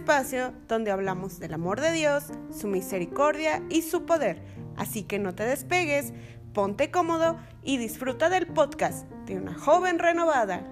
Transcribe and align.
espacio 0.00 0.54
donde 0.66 0.90
hablamos 0.90 1.38
del 1.40 1.52
amor 1.52 1.78
de 1.78 1.92
Dios, 1.92 2.24
su 2.50 2.68
misericordia 2.68 3.62
y 3.68 3.82
su 3.82 4.06
poder. 4.06 4.42
Así 4.74 5.02
que 5.02 5.18
no 5.18 5.34
te 5.34 5.44
despegues, 5.44 6.14
ponte 6.54 6.90
cómodo 6.90 7.36
y 7.62 7.76
disfruta 7.76 8.30
del 8.30 8.46
podcast 8.46 9.06
de 9.26 9.36
una 9.36 9.52
joven 9.52 9.98
renovada. 9.98 10.64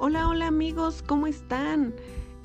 Hola, 0.00 0.28
hola 0.28 0.48
amigos, 0.48 1.04
¿cómo 1.06 1.28
están? 1.28 1.94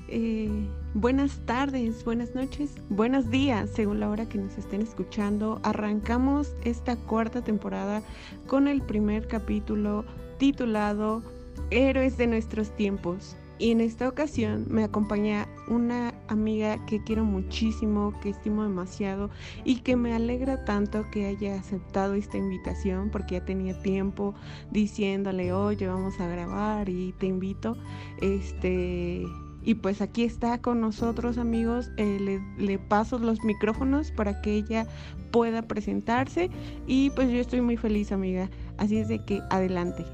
Eh, 0.06 0.68
buenas 0.94 1.38
tardes, 1.46 2.04
buenas 2.04 2.34
noches, 2.34 2.74
buenos 2.88 3.30
días, 3.30 3.70
según 3.70 4.00
la 4.00 4.08
hora 4.08 4.28
que 4.28 4.38
nos 4.38 4.58
estén 4.58 4.82
escuchando. 4.82 5.60
Arrancamos 5.62 6.54
esta 6.64 6.96
cuarta 6.96 7.42
temporada 7.42 8.02
con 8.46 8.66
el 8.66 8.82
primer 8.82 9.28
capítulo 9.28 10.04
titulado 10.38 11.22
Héroes 11.70 12.16
de 12.16 12.26
nuestros 12.26 12.74
tiempos. 12.76 13.36
Y 13.58 13.72
en 13.72 13.82
esta 13.82 14.08
ocasión 14.08 14.64
me 14.70 14.84
acompaña 14.84 15.46
una 15.68 16.14
amiga 16.28 16.84
que 16.86 17.04
quiero 17.04 17.24
muchísimo, 17.24 18.18
que 18.22 18.30
estimo 18.30 18.62
demasiado 18.62 19.28
y 19.64 19.80
que 19.80 19.96
me 19.96 20.14
alegra 20.14 20.64
tanto 20.64 21.04
que 21.10 21.26
haya 21.26 21.56
aceptado 21.56 22.14
esta 22.14 22.38
invitación 22.38 23.10
porque 23.10 23.34
ya 23.34 23.44
tenía 23.44 23.78
tiempo 23.82 24.34
diciéndole, 24.70 25.52
oye, 25.52 25.86
vamos 25.86 26.18
a 26.20 26.26
grabar 26.26 26.88
y 26.88 27.12
te 27.18 27.26
invito. 27.26 27.76
Este, 28.22 29.26
y 29.62 29.74
pues 29.74 30.00
aquí 30.00 30.24
está 30.24 30.60
con 30.60 30.80
nosotros 30.80 31.38
amigos, 31.38 31.90
eh, 31.96 32.18
le, 32.20 32.40
le, 32.64 32.78
paso 32.78 33.18
los 33.18 33.42
micrófonos 33.44 34.10
para 34.12 34.40
que 34.40 34.54
ella 34.54 34.86
pueda 35.30 35.62
presentarse 35.62 36.50
y 36.86 37.10
pues 37.10 37.30
yo 37.30 37.38
estoy 37.38 37.60
muy 37.60 37.76
feliz 37.76 38.12
amiga, 38.12 38.48
así 38.78 38.98
es 38.98 39.08
de 39.08 39.24
que 39.24 39.42
adelante. 39.50 40.04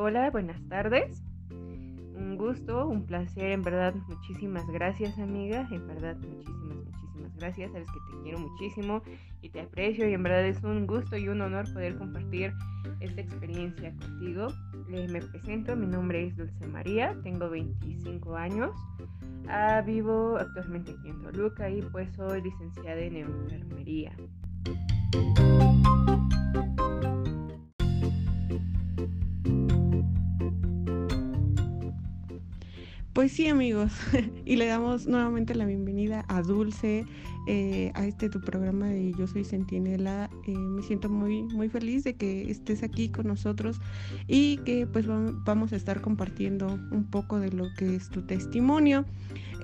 Hola, 0.00 0.30
buenas 0.30 0.62
tardes. 0.68 1.22
Un 1.50 2.36
gusto, 2.38 2.86
un 2.86 3.04
placer, 3.04 3.50
en 3.50 3.62
verdad, 3.62 3.94
muchísimas 4.08 4.66
gracias 4.68 5.18
amiga, 5.18 5.68
en 5.70 5.86
verdad, 5.86 6.16
muchísimas, 6.16 6.76
muchísimas 6.76 7.07
gracias, 7.36 7.72
sabes 7.72 7.88
que 7.88 8.16
te 8.16 8.22
quiero 8.22 8.38
muchísimo 8.38 9.02
y 9.42 9.48
te 9.50 9.60
aprecio 9.60 10.08
y 10.08 10.14
en 10.14 10.22
verdad 10.22 10.44
es 10.46 10.62
un 10.62 10.86
gusto 10.86 11.16
y 11.16 11.28
un 11.28 11.40
honor 11.40 11.72
poder 11.72 11.96
compartir 11.96 12.52
esta 13.00 13.20
experiencia 13.20 13.94
contigo. 13.96 14.48
Eh, 14.90 15.06
me 15.08 15.20
presento, 15.20 15.76
mi 15.76 15.86
nombre 15.86 16.26
es 16.26 16.36
Dulce 16.36 16.66
María, 16.66 17.16
tengo 17.22 17.48
25 17.50 18.36
años, 18.36 18.70
ah, 19.48 19.82
vivo 19.84 20.36
actualmente 20.38 20.92
aquí 20.92 21.08
en 21.08 21.22
Toluca 21.22 21.70
y 21.70 21.82
pues 21.82 22.08
soy 22.16 22.42
licenciada 22.42 23.00
en 23.00 23.16
enfermería. 23.16 24.12
Pues 33.18 33.32
sí 33.32 33.48
amigos, 33.48 33.90
y 34.46 34.54
le 34.54 34.66
damos 34.66 35.08
nuevamente 35.08 35.52
la 35.52 35.66
bienvenida 35.66 36.24
a 36.28 36.40
Dulce, 36.40 37.04
eh, 37.48 37.90
a 37.96 38.06
este 38.06 38.28
tu 38.28 38.40
programa 38.40 38.86
de 38.86 39.12
Yo 39.18 39.26
Soy 39.26 39.44
Centinela. 39.44 40.30
Eh, 40.46 40.56
me 40.56 40.84
siento 40.84 41.08
muy, 41.08 41.42
muy 41.42 41.68
feliz 41.68 42.04
de 42.04 42.14
que 42.14 42.48
estés 42.48 42.84
aquí 42.84 43.08
con 43.08 43.26
nosotros 43.26 43.80
y 44.28 44.58
que 44.58 44.86
pues 44.86 45.06
vamos 45.08 45.72
a 45.72 45.74
estar 45.74 46.00
compartiendo 46.00 46.78
un 46.92 47.10
poco 47.10 47.40
de 47.40 47.50
lo 47.50 47.64
que 47.76 47.96
es 47.96 48.08
tu 48.08 48.22
testimonio. 48.22 49.04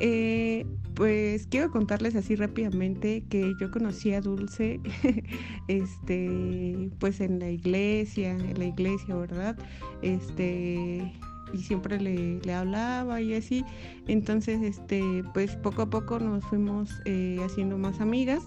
Eh, 0.00 0.66
pues 0.94 1.46
quiero 1.46 1.70
contarles 1.70 2.16
así 2.16 2.34
rápidamente 2.34 3.22
que 3.30 3.54
yo 3.60 3.70
conocí 3.70 4.14
a 4.14 4.20
Dulce, 4.20 4.80
este, 5.68 6.90
pues 6.98 7.20
en 7.20 7.38
la 7.38 7.50
iglesia, 7.50 8.32
en 8.32 8.58
la 8.58 8.64
iglesia, 8.64 9.14
¿verdad? 9.14 9.56
Este 10.02 11.12
y 11.54 11.62
siempre 11.62 12.00
le, 12.00 12.40
le, 12.40 12.52
hablaba 12.52 13.20
y 13.20 13.34
así. 13.34 13.64
Entonces, 14.08 14.60
este, 14.62 15.24
pues 15.32 15.56
poco 15.56 15.82
a 15.82 15.90
poco 15.90 16.18
nos 16.18 16.44
fuimos 16.44 16.90
eh, 17.04 17.38
haciendo 17.44 17.78
más 17.78 18.00
amigas 18.00 18.42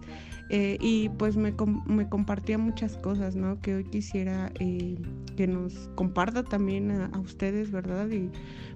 eh, 0.50 0.78
y 0.80 1.10
pues 1.10 1.36
me, 1.38 1.54
me, 1.86 2.08
compartía 2.08 2.58
muchas 2.58 2.98
cosas, 2.98 3.36
¿no? 3.36 3.60
Que 3.62 3.76
hoy 3.76 3.84
quisiera 3.86 4.52
eh, 4.60 4.98
que 5.36 5.48
nos 5.48 5.90
comparta 5.96 6.44
también 6.44 6.92
a, 6.92 7.06
a, 7.08 7.20
ustedes, 7.20 7.72
¿verdad? 7.72 8.10
Y 8.10 8.30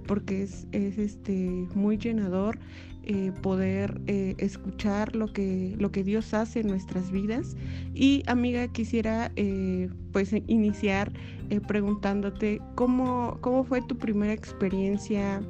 porque 0.08 0.44
es, 0.44 0.68
es 0.72 0.98
este, 0.98 1.68
muy 1.76 1.98
llenador 1.98 2.60
eh, 3.04 3.32
poder 3.42 4.00
eh, 4.06 4.36
escuchar 4.38 5.16
lo 5.16 5.34
que, 5.34 5.76
lo 5.80 5.92
que 5.92 6.04
Dios 6.04 6.36
hace 6.36 6.60
en 6.60 6.68
nuestras 6.68 7.10
vidas. 7.10 7.56
Y 7.96 8.22
amiga, 8.28 8.68
quisiera 8.68 9.32
eh, 9.38 9.90
pues 10.12 10.32
iniciar 10.46 11.12
preguntándote 11.60 12.62
cómo, 12.76 13.38
cómo 13.42 13.64
fue 13.64 13.82
tu 13.82 13.98
primera 13.98 14.32
experiencia, 14.32 15.42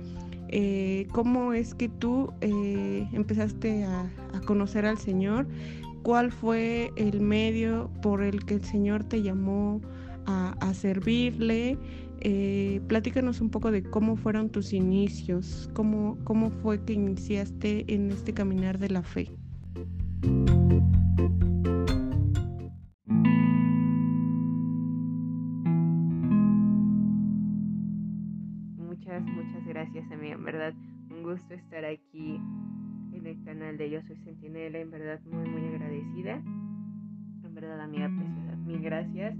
cómo 1.11 1.53
es 1.53 1.73
que 1.73 1.89
tú 1.89 2.33
empezaste 2.41 3.83
a, 3.83 4.09
conocer 4.45 4.85
al 4.85 4.97
Señor, 4.97 5.47
cuál 6.03 6.31
fue 6.31 6.91
el 6.95 7.21
medio 7.21 7.89
por 8.01 8.23
el 8.23 8.43
que 8.45 8.55
el 8.55 8.63
Señor 8.63 9.03
te 9.03 9.21
llamó 9.21 9.81
a, 10.25 10.73
servirle. 10.73 11.77
Eh, 12.21 12.81
platícanos 12.87 13.41
un 13.41 13.49
poco 13.49 13.71
de 13.71 13.83
cómo 13.83 14.15
fueron 14.15 14.49
tus 14.49 14.73
inicios, 14.73 15.69
cómo, 15.73 16.17
cómo 16.23 16.51
fue 16.51 16.83
que 16.83 16.93
iniciaste 16.93 17.91
en 17.93 18.11
este 18.11 18.33
caminar 18.33 18.77
de 18.77 18.89
la 18.89 19.01
fe. 19.01 19.31
En 30.41 30.45
verdad, 30.45 30.73
un 31.11 31.21
gusto 31.21 31.53
estar 31.53 31.85
aquí 31.85 32.41
en 33.13 33.27
el 33.27 33.43
canal 33.43 33.77
de 33.77 33.91
Yo 33.91 34.01
Soy 34.01 34.15
Centinela. 34.23 34.79
En 34.79 34.89
verdad, 34.89 35.19
muy, 35.31 35.47
muy 35.47 35.67
agradecida. 35.67 36.37
En 37.43 37.53
verdad, 37.53 37.79
amiga 37.79 38.09
preciosa, 38.09 38.55
mil 38.55 38.81
gracias 38.81 39.37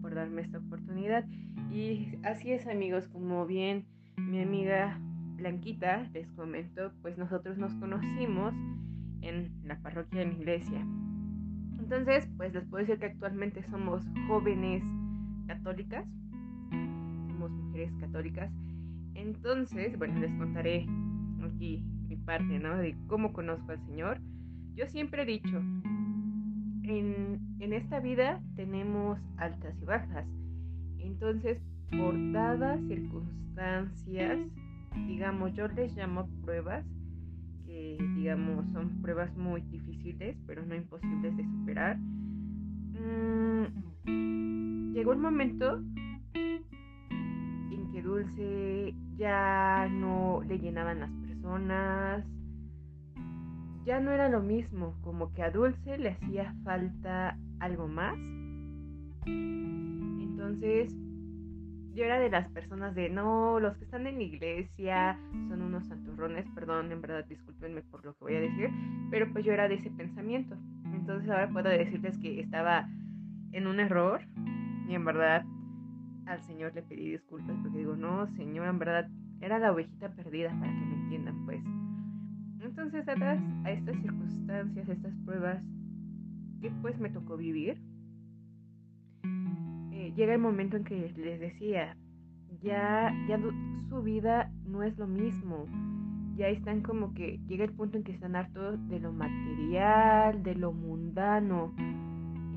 por 0.00 0.14
darme 0.14 0.42
esta 0.42 0.58
oportunidad. 0.58 1.24
Y 1.72 2.20
así 2.22 2.52
es 2.52 2.68
amigos, 2.68 3.08
como 3.08 3.44
bien 3.46 3.84
mi 4.16 4.40
amiga 4.40 4.96
Blanquita 5.38 6.08
les 6.12 6.30
comentó, 6.30 6.92
pues 7.02 7.18
nosotros 7.18 7.58
nos 7.58 7.74
conocimos 7.74 8.54
en 9.22 9.50
la 9.64 9.76
parroquia 9.80 10.20
de 10.20 10.26
mi 10.26 10.36
iglesia. 10.36 10.86
Entonces, 11.80 12.28
pues 12.36 12.54
les 12.54 12.64
puedo 12.66 12.84
decir 12.84 13.00
que 13.00 13.06
actualmente 13.06 13.64
somos 13.64 14.04
jóvenes 14.28 14.84
católicas, 15.48 16.06
somos 16.70 17.50
mujeres 17.50 17.92
católicas. 17.98 18.52
Entonces, 19.14 19.96
bueno, 19.98 20.20
les 20.20 20.32
contaré 20.34 20.86
aquí 21.42 21.84
mi 22.08 22.16
parte, 22.16 22.58
¿no? 22.58 22.76
De 22.76 22.96
cómo 23.06 23.32
conozco 23.32 23.72
al 23.72 23.84
Señor. 23.86 24.20
Yo 24.74 24.86
siempre 24.86 25.22
he 25.22 25.26
dicho, 25.26 25.58
en, 26.82 27.40
en 27.60 27.72
esta 27.72 28.00
vida 28.00 28.42
tenemos 28.56 29.18
altas 29.36 29.74
y 29.80 29.84
bajas. 29.84 30.26
Entonces, 30.98 31.58
por 31.90 32.14
dadas 32.32 32.80
circunstancias, 32.88 34.38
digamos, 35.06 35.54
yo 35.54 35.68
les 35.68 35.94
llamo 35.96 36.28
pruebas, 36.44 36.84
que 37.66 37.96
digamos 38.16 38.70
son 38.72 39.00
pruebas 39.00 39.34
muy 39.36 39.60
difíciles, 39.62 40.36
pero 40.46 40.64
no 40.66 40.74
imposibles 40.74 41.36
de 41.36 41.44
superar. 41.44 41.98
Mm, 42.94 44.92
llegó 44.92 45.12
un 45.12 45.20
momento 45.20 45.78
en 45.78 46.13
que 47.94 48.02
Dulce 48.02 48.92
ya 49.16 49.88
no 49.88 50.42
le 50.48 50.58
llenaban 50.58 50.98
las 50.98 51.10
personas, 51.12 52.26
ya 53.84 54.00
no 54.00 54.10
era 54.10 54.28
lo 54.28 54.40
mismo, 54.40 54.96
como 55.02 55.32
que 55.32 55.44
a 55.44 55.52
Dulce 55.52 55.96
le 55.98 56.08
hacía 56.10 56.52
falta 56.64 57.38
algo 57.60 57.86
más. 57.86 58.18
Entonces, 59.26 60.92
yo 61.94 62.04
era 62.04 62.18
de 62.18 62.30
las 62.30 62.48
personas 62.48 62.96
de, 62.96 63.10
no, 63.10 63.60
los 63.60 63.76
que 63.76 63.84
están 63.84 64.08
en 64.08 64.16
la 64.16 64.24
iglesia 64.24 65.16
son 65.48 65.62
unos 65.62 65.86
santurrones, 65.86 66.46
perdón, 66.52 66.90
en 66.90 67.00
verdad 67.00 67.24
discúlpenme 67.26 67.82
por 67.82 68.04
lo 68.04 68.14
que 68.14 68.24
voy 68.24 68.34
a 68.34 68.40
decir, 68.40 68.70
pero 69.12 69.32
pues 69.32 69.44
yo 69.44 69.52
era 69.52 69.68
de 69.68 69.76
ese 69.76 69.90
pensamiento. 69.90 70.56
Entonces 70.92 71.30
ahora 71.30 71.48
puedo 71.48 71.68
decirles 71.68 72.18
que 72.18 72.40
estaba 72.40 72.88
en 73.52 73.68
un 73.68 73.78
error 73.78 74.22
y 74.88 74.94
en 74.94 75.04
verdad 75.04 75.44
al 76.26 76.42
Señor 76.42 76.74
le 76.74 76.82
pedí 76.82 77.10
disculpas 77.10 77.56
porque 77.62 77.78
digo, 77.78 77.96
no, 77.96 78.26
Señor, 78.36 78.68
en 78.68 78.78
verdad 78.78 79.08
era 79.40 79.58
la 79.58 79.72
ovejita 79.72 80.10
perdida 80.10 80.50
para 80.58 80.72
que 80.72 80.86
me 80.86 80.94
entiendan, 80.94 81.44
pues. 81.44 81.62
Entonces, 82.60 83.06
atrás 83.08 83.40
a 83.64 83.70
estas 83.70 83.96
circunstancias, 84.00 84.88
estas 84.88 85.14
pruebas 85.24 85.62
que 86.60 86.70
pues 86.80 86.98
me 86.98 87.10
tocó 87.10 87.36
vivir, 87.36 87.78
eh, 89.92 90.12
llega 90.16 90.32
el 90.32 90.40
momento 90.40 90.76
en 90.76 90.84
que 90.84 91.12
les 91.16 91.40
decía, 91.40 91.96
ya, 92.62 93.12
ya 93.28 93.38
su 93.88 94.02
vida 94.02 94.50
no 94.66 94.82
es 94.82 94.96
lo 94.98 95.06
mismo. 95.06 95.66
Ya 96.36 96.48
están 96.48 96.80
como 96.80 97.14
que 97.14 97.38
llega 97.46 97.64
el 97.64 97.72
punto 97.72 97.96
en 97.96 98.02
que 98.02 98.12
están 98.12 98.34
hartos 98.34 98.88
de 98.88 98.98
lo 98.98 99.12
material, 99.12 100.42
de 100.42 100.54
lo 100.54 100.72
mundano. 100.72 101.74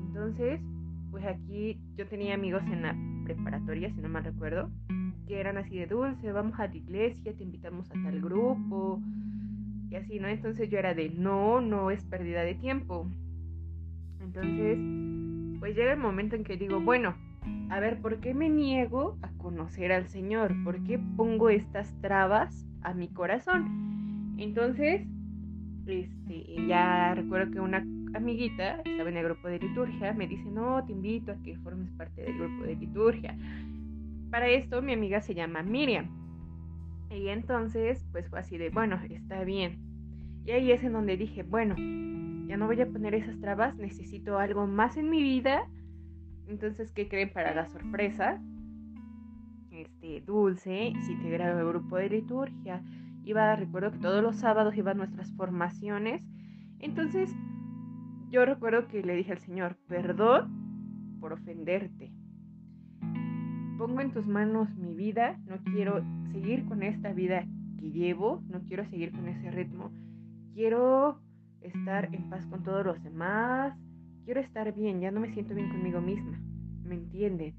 Entonces, 0.06 0.60
pues 1.10 1.24
aquí 1.24 1.78
yo 1.96 2.06
tenía 2.08 2.34
amigos 2.34 2.62
en 2.64 2.82
la 2.82 2.94
preparatoria, 3.34 3.90
si 3.90 4.00
no 4.00 4.08
mal 4.08 4.24
recuerdo, 4.24 4.70
que 5.26 5.38
eran 5.40 5.58
así 5.58 5.78
de 5.78 5.86
dulce, 5.86 6.32
vamos 6.32 6.58
a 6.58 6.66
la 6.66 6.76
iglesia, 6.76 7.34
te 7.34 7.42
invitamos 7.42 7.90
a 7.90 7.94
tal 8.02 8.20
grupo, 8.20 9.00
y 9.90 9.96
así, 9.96 10.18
¿no? 10.18 10.28
Entonces 10.28 10.68
yo 10.70 10.78
era 10.78 10.94
de 10.94 11.10
no, 11.10 11.60
no 11.60 11.90
es 11.90 12.04
pérdida 12.04 12.42
de 12.42 12.54
tiempo. 12.54 13.06
Entonces, 14.20 14.78
pues 15.58 15.76
llega 15.76 15.92
el 15.92 15.98
momento 15.98 16.36
en 16.36 16.44
que 16.44 16.56
digo, 16.56 16.80
bueno, 16.80 17.14
a 17.70 17.80
ver, 17.80 18.00
¿por 18.00 18.20
qué 18.20 18.34
me 18.34 18.48
niego 18.48 19.18
a 19.22 19.28
conocer 19.38 19.92
al 19.92 20.08
Señor? 20.08 20.54
¿Por 20.64 20.82
qué 20.84 20.98
pongo 21.16 21.50
estas 21.50 21.94
trabas 22.00 22.66
a 22.82 22.94
mi 22.94 23.08
corazón? 23.08 24.36
Entonces, 24.38 25.06
este, 25.88 26.66
ya 26.66 27.14
recuerdo 27.14 27.52
que 27.52 27.60
una 27.60 27.84
amiguita 28.14 28.80
estaba 28.84 29.08
en 29.08 29.16
el 29.16 29.24
grupo 29.24 29.48
de 29.48 29.58
liturgia, 29.58 30.12
me 30.12 30.26
dice, 30.26 30.50
no, 30.50 30.84
te 30.84 30.92
invito 30.92 31.32
a 31.32 31.36
que 31.42 31.56
formes 31.58 31.90
parte 31.92 32.22
del 32.22 32.38
grupo 32.38 32.64
de 32.64 32.76
liturgia. 32.76 33.36
Para 34.30 34.48
esto 34.48 34.82
mi 34.82 34.92
amiga 34.92 35.20
se 35.20 35.34
llama 35.34 35.62
Miriam. 35.62 36.06
Y 37.10 37.28
entonces, 37.28 38.06
pues 38.12 38.28
fue 38.28 38.40
así 38.40 38.58
de, 38.58 38.70
bueno, 38.70 39.00
está 39.08 39.44
bien. 39.44 39.78
Y 40.44 40.50
ahí 40.50 40.72
es 40.72 40.82
en 40.82 40.92
donde 40.92 41.16
dije, 41.16 41.42
bueno, 41.42 41.74
ya 42.46 42.56
no 42.56 42.66
voy 42.66 42.80
a 42.80 42.86
poner 42.86 43.14
esas 43.14 43.38
trabas, 43.40 43.76
necesito 43.76 44.38
algo 44.38 44.66
más 44.66 44.96
en 44.96 45.10
mi 45.10 45.22
vida. 45.22 45.68
Entonces, 46.48 46.90
¿qué 46.92 47.08
creen 47.08 47.30
para 47.32 47.54
la 47.54 47.66
sorpresa? 47.66 48.40
Este, 49.70 50.22
Dulce 50.22 50.92
se 51.02 51.12
integrado 51.12 51.58
al 51.58 51.68
grupo 51.68 51.96
de 51.96 52.08
liturgia. 52.08 52.82
Iba, 53.28 53.54
recuerdo 53.56 53.92
que 53.92 53.98
todos 53.98 54.22
los 54.22 54.36
sábados 54.36 54.74
iban 54.74 54.96
nuestras 54.96 55.30
formaciones. 55.34 56.22
Entonces, 56.78 57.30
yo 58.30 58.46
recuerdo 58.46 58.88
que 58.88 59.02
le 59.02 59.14
dije 59.16 59.32
al 59.32 59.38
Señor, 59.38 59.76
perdón 59.86 61.18
por 61.20 61.34
ofenderte. 61.34 62.10
Pongo 63.76 64.00
en 64.00 64.12
tus 64.12 64.26
manos 64.26 64.74
mi 64.78 64.94
vida, 64.94 65.38
no 65.46 65.58
quiero 65.62 66.02
seguir 66.32 66.64
con 66.64 66.82
esta 66.82 67.12
vida 67.12 67.44
que 67.78 67.90
llevo, 67.90 68.42
no 68.48 68.62
quiero 68.62 68.86
seguir 68.86 69.12
con 69.12 69.28
ese 69.28 69.50
ritmo. 69.50 69.92
Quiero 70.54 71.20
estar 71.60 72.08
en 72.14 72.30
paz 72.30 72.46
con 72.46 72.62
todos 72.62 72.86
los 72.86 73.02
demás, 73.02 73.78
quiero 74.24 74.40
estar 74.40 74.72
bien, 74.74 75.02
ya 75.02 75.10
no 75.10 75.20
me 75.20 75.34
siento 75.34 75.54
bien 75.54 75.68
conmigo 75.68 76.00
misma, 76.00 76.40
¿me 76.82 76.94
entienden? 76.94 77.54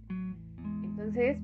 Entonces, 0.83 1.39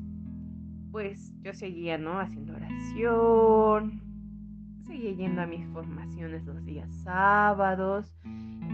pues 0.92 1.32
yo 1.44 1.54
seguía, 1.54 2.00
¿no? 2.00 2.20
Haciendo 2.20 2.56
oración, 2.56 4.05
seguía 4.96 5.12
yendo 5.12 5.42
a 5.42 5.46
mis 5.46 5.66
formaciones 5.74 6.46
los 6.46 6.64
días 6.64 6.90
sábados, 7.04 8.10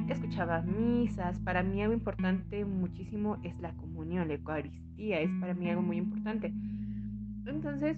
escuchaba 0.07 0.62
misas. 0.62 1.39
Para 1.39 1.63
mí 1.63 1.81
algo 1.81 1.95
importante 1.95 2.63
muchísimo 2.63 3.38
es 3.44 3.59
la 3.59 3.73
comunión, 3.73 4.27
la 4.27 4.35
Eucaristía, 4.35 5.19
es 5.19 5.31
para 5.39 5.56
mí 5.56 5.68
algo 5.68 5.81
muy 5.81 5.97
importante. 5.97 6.53
Entonces, 7.47 7.97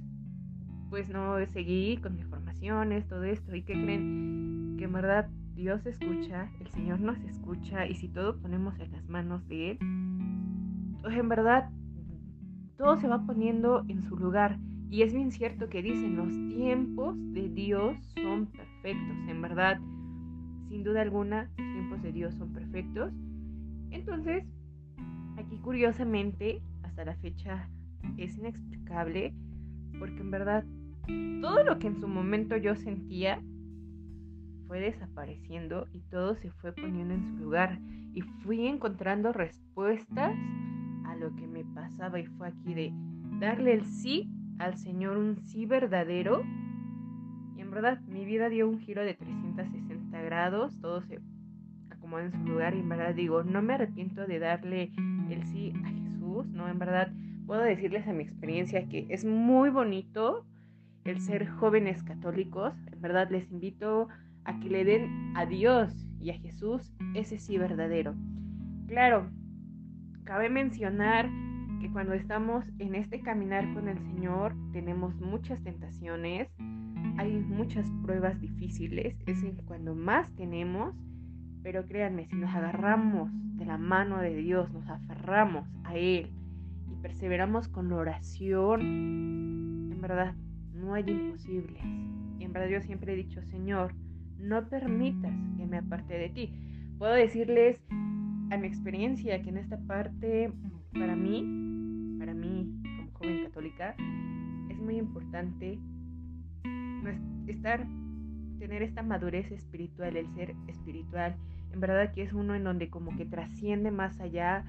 pues 0.89 1.09
no 1.09 1.35
seguí 1.47 1.97
con 1.97 2.15
mis 2.15 2.25
formaciones, 2.27 3.05
todo 3.09 3.23
esto. 3.23 3.53
¿Y 3.55 3.63
qué 3.63 3.73
creen? 3.73 4.75
Que 4.77 4.85
en 4.85 4.93
verdad 4.93 5.29
Dios 5.53 5.85
escucha, 5.85 6.49
el 6.61 6.69
Señor 6.69 7.01
nos 7.01 7.19
escucha 7.25 7.87
y 7.87 7.95
si 7.95 8.07
todo 8.07 8.39
ponemos 8.39 8.79
en 8.79 8.93
las 8.93 9.05
manos 9.09 9.45
de 9.49 9.71
Él, 9.71 9.79
pues 11.01 11.17
en 11.17 11.27
verdad 11.27 11.69
todo 12.77 12.97
se 12.97 13.07
va 13.09 13.25
poniendo 13.25 13.83
en 13.89 14.01
su 14.03 14.15
lugar. 14.15 14.59
Y 14.93 15.01
es 15.01 15.11
bien 15.11 15.31
cierto 15.31 15.69
que 15.69 15.81
dicen, 15.81 16.17
los 16.17 16.31
tiempos 16.55 17.15
de 17.33 17.49
Dios 17.49 17.97
son 18.13 18.45
perfectos, 18.45 19.17
en 19.27 19.41
verdad 19.41 19.79
sin 20.69 20.83
duda 20.83 21.01
alguna, 21.01 21.49
los 21.57 21.73
tiempos 21.73 22.03
de 22.03 22.11
Dios 22.11 22.35
son 22.35 22.53
perfectos. 22.53 23.11
Entonces, 23.89 24.45
aquí 25.35 25.57
curiosamente, 25.57 26.61
hasta 26.83 27.05
la 27.05 27.15
fecha 27.15 27.67
es 28.17 28.37
inexplicable, 28.37 29.33
porque 29.97 30.19
en 30.19 30.29
verdad 30.29 30.63
todo 31.41 31.63
lo 31.63 31.79
que 31.79 31.87
en 31.87 31.99
su 31.99 32.07
momento 32.07 32.55
yo 32.57 32.75
sentía 32.75 33.41
fue 34.67 34.79
desapareciendo 34.79 35.87
y 35.91 36.01
todo 36.01 36.35
se 36.35 36.51
fue 36.51 36.71
poniendo 36.71 37.15
en 37.15 37.23
su 37.23 37.37
lugar 37.37 37.79
y 38.13 38.21
fui 38.21 38.67
encontrando 38.67 39.33
respuestas 39.33 40.37
a 41.05 41.15
lo 41.15 41.35
que 41.35 41.47
me 41.47 41.65
pasaba 41.73 42.19
y 42.19 42.27
fue 42.27 42.49
aquí 42.49 42.75
de 42.75 42.93
darle 43.39 43.73
el 43.73 43.85
sí 43.85 44.29
al 44.63 44.77
Señor, 44.77 45.17
un 45.17 45.37
sí 45.37 45.65
verdadero. 45.65 46.43
Y 47.55 47.61
en 47.61 47.71
verdad 47.71 47.99
mi 48.01 48.25
vida 48.25 48.49
dio 48.49 48.67
un 48.67 48.79
giro 48.79 49.03
de 49.03 49.13
360 49.13 50.21
grados, 50.21 50.79
todo 50.79 51.01
se 51.01 51.19
acomoda 51.89 52.25
en 52.25 52.31
su 52.31 52.43
lugar 52.45 52.75
y 52.75 52.79
en 52.79 52.89
verdad 52.89 53.13
digo, 53.13 53.43
no 53.43 53.61
me 53.61 53.73
arrepiento 53.73 54.25
de 54.25 54.39
darle 54.39 54.91
el 55.29 55.43
sí 55.47 55.73
a 55.83 55.89
Jesús, 55.89 56.47
¿no? 56.47 56.67
En 56.67 56.79
verdad 56.79 57.11
puedo 57.45 57.61
decirles 57.61 58.07
a 58.07 58.13
mi 58.13 58.23
experiencia 58.23 58.87
que 58.87 59.05
es 59.09 59.25
muy 59.25 59.69
bonito 59.69 60.45
el 61.03 61.19
ser 61.19 61.47
jóvenes 61.47 62.01
católicos, 62.03 62.73
en 62.91 63.01
verdad 63.01 63.29
les 63.29 63.51
invito 63.51 64.07
a 64.45 64.59
que 64.59 64.69
le 64.69 64.85
den 64.85 65.33
a 65.35 65.45
Dios 65.45 66.07
y 66.19 66.29
a 66.29 66.39
Jesús 66.39 66.93
ese 67.13 67.39
sí 67.39 67.57
verdadero. 67.57 68.15
Claro, 68.87 69.29
cabe 70.23 70.49
mencionar 70.49 71.29
que 71.83 71.91
cuando 71.91 72.13
estamos 72.13 72.63
en 72.79 72.95
este 72.95 73.19
caminar 73.19 73.73
con 73.73 73.89
el 73.89 73.99
Señor 73.99 74.55
tenemos 74.71 75.13
muchas 75.19 75.61
tentaciones, 75.63 76.47
hay 77.17 77.33
muchas 77.33 77.91
pruebas 78.01 78.39
difíciles, 78.39 79.17
es 79.25 79.43
cuando 79.65 79.93
más 79.93 80.33
tenemos, 80.35 80.95
pero 81.61 81.85
créanme, 81.85 82.25
si 82.27 82.37
nos 82.37 82.55
agarramos 82.55 83.29
de 83.57 83.65
la 83.65 83.77
mano 83.77 84.19
de 84.19 84.33
Dios, 84.33 84.71
nos 84.71 84.87
aferramos 84.87 85.67
a 85.83 85.97
Él 85.97 86.31
y 86.89 86.95
perseveramos 87.01 87.67
con 87.67 87.89
la 87.89 87.97
oración, 87.97 89.91
en 89.91 89.99
verdad 89.99 90.35
no 90.73 90.93
hay 90.93 91.03
imposibles. 91.05 91.83
Y 92.39 92.45
en 92.45 92.53
verdad 92.53 92.69
yo 92.69 92.81
siempre 92.81 93.11
he 93.11 93.17
dicho, 93.17 93.41
Señor, 93.43 93.93
no 94.39 94.69
permitas 94.69 95.33
que 95.57 95.65
me 95.65 95.79
aparte 95.79 96.13
de 96.13 96.29
ti. 96.29 96.53
Puedo 96.97 97.11
decirles 97.11 97.77
a 98.51 98.57
mi 98.57 98.67
experiencia 98.67 99.41
que 99.41 99.49
en 99.49 99.57
esta 99.57 99.77
parte, 99.79 100.49
para 100.93 101.17
mí, 101.17 101.62
para 102.23 102.33
mí 102.33 102.73
como 102.81 103.11
joven 103.11 103.43
católica, 103.43 103.95
es 104.69 104.79
muy 104.79 104.95
importante 104.95 105.77
estar, 107.47 107.85
tener 108.59 108.81
esta 108.81 109.03
madurez 109.03 109.51
espiritual, 109.51 110.15
el 110.15 110.33
ser 110.33 110.55
espiritual, 110.67 111.35
en 111.73 111.81
verdad 111.81 112.13
que 112.13 112.23
es 112.23 112.31
uno 112.31 112.55
en 112.55 112.63
donde 112.63 112.89
como 112.89 113.13
que 113.17 113.25
trasciende 113.25 113.91
más 113.91 114.21
allá, 114.21 114.63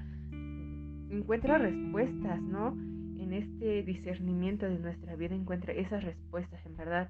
encuentra 1.09 1.57
respuestas, 1.57 2.41
¿no? 2.41 2.73
En 3.17 3.31
este 3.31 3.83
discernimiento 3.83 4.65
de 4.65 4.77
nuestra 4.77 5.15
vida 5.15 5.33
encuentra 5.33 5.71
esas 5.71 6.03
respuestas, 6.03 6.65
en 6.65 6.75
verdad. 6.75 7.09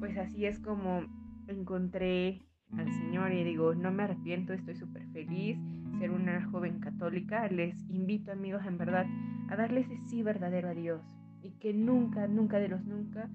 Pues 0.00 0.18
así 0.18 0.44
es 0.44 0.58
como 0.58 1.02
encontré 1.46 2.42
al 2.76 2.92
Señor 2.94 3.32
y 3.32 3.44
digo, 3.44 3.76
no 3.76 3.92
me 3.92 4.02
arrepiento, 4.02 4.54
estoy 4.54 4.74
súper 4.74 5.06
feliz 5.12 5.56
ser 6.00 6.10
una 6.10 6.42
joven 6.50 6.80
católica. 6.80 7.46
Les 7.46 7.88
invito 7.88 8.32
amigos, 8.32 8.66
en 8.66 8.76
verdad, 8.76 9.06
a 9.48 9.56
darle 9.56 9.80
ese 9.80 9.98
sí 10.08 10.22
verdadero 10.22 10.68
a 10.68 10.74
Dios 10.74 11.02
y 11.42 11.50
que 11.52 11.72
nunca, 11.72 12.26
nunca 12.26 12.58
de 12.58 12.68
los 12.68 12.84
nunca 12.84 13.28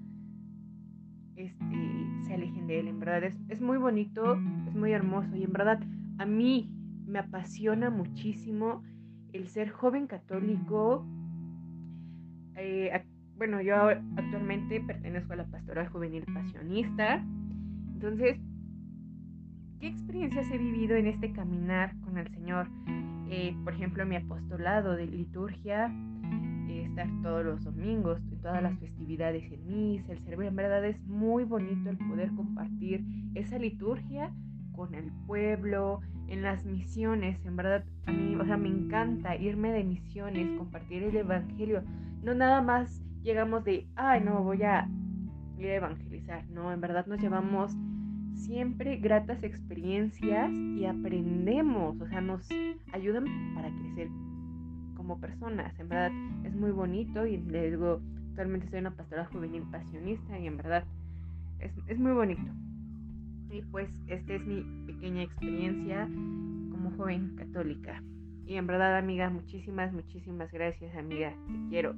este, 1.36 2.06
se 2.26 2.34
alejen 2.34 2.66
de 2.66 2.80
él. 2.80 2.88
En 2.88 3.00
verdad 3.00 3.24
es, 3.24 3.60
muy 3.60 3.78
bonito, 3.78 4.38
es 4.66 4.74
muy 4.74 4.92
hermoso 4.92 5.34
y 5.36 5.44
en 5.44 5.52
verdad 5.52 5.80
a 6.18 6.26
mí 6.26 6.70
me 7.06 7.18
apasiona 7.18 7.90
muchísimo 7.90 8.82
el 9.32 9.48
ser 9.48 9.70
joven 9.70 10.06
católico. 10.06 11.06
Eh, 12.56 13.04
bueno, 13.36 13.60
yo 13.60 13.74
actualmente 14.16 14.80
pertenezco 14.80 15.32
a 15.32 15.36
la 15.36 15.46
pastoral 15.46 15.88
juvenil 15.88 16.24
pasionista. 16.32 17.24
Entonces, 17.92 18.38
¿qué 19.80 19.88
experiencias 19.88 20.50
he 20.52 20.58
vivido 20.58 20.96
en 20.96 21.08
este 21.08 21.32
caminar 21.32 21.98
con 22.02 22.18
el 22.18 22.28
Señor? 22.28 22.68
Eh, 23.36 23.52
por 23.64 23.74
ejemplo, 23.74 24.06
mi 24.06 24.14
apostolado 24.14 24.94
de 24.94 25.08
liturgia, 25.08 25.92
estar 26.68 27.08
todos 27.20 27.44
los 27.44 27.64
domingos, 27.64 28.20
y 28.30 28.36
todas 28.36 28.62
las 28.62 28.78
festividades 28.78 29.50
en 29.50 29.66
misa, 29.66 30.12
el 30.12 30.24
servir. 30.24 30.46
En 30.46 30.54
verdad 30.54 30.84
es 30.84 31.04
muy 31.08 31.42
bonito 31.42 31.90
el 31.90 31.98
poder 31.98 32.30
compartir 32.36 33.04
esa 33.34 33.58
liturgia 33.58 34.32
con 34.70 34.94
el 34.94 35.10
pueblo, 35.26 36.00
en 36.28 36.42
las 36.42 36.64
misiones, 36.64 37.44
en 37.44 37.56
verdad, 37.56 37.84
a 38.06 38.12
mí, 38.12 38.36
o 38.36 38.44
sea, 38.44 38.56
me 38.56 38.68
encanta 38.68 39.34
irme 39.34 39.72
de 39.72 39.82
misiones, 39.82 40.56
compartir 40.56 41.02
el 41.02 41.16
Evangelio. 41.16 41.82
No 42.22 42.34
nada 42.34 42.62
más 42.62 43.02
llegamos 43.24 43.64
de, 43.64 43.88
ay, 43.96 44.22
no, 44.24 44.44
voy 44.44 44.62
a 44.62 44.88
ir 45.58 45.70
a 45.70 45.74
evangelizar. 45.74 46.48
No, 46.50 46.72
en 46.72 46.80
verdad 46.80 47.04
nos 47.06 47.20
llevamos 47.20 47.74
siempre 48.34 48.96
gratas 48.96 49.42
experiencias 49.42 50.50
y 50.52 50.84
aprendemos, 50.84 52.00
o 52.00 52.08
sea, 52.08 52.20
nos 52.20 52.46
ayudan 52.92 53.24
para 53.54 53.70
crecer 53.70 54.08
como 54.96 55.20
personas. 55.20 55.78
En 55.78 55.88
verdad 55.88 56.12
es 56.44 56.54
muy 56.54 56.70
bonito 56.70 57.26
y 57.26 57.38
les 57.38 57.72
digo, 57.72 58.00
actualmente 58.30 58.68
soy 58.68 58.80
una 58.80 58.96
pastora 58.96 59.26
juvenil 59.26 59.62
pasionista 59.70 60.38
y 60.38 60.46
en 60.46 60.56
verdad 60.56 60.84
es, 61.60 61.72
es 61.86 61.98
muy 61.98 62.12
bonito. 62.12 62.50
Y 63.50 63.62
pues 63.70 63.88
esta 64.08 64.34
es 64.34 64.44
mi 64.44 64.62
pequeña 64.86 65.22
experiencia 65.22 66.06
como 66.06 66.90
joven 66.96 67.36
católica. 67.36 68.02
Y 68.46 68.56
en 68.56 68.66
verdad, 68.66 68.98
amiga, 68.98 69.30
muchísimas, 69.30 69.92
muchísimas 69.92 70.50
gracias, 70.52 70.94
amiga. 70.96 71.30
Te 71.30 71.68
quiero. 71.70 71.94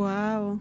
Wow, 0.00 0.58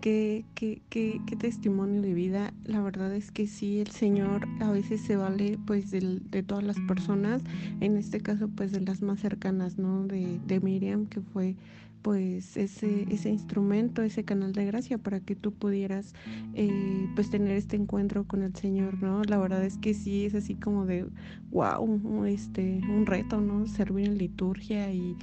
qué, 0.00 0.44
qué, 0.56 0.82
qué, 0.90 1.20
testimonio 1.38 2.02
de 2.02 2.12
vida. 2.12 2.52
La 2.64 2.80
verdad 2.82 3.14
es 3.14 3.30
que 3.30 3.46
sí, 3.46 3.78
el 3.78 3.92
Señor 3.92 4.48
a 4.60 4.68
veces 4.72 5.00
se 5.00 5.14
vale 5.14 5.60
pues 5.64 5.92
de 5.92 6.42
todas 6.42 6.64
las 6.64 6.80
personas, 6.80 7.42
en 7.78 7.96
este 7.96 8.20
caso 8.20 8.48
pues 8.48 8.72
de 8.72 8.80
las 8.80 9.00
más 9.00 9.20
cercanas, 9.20 9.78
¿no? 9.78 10.08
De, 10.08 10.40
de 10.48 10.58
Miriam, 10.58 11.06
que 11.06 11.20
fue 11.20 11.54
pues 12.02 12.58
ese, 12.58 13.06
ese 13.10 13.30
instrumento, 13.30 14.02
ese 14.02 14.24
canal 14.24 14.52
de 14.52 14.66
gracia 14.66 14.98
para 14.98 15.20
que 15.20 15.36
tú 15.36 15.52
pudieras 15.54 16.12
eh, 16.52 17.08
pues 17.14 17.30
tener 17.30 17.52
este 17.56 17.76
encuentro 17.76 18.24
con 18.24 18.42
el 18.42 18.54
Señor, 18.56 19.00
¿no? 19.02 19.22
La 19.22 19.38
verdad 19.38 19.64
es 19.64 19.78
que 19.78 19.94
sí 19.94 20.26
es 20.26 20.34
así 20.34 20.54
como 20.54 20.84
de 20.84 21.06
wow, 21.54 22.24
este, 22.26 22.80
un 22.88 23.06
reto, 23.06 23.40
¿no? 23.40 23.66
Servir 23.68 24.06
en 24.08 24.18
liturgia 24.18 24.92
y, 24.92 25.16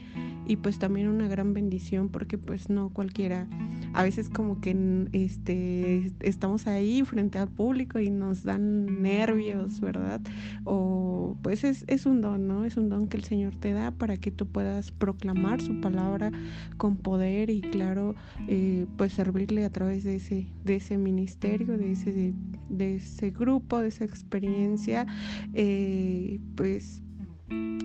y 0.48 0.56
pues 0.56 0.80
también 0.80 1.10
una 1.10 1.28
gran 1.28 1.54
bendición 1.54 2.08
porque 2.08 2.38
pues 2.38 2.70
no 2.70 2.90
cualquiera, 2.90 3.48
a 3.94 4.04
veces 4.04 4.30
como 4.30 4.62
que 4.62 4.72
este, 5.12 6.14
estamos 6.22 6.68
ahí 6.68 7.04
frente 7.04 7.38
al 7.38 7.50
público 7.50 8.00
y 8.00 8.10
nos 8.10 8.44
dan 8.44 9.02
nervios, 9.02 9.82
¿verdad? 9.82 10.22
O 10.64 11.36
pues 11.42 11.66
es, 11.66 11.84
es 11.88 12.06
un 12.06 12.22
don, 12.22 12.48
¿no? 12.48 12.64
Es 12.64 12.78
un 12.78 12.88
don 12.88 13.08
que 13.08 13.18
el 13.18 13.26
Señor 13.26 13.56
te 13.56 13.74
da 13.74 13.92
para 13.92 14.16
que 14.16 14.32
tú 14.32 14.48
puedas 14.48 14.92
proclamar 14.92 15.62
su 15.62 15.82
palabra 15.82 16.32
con 16.78 16.96
poder 16.96 17.50
y 17.50 17.60
claro, 17.60 18.16
eh, 18.48 18.86
pues 18.98 19.14
servirle 19.14 19.66
a 19.66 19.70
través 19.70 20.06
de 20.06 20.16
ese, 20.16 20.48
de 20.64 20.76
ese 20.78 20.98
ministerio, 20.98 21.78
de 21.78 21.92
ese, 21.92 22.34
de, 22.70 22.96
ese 22.96 23.32
grupo, 23.32 23.80
de 23.80 23.90
esa 23.90 24.06
experiencia, 24.06 25.06
eh, 25.54 26.21
pues 26.56 27.02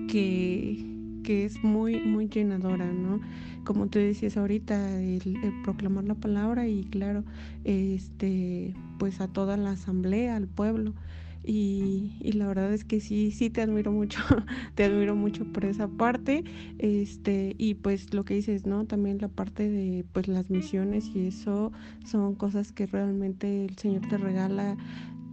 que, 0.08 0.84
que 1.24 1.44
es 1.44 1.62
muy, 1.62 2.00
muy 2.00 2.28
llenadora, 2.28 2.92
¿no? 2.92 3.20
Como 3.64 3.88
tú 3.88 3.98
decías 3.98 4.36
ahorita, 4.36 5.00
el, 5.00 5.38
proclamar 5.64 6.04
la 6.04 6.14
palabra 6.14 6.68
y 6.68 6.84
claro, 6.84 7.24
este, 7.64 8.74
pues 8.98 9.20
a 9.20 9.28
toda 9.28 9.56
la 9.56 9.72
asamblea, 9.72 10.36
al 10.36 10.46
pueblo. 10.46 10.94
Y, 11.42 12.32
la 12.34 12.48
verdad 12.48 12.72
es 12.72 12.84
que 12.84 13.00
sí, 13.00 13.30
sí 13.30 13.50
te 13.50 13.62
admiro 13.62 13.92
mucho, 13.92 14.20
te 14.74 14.84
admiro 14.84 15.14
mucho 15.14 15.44
por 15.52 15.64
esa 15.64 15.86
parte, 15.88 16.42
este, 16.78 17.54
y 17.56 17.74
pues 17.74 18.12
lo 18.14 18.24
que 18.24 18.34
dices, 18.34 18.66
¿no? 18.66 18.84
También 18.84 19.18
la 19.20 19.28
parte 19.28 19.68
de 19.68 20.04
pues 20.12 20.26
las 20.26 20.50
misiones 20.50 21.08
y 21.14 21.26
eso 21.26 21.72
son 22.04 22.34
cosas 22.34 22.72
que 22.72 22.86
realmente 22.86 23.64
el 23.64 23.76
Señor 23.78 24.08
te 24.08 24.18
regala, 24.18 24.76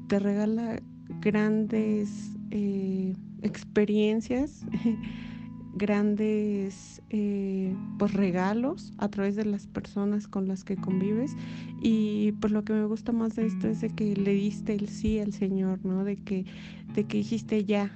te 0.07 0.19
regala 0.19 0.81
grandes 1.19 2.32
eh, 2.55 3.15
experiencias 3.41 4.63
grandes 5.74 7.01
eh, 7.10 7.75
pues 7.98 8.13
regalos 8.13 8.93
a 9.00 9.10
través 9.10 9.36
de 9.36 9.43
las 9.43 9.65
personas 9.65 10.27
con 10.27 10.48
las 10.48 10.63
que 10.63 10.75
convives 10.75 11.36
y 11.81 12.33
pues 12.33 12.53
lo 12.53 12.63
que 12.63 12.74
me 12.74 12.86
gusta 12.86 13.12
más 13.12 13.36
de 13.36 13.48
esto 13.48 13.67
es 13.67 13.81
de 13.81 13.89
que 13.89 14.15
le 14.15 14.33
diste 14.33 14.75
el 14.75 14.88
sí 14.88 15.19
al 15.19 15.33
Señor, 15.33 15.83
¿no? 15.83 16.03
De 16.03 16.15
que, 16.15 16.45
de 16.93 17.05
que 17.05 17.17
dijiste 17.17 17.65
ya, 17.65 17.91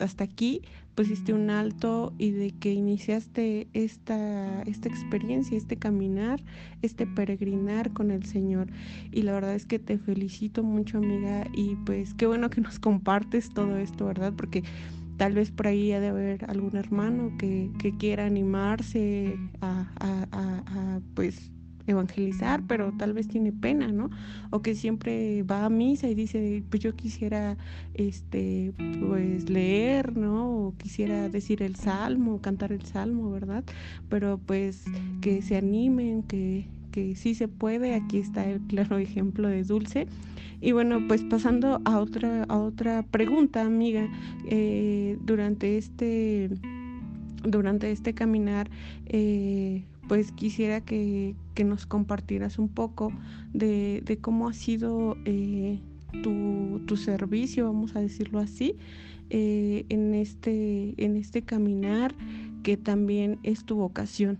hasta 0.00 0.24
aquí 0.24 0.62
pusiste 0.94 1.32
un 1.32 1.50
alto 1.50 2.12
y 2.18 2.32
de 2.32 2.50
que 2.50 2.72
iniciaste 2.72 3.68
esta, 3.72 4.62
esta 4.62 4.88
experiencia, 4.88 5.56
este 5.56 5.76
caminar, 5.76 6.42
este 6.82 7.06
peregrinar 7.06 7.92
con 7.92 8.10
el 8.10 8.24
Señor. 8.24 8.68
Y 9.12 9.22
la 9.22 9.32
verdad 9.32 9.54
es 9.54 9.64
que 9.64 9.78
te 9.78 9.98
felicito 9.98 10.64
mucho, 10.64 10.98
amiga, 10.98 11.46
y 11.54 11.76
pues 11.86 12.14
qué 12.14 12.26
bueno 12.26 12.50
que 12.50 12.60
nos 12.60 12.80
compartes 12.80 13.50
todo 13.50 13.76
esto, 13.76 14.06
¿verdad? 14.06 14.32
Porque 14.36 14.64
Tal 15.18 15.32
vez 15.32 15.50
por 15.50 15.66
ahí 15.66 15.90
ha 15.90 15.98
de 15.98 16.08
haber 16.08 16.48
algún 16.48 16.76
hermano 16.76 17.36
que, 17.38 17.72
quiera 17.98 18.24
animarse 18.24 19.36
a, 19.60 21.00
pues 21.14 21.50
evangelizar, 21.88 22.62
pero 22.66 22.92
tal 22.92 23.12
vez 23.12 23.28
tiene 23.28 23.52
pena, 23.52 23.88
¿no? 23.88 24.10
O 24.50 24.62
que 24.62 24.74
siempre 24.74 25.42
va 25.42 25.64
a 25.64 25.68
misa 25.68 26.08
y 26.08 26.14
dice, 26.14 26.62
pues 26.70 26.82
yo 26.82 26.94
quisiera, 26.94 27.56
este, 27.94 28.72
pues 29.00 29.48
leer, 29.50 30.16
¿no? 30.16 30.66
O 30.66 30.74
quisiera 30.76 31.28
decir 31.28 31.62
el 31.62 31.76
salmo, 31.76 32.40
cantar 32.40 32.72
el 32.72 32.82
salmo, 32.82 33.30
¿verdad? 33.30 33.64
Pero 34.08 34.38
pues 34.38 34.84
que 35.20 35.42
se 35.42 35.56
animen, 35.56 36.22
que, 36.22 36.66
que 36.92 37.14
sí 37.16 37.34
se 37.34 37.48
puede. 37.48 37.94
Aquí 37.94 38.18
está 38.18 38.48
el 38.48 38.60
claro 38.60 38.98
ejemplo 38.98 39.48
de 39.48 39.64
Dulce 39.64 40.06
y 40.60 40.72
bueno, 40.72 41.00
pues 41.06 41.22
pasando 41.22 41.80
a 41.84 41.98
otra, 42.00 42.44
a 42.48 42.58
otra 42.58 43.02
pregunta, 43.04 43.64
amiga, 43.64 44.08
eh, 44.46 45.16
durante 45.20 45.78
este 45.78 46.50
durante 47.44 47.92
este 47.92 48.14
caminar, 48.14 48.68
eh, 49.06 49.84
pues 50.08 50.32
quisiera 50.32 50.80
que, 50.80 51.34
nos 51.64 51.86
compartieras 51.86 52.58
un 52.58 52.68
poco 52.68 53.12
de, 53.52 54.18
cómo 54.20 54.48
ha 54.48 54.52
sido 54.52 55.16
eh, 55.24 55.80
tu, 56.22 56.96
servicio, 56.96 57.66
vamos 57.66 57.94
a 57.96 58.00
decirlo 58.00 58.38
así, 58.38 58.76
en, 59.30 60.14
este, 60.14 60.94
en 60.96 61.16
este 61.16 61.42
caminar 61.42 62.14
que 62.62 62.76
también 62.76 63.38
es 63.42 63.64
tu 63.64 63.76
vocación 63.76 64.38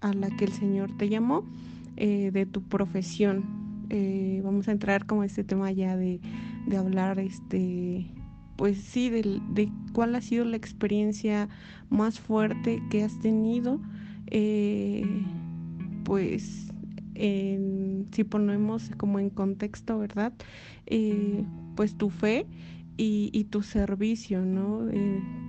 a 0.00 0.12
la 0.12 0.28
que 0.36 0.44
el 0.44 0.52
Señor 0.52 0.96
te 0.96 1.08
llamó, 1.08 1.44
de 1.96 2.46
tu 2.50 2.62
profesión. 2.62 3.68
Eh, 3.90 4.42
vamos 4.44 4.68
a 4.68 4.72
entrar 4.72 5.06
como 5.06 5.24
este 5.24 5.44
tema 5.44 5.72
ya 5.72 5.96
de, 5.96 6.20
hablar, 6.76 7.18
este, 7.18 8.06
pues 8.56 8.78
sí, 8.78 9.08
de, 9.08 9.40
de, 9.50 9.70
cuál 9.92 10.14
ha 10.14 10.20
sido 10.20 10.44
la 10.44 10.56
experiencia 10.56 11.48
más 11.88 12.20
fuerte 12.20 12.82
que 12.90 13.02
has 13.02 13.18
tenido, 13.20 13.80
eh, 14.30 15.04
pues 16.04 16.68
si 18.12 18.24
ponemos 18.24 18.90
como 18.96 19.18
en 19.18 19.30
contexto, 19.30 19.98
¿verdad? 19.98 20.32
Eh, 20.86 21.44
pues 21.74 21.96
tu 21.96 22.10
fe 22.10 22.46
y, 22.96 23.44
tu 23.50 23.62
servicio, 23.62 24.44
¿no? 24.44 24.84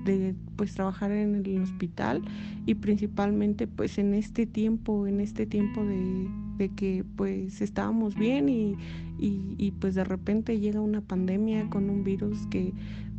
de 0.05 0.35
pues 0.55 0.73
trabajar 0.73 1.11
en 1.11 1.35
el 1.35 1.61
hospital 1.61 2.21
y 2.65 2.75
principalmente 2.75 3.67
pues 3.67 3.97
en 3.97 4.13
este 4.13 4.45
tiempo, 4.45 5.07
en 5.07 5.19
este 5.19 5.45
tiempo 5.45 5.83
de, 5.83 6.69
que 6.75 7.03
pues 7.15 7.61
estábamos 7.61 8.15
bien 8.15 8.49
y, 8.49 8.75
y, 9.17 9.71
pues 9.79 9.95
de 9.95 10.03
repente 10.03 10.59
llega 10.59 10.81
una 10.81 11.01
pandemia 11.01 11.69
con 11.69 11.89
un 11.89 12.03
virus 12.03 12.47
que 12.47 12.73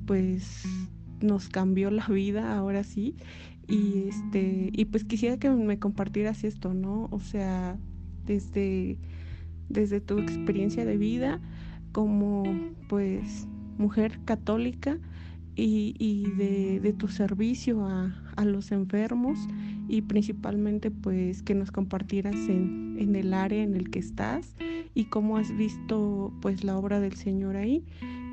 pues 0.07 0.64
nos 1.21 1.49
cambió 1.49 1.90
la 1.90 2.07
vida 2.07 2.57
ahora 2.57 2.83
sí 2.83 3.14
y 3.70 4.08
este 4.08 4.70
y 4.72 4.84
pues 4.86 5.04
quisiera 5.04 5.38
que 5.38 5.48
me 5.50 5.78
compartieras 5.78 6.44
esto 6.44 6.74
no 6.74 7.08
o 7.10 7.20
sea 7.20 7.78
desde 8.26 8.98
desde 9.68 10.00
tu 10.00 10.18
experiencia 10.18 10.84
de 10.84 10.96
vida 10.96 11.40
como 11.92 12.44
pues 12.88 13.46
mujer 13.78 14.18
católica 14.24 14.98
y, 15.56 16.24
de, 16.38 16.94
tu 16.94 17.08
servicio 17.08 17.84
a, 17.84 18.44
los 18.44 18.72
enfermos 18.72 19.38
y 19.88 20.00
principalmente 20.00 20.90
pues 20.90 21.42
que 21.42 21.54
nos 21.54 21.70
compartieras 21.70 22.34
en, 22.48 22.96
en, 22.98 23.14
el 23.14 23.34
área 23.34 23.62
en 23.62 23.76
el 23.76 23.90
que 23.90 23.98
estás 23.98 24.54
y 24.94 25.04
cómo 25.04 25.36
has 25.36 25.54
visto 25.54 26.32
pues 26.40 26.64
la 26.64 26.78
obra 26.78 27.00
del 27.00 27.12
Señor 27.12 27.56
ahí. 27.56 27.84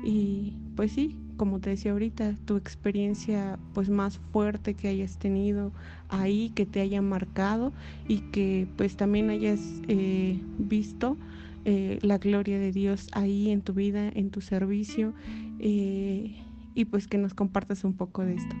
Y 0.02 0.56
pues 0.76 0.92
sí, 0.92 1.14
como 1.38 1.60
te 1.60 1.70
decía 1.70 1.92
ahorita, 1.92 2.34
tu 2.44 2.56
experiencia 2.56 3.58
pues 3.72 3.88
más 3.88 4.18
fuerte 4.32 4.74
que 4.74 4.88
hayas 4.88 5.18
tenido 5.18 5.72
ahí, 6.10 6.50
que 6.54 6.66
te 6.66 6.80
haya 6.80 7.00
marcado 7.00 7.72
y 8.06 8.18
que 8.32 8.68
pues 8.76 8.96
también 8.96 9.30
hayas 9.30 9.60
eh, 9.88 10.38
visto 10.58 11.16
eh, 11.64 11.98
la 12.02 12.18
gloria 12.18 12.58
de 12.58 12.72
Dios 12.72 13.08
ahí 13.12 13.50
en 13.50 13.62
tu 13.62 13.72
vida, 13.72 14.08
en 14.08 14.30
tu 14.30 14.42
servicio 14.42 15.14
eh, 15.60 16.36
y 16.74 16.84
pues 16.84 17.06
que 17.06 17.16
nos 17.16 17.32
compartas 17.32 17.84
un 17.84 17.94
poco 17.94 18.22
de 18.22 18.34
esto. 18.34 18.56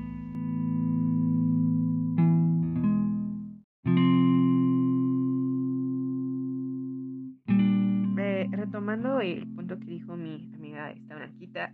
retomando 8.50 9.20
el 9.20 9.46
punto 9.54 9.78
que 9.78 9.86
dijo 9.86 10.16
mi 10.16 10.50
amiga 10.54 10.90
esta 10.90 11.16
blanquita, 11.16 11.72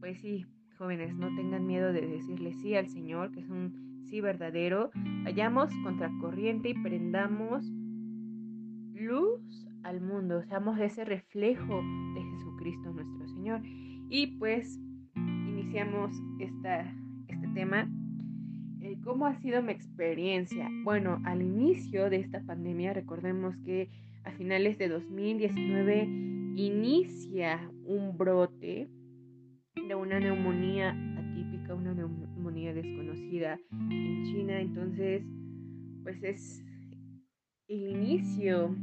pues 0.00 0.18
sí, 0.20 0.46
jóvenes, 0.78 1.14
no 1.14 1.28
tengan 1.36 1.66
miedo 1.66 1.92
de 1.92 2.06
decirle 2.06 2.54
sí 2.54 2.74
al 2.74 2.88
Señor, 2.88 3.30
que 3.32 3.40
es 3.40 3.48
un 3.48 4.04
sí 4.08 4.20
verdadero. 4.20 4.90
Vayamos 5.24 5.70
contracorriente 5.84 6.70
y 6.70 6.74
prendamos 6.74 7.64
luz 8.94 9.66
al 9.82 10.00
mundo, 10.00 10.42
seamos 10.42 10.78
ese 10.78 11.04
reflejo 11.04 11.82
de 12.14 12.22
Jesucristo 12.22 12.92
nuestro 12.92 13.28
Señor. 13.28 13.60
Y 14.08 14.38
pues 14.38 14.80
iniciamos 15.14 16.10
esta, 16.38 16.92
este 17.28 17.48
tema. 17.54 17.88
¿Cómo 19.04 19.26
ha 19.26 19.34
sido 19.36 19.62
mi 19.62 19.72
experiencia? 19.72 20.68
Bueno, 20.82 21.20
al 21.24 21.42
inicio 21.42 22.10
de 22.10 22.16
esta 22.16 22.40
pandemia, 22.40 22.92
recordemos 22.92 23.56
que 23.58 23.88
a 24.24 24.32
finales 24.32 24.78
de 24.78 24.88
2019 24.88 26.04
inicia 26.56 27.70
un 27.84 28.16
brote 28.18 28.88
de 29.74 29.94
una 29.94 30.18
neumonía 30.18 30.90
atípica, 31.16 31.74
una 31.74 31.94
neumonía 31.94 32.74
desconocida 32.74 33.58
en 33.70 34.24
China. 34.24 34.60
Entonces, 34.60 35.22
pues 36.02 36.22
es 36.22 36.64
el 37.68 37.88
inicio 37.88 38.74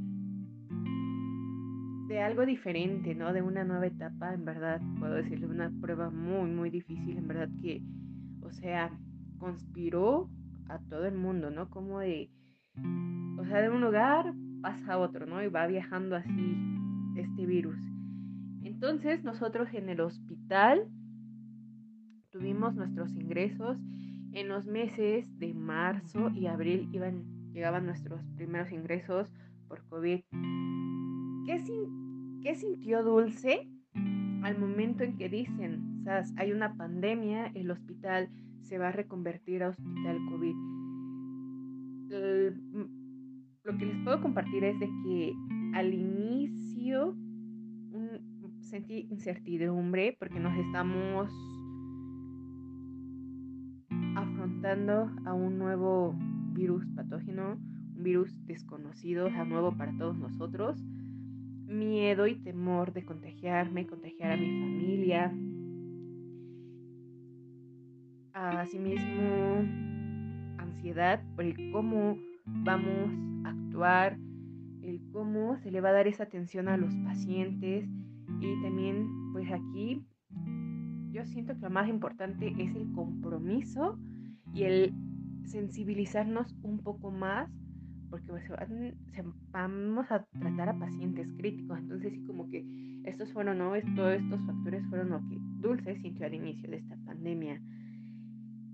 de 2.08 2.22
algo 2.22 2.46
diferente, 2.46 3.14
¿no? 3.16 3.34
De 3.34 3.42
una 3.42 3.66
nueva 3.66 3.88
etapa, 3.88 4.34
en 4.34 4.46
verdad, 4.46 4.82
puedo 4.98 5.16
decirle, 5.16 5.48
una 5.48 5.72
prueba 5.82 6.10
muy, 6.10 6.50
muy 6.50 6.70
difícil, 6.70 7.18
en 7.18 7.28
verdad 7.28 7.50
que, 7.62 7.84
o 8.42 8.52
sea, 8.52 8.92
conspiró 9.40 10.30
a 10.70 10.80
todo 10.90 11.06
el 11.06 11.16
mundo, 11.16 11.50
¿no? 11.50 11.70
Como 11.70 12.00
de, 12.00 12.30
o 13.38 13.46
sea, 13.46 13.62
de 13.62 13.70
un 13.70 13.82
lugar 13.82 14.34
pasa 14.62 14.94
a 14.94 14.98
otro, 15.00 15.26
¿no? 15.26 15.44
Y 15.44 15.50
va 15.50 15.68
viajando 15.68 16.16
así 16.16 16.56
este 17.18 17.46
virus. 17.46 17.78
Entonces 18.64 19.24
nosotros 19.24 19.70
en 19.74 19.90
el 19.90 20.02
hospital 20.02 20.37
tuvimos 22.32 22.76
nuestros 22.76 23.14
ingresos 23.16 23.78
en 24.34 24.48
los 24.48 24.66
meses 24.66 25.28
de 25.40 25.54
marzo 25.54 26.30
y 26.30 26.48
abril 26.48 26.90
iban, 26.94 27.24
llegaban 27.54 27.86
nuestros 27.86 28.22
primeros 28.36 28.72
ingresos 28.72 29.28
por 29.68 29.84
COVID. 29.88 30.22
¿Qué, 31.46 31.64
¿Qué 32.42 32.56
sintió 32.56 33.04
Dulce 33.04 33.68
al 34.44 34.58
momento 34.58 35.04
en 35.04 35.18
que 35.18 35.28
dicen, 35.28 36.06
hay 36.38 36.52
una 36.52 36.76
pandemia, 36.76 37.48
el 37.48 37.72
hospital 37.72 38.30
se 38.62 38.78
va 38.78 38.90
a 38.90 38.92
reconvertir 38.92 39.64
a 39.64 39.70
hospital 39.70 40.18
COVID? 40.30 40.56
lo 43.64 43.78
que 43.78 43.86
les 43.86 43.98
puedo 44.06 44.22
compartir 44.22 44.64
es 44.64 44.80
de 44.80 44.88
que 45.04 45.34
al 45.74 45.94
inicio 45.94 47.18
sentí 48.68 49.08
incertidumbre 49.10 50.16
porque 50.20 50.40
nos 50.40 50.56
estamos 50.58 51.32
afrontando 54.16 55.10
a 55.26 55.34
un 55.34 55.58
nuevo 55.58 56.16
virus 56.54 56.86
patógeno, 56.96 57.58
un 57.96 58.04
virus 58.04 58.36
desconocido, 58.46 59.30
nuevo 59.30 59.76
para 59.78 59.96
todos 59.98 60.18
nosotros. 60.18 60.84
Miedo 61.66 62.28
y 62.28 62.36
temor 62.36 62.94
de 62.94 63.06
contagiarme, 63.06 63.88
contagiar 63.88 64.32
a 64.32 64.38
mi 64.38 64.48
familia. 64.48 65.34
Asimismo, 68.34 69.66
ansiedad 70.58 71.22
por 71.36 71.46
el 71.46 71.72
cómo 71.72 72.18
vamos 72.46 73.12
a 73.46 73.50
actuar, 73.50 74.18
el 74.82 75.02
cómo 75.12 75.58
se 75.58 75.72
le 75.72 75.82
va 75.82 75.90
a 75.90 75.94
dar 75.94 76.08
esa 76.08 76.24
atención 76.24 76.68
a 76.68 76.78
los 76.78 76.96
pacientes 76.98 77.90
y 78.40 78.62
también 78.62 79.08
pues 79.32 79.52
aquí 79.52 80.06
yo 81.12 81.26
siento 81.26 81.56
que 81.56 81.62
lo 81.62 81.70
más 81.70 81.90
importante 81.90 82.48
es 82.58 82.76
el 82.76 82.92
compromiso 82.94 83.98
y 84.54 84.64
el 84.64 84.94
sensibilizarnos 85.46 86.54
un 86.62 86.80
poco 86.80 87.12
más 87.12 87.50
porque 88.10 88.28
pues, 88.28 88.44
vamos 89.52 90.12
a 90.12 90.24
tratar 90.40 90.70
a 90.70 90.80
pacientes 90.80 91.32
críticos. 91.38 91.78
Entonces 91.80 92.14
sí 92.14 92.24
como 92.26 92.50
que 92.50 92.66
estos 93.04 93.32
fueron, 93.34 93.58
¿no? 93.58 93.74
Todos 93.96 94.14
estos 94.14 94.40
factores 94.46 94.86
fueron 94.88 95.10
lo 95.10 95.20
que 95.28 95.38
Dulce 95.60 95.96
sintió 95.98 96.26
al 96.26 96.34
inicio 96.34 96.70
de 96.70 96.78
esta 96.78 96.96
pandemia. 97.06 97.62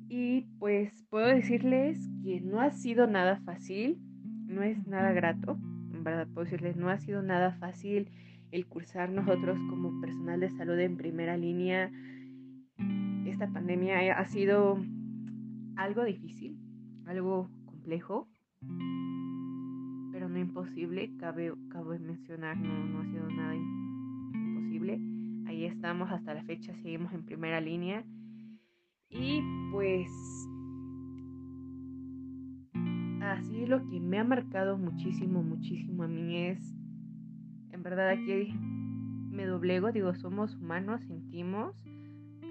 Y 0.08 0.42
pues 0.60 1.06
puedo 1.10 1.28
decirles 1.28 1.98
que 2.24 2.42
no 2.42 2.62
ha 2.62 2.72
sido 2.72 3.08
nada 3.08 3.38
fácil, 3.38 3.98
no 4.46 4.62
es 4.62 4.86
nada 4.88 5.12
grato, 5.12 5.58
en 5.92 6.04
verdad 6.04 6.28
puedo 6.28 6.46
decirles, 6.46 6.76
no 6.76 6.90
ha 6.90 7.00
sido 7.00 7.24
nada 7.24 7.54
fácil 7.54 8.10
el 8.54 8.68
cursar 8.68 9.12
nosotros 9.12 9.58
como 9.68 10.00
personal 10.00 10.40
de 10.40 10.52
salud 10.52 10.78
en 10.78 10.96
primera 10.96 11.36
línea. 11.36 11.92
Esta 13.26 13.52
pandemia 13.52 14.16
ha 14.16 14.26
sido 14.26 14.78
algo 15.76 16.04
difícil, 16.04 16.56
algo 17.08 17.50
complejo, 17.66 18.30
pero 20.12 20.30
no 20.30 20.38
imposible, 20.38 21.12
cabe, 21.18 21.52
cabe 21.70 21.98
mencionar, 21.98 22.56
no, 22.58 22.86
no 22.86 23.00
ha 23.00 23.06
sido 23.08 23.28
nada 23.32 23.56
imposible. 23.56 25.02
Ahí 25.48 25.66
estamos 25.66 26.12
hasta 26.12 26.36
la 26.36 26.44
fecha, 26.44 26.76
seguimos 26.76 27.12
en 27.12 27.26
primera 27.26 27.60
línea 27.60 28.06
y 29.10 29.42
pues 29.72 30.08
así 33.20 33.66
lo 33.66 33.84
que 33.90 34.00
me 34.00 34.20
ha 34.20 34.24
marcado 34.24 34.78
muchísimo, 34.78 35.42
muchísimo 35.42 36.04
a 36.04 36.08
mí 36.08 36.38
es, 36.38 36.83
verdad 37.84 38.10
aquí 38.10 38.54
me 39.32 39.46
doblego, 39.46 39.92
digo, 39.92 40.16
somos 40.16 40.56
humanos, 40.56 41.02
sentimos, 41.08 41.76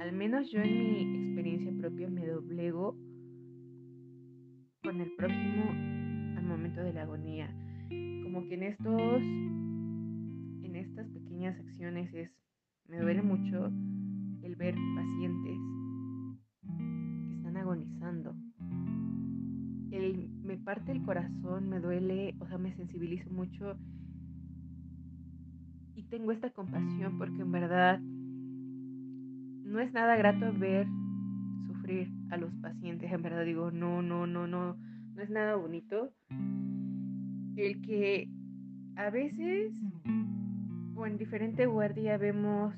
al 0.01 0.13
menos 0.13 0.51
yo 0.51 0.61
en 0.61 0.79
mi 0.79 1.27
experiencia 1.27 1.73
propia 1.81 2.09
me 2.09 2.27
doblego 2.27 2.97
con 4.83 5.01
el 5.01 5.13
próximo 5.17 5.71
al 6.37 6.45
momento 6.45 6.83
de 6.83 6.93
la 6.93 7.03
agonía. 7.03 7.49
Como 8.23 8.47
que 8.49 8.55
en 8.55 8.63
estos, 8.65 9.23
en 9.23 10.77
estas 10.77 11.09
pequeñas 11.09 11.59
acciones 11.59 12.13
es, 12.15 12.31
me 12.89 12.99
duele 12.99 13.23
mucho 13.23 13.67
el 14.43 14.57
ver 14.57 14.75
pacientes 14.95 15.59
agonizando. 17.63 18.35
me 20.45 20.57
parte 20.59 20.93
el 20.93 21.03
corazón, 21.03 21.69
me 21.69 21.81
duele, 21.81 22.35
o 22.41 22.47
sea, 22.47 22.59
me 22.59 22.75
sensibilizo 22.77 23.31
mucho 23.31 23.77
y 25.95 26.03
tengo 26.05 26.33
esta 26.33 26.51
compasión 26.51 27.19
porque 27.19 27.43
en 27.43 27.53
verdad 27.53 28.01
no 28.01 29.81
es 29.81 29.93
nada 29.93 30.17
grato 30.17 30.53
ver 30.59 30.87
sufrir 31.67 32.11
a 32.31 32.37
los 32.37 32.53
pacientes. 32.57 33.11
En 33.11 33.23
verdad 33.23 33.45
digo, 33.45 33.71
no, 33.71 34.03
no, 34.03 34.27
no, 34.27 34.47
no, 34.47 34.77
no 35.15 35.23
es 35.23 35.31
nada 35.31 35.57
bonito. 35.57 36.13
El 37.57 37.81
que 37.83 38.29
a 38.97 39.11
veces 39.11 39.73
o 40.95 41.07
en 41.07 41.19
diferente 41.19 41.67
guardia 41.67 42.19
vemos 42.19 42.75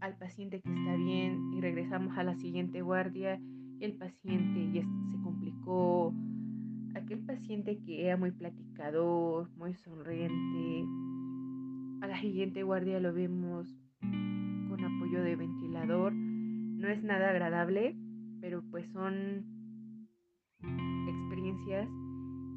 al 0.00 0.16
paciente 0.16 0.60
que 0.60 0.72
está 0.72 0.96
bien 0.96 1.52
y 1.54 1.60
regresamos 1.60 2.16
a 2.16 2.22
la 2.22 2.36
siguiente 2.36 2.82
guardia 2.82 3.40
el 3.80 3.94
paciente 3.94 4.72
ya 4.72 4.82
se 4.82 5.22
complicó, 5.22 6.14
aquel 6.94 7.20
paciente 7.20 7.78
que 7.84 8.06
era 8.06 8.16
muy 8.16 8.30
platicador, 8.30 9.50
muy 9.56 9.74
sonriente, 9.74 10.84
a 12.04 12.06
la 12.06 12.20
siguiente 12.20 12.62
guardia 12.62 13.00
lo 13.00 13.14
vemos 13.14 13.66
con 14.02 14.84
apoyo 14.84 15.22
de 15.22 15.36
ventilador. 15.36 16.12
No 16.12 16.86
es 16.88 17.02
nada 17.02 17.30
agradable, 17.30 17.96
pero 18.42 18.62
pues 18.70 18.86
son 18.92 19.42
experiencias 21.08 21.88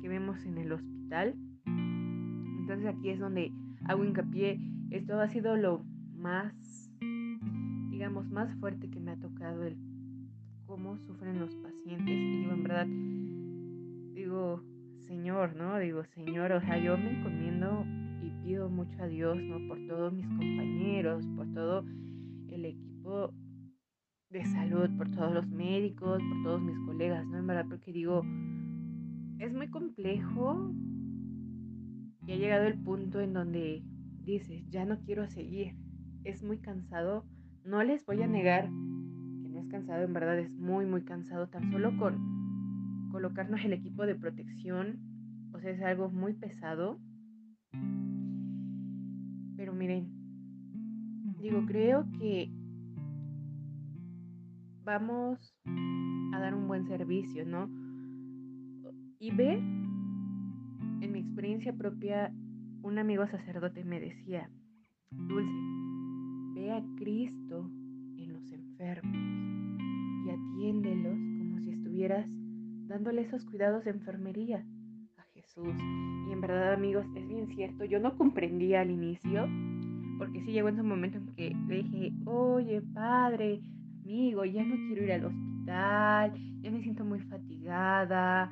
que 0.01 0.09
vemos 0.09 0.45
en 0.45 0.57
el 0.57 0.73
hospital. 0.73 1.33
Entonces 1.65 2.87
aquí 2.87 3.09
es 3.09 3.19
donde 3.19 3.53
hago 3.85 4.03
hincapié, 4.03 4.59
esto 4.91 5.17
ha 5.17 5.29
sido 5.29 5.55
lo 5.55 5.81
más, 6.13 6.53
digamos, 7.89 8.29
más 8.29 8.53
fuerte 8.59 8.89
que 8.89 8.99
me 8.99 9.11
ha 9.11 9.17
tocado 9.17 9.63
el 9.63 9.77
cómo 10.65 10.97
sufren 10.97 11.39
los 11.39 11.55
pacientes. 11.55 12.13
Y 12.13 12.41
digo, 12.41 12.51
en 12.51 12.63
verdad, 12.63 12.87
digo, 14.13 14.61
Señor, 15.07 15.55
¿no? 15.55 15.79
Digo, 15.79 16.03
Señor, 16.03 16.51
o 16.51 16.59
sea, 16.59 16.77
yo 16.77 16.97
me 16.97 17.11
encomiendo 17.11 17.85
pido 18.47 18.69
mucho 18.69 19.03
a 19.03 19.07
Dios, 19.07 19.37
¿no? 19.43 19.67
Por 19.67 19.77
todos 19.87 20.13
mis 20.13 20.25
compañeros, 20.25 21.27
por 21.35 21.51
todo 21.53 21.83
el 22.47 22.63
equipo 22.63 23.33
de 24.29 24.45
salud, 24.45 24.89
por 24.97 25.11
todos 25.11 25.33
los 25.33 25.47
médicos, 25.49 26.21
por 26.23 26.43
todos 26.43 26.61
mis 26.61 26.79
colegas, 26.85 27.25
¿no? 27.27 27.39
En 27.39 27.45
verdad, 27.45 27.65
porque 27.67 27.91
digo, 27.91 28.23
es 29.39 29.53
muy 29.53 29.69
complejo 29.69 30.71
y 32.25 32.31
ha 32.31 32.37
llegado 32.37 32.67
el 32.67 32.79
punto 32.79 33.19
en 33.19 33.33
donde 33.33 33.83
dices, 34.23 34.65
ya 34.69 34.85
no 34.85 35.01
quiero 35.01 35.27
seguir, 35.27 35.75
es 36.23 36.41
muy 36.41 36.59
cansado, 36.59 37.25
no 37.65 37.83
les 37.83 38.05
voy 38.05 38.21
a 38.21 38.27
negar 38.27 38.69
es 39.57 39.67
cansado, 39.67 40.03
en 40.03 40.13
verdad 40.13 40.39
es 40.39 40.51
muy, 40.51 40.85
muy 40.85 41.03
cansado, 41.03 41.47
tan 41.49 41.69
solo 41.69 41.97
con 41.97 43.09
colocarnos 43.11 43.65
el 43.65 43.73
equipo 43.73 44.05
de 44.05 44.15
protección, 44.15 44.99
o 45.51 45.59
sea, 45.59 45.71
es 45.71 45.81
algo 45.81 46.09
muy 46.09 46.33
pesado. 46.33 46.97
Pero 49.57 49.73
miren, 49.73 50.07
digo, 51.39 51.65
creo 51.65 52.05
que 52.19 52.51
vamos 54.83 55.55
a 56.33 56.39
dar 56.39 56.53
un 56.53 56.67
buen 56.67 56.87
servicio, 56.87 57.45
¿no? 57.45 57.67
Y 59.19 59.31
ve, 59.31 59.53
en 59.55 61.11
mi 61.11 61.19
experiencia 61.19 61.73
propia, 61.73 62.31
un 62.83 62.99
amigo 62.99 63.27
sacerdote 63.27 63.83
me 63.83 63.99
decía, 63.99 64.49
Dulce, 65.09 65.51
ve 66.53 66.71
a 66.71 66.83
Cristo 66.97 67.69
en 68.17 68.33
los 68.33 68.51
enfermos 68.51 69.17
y 70.25 70.29
atiéndelos 70.29 71.17
como 71.39 71.59
si 71.59 71.71
estuvieras 71.71 72.27
dándole 72.87 73.23
esos 73.23 73.43
cuidados 73.45 73.83
de 73.85 73.91
enfermería 73.91 74.63
Jesús. 75.47 75.75
Y 76.27 76.31
en 76.31 76.41
verdad, 76.41 76.73
amigos, 76.73 77.05
es 77.15 77.27
bien 77.27 77.47
cierto, 77.47 77.85
yo 77.85 77.99
no 77.99 78.15
comprendía 78.17 78.81
al 78.81 78.91
inicio, 78.91 79.47
porque 80.17 80.41
sí 80.41 80.51
llegó 80.51 80.69
en 80.69 80.79
un 80.79 80.87
momento 80.87 81.17
en 81.17 81.27
que 81.35 81.55
le 81.67 81.83
dije, 81.83 82.11
oye, 82.25 82.81
padre, 82.93 83.61
amigo, 84.03 84.43
ya 84.45 84.63
no 84.63 84.75
quiero 84.87 85.03
ir 85.03 85.11
al 85.13 85.25
hospital, 85.25 86.33
ya 86.61 86.71
me 86.71 86.81
siento 86.81 87.05
muy 87.05 87.19
fatigada, 87.21 88.51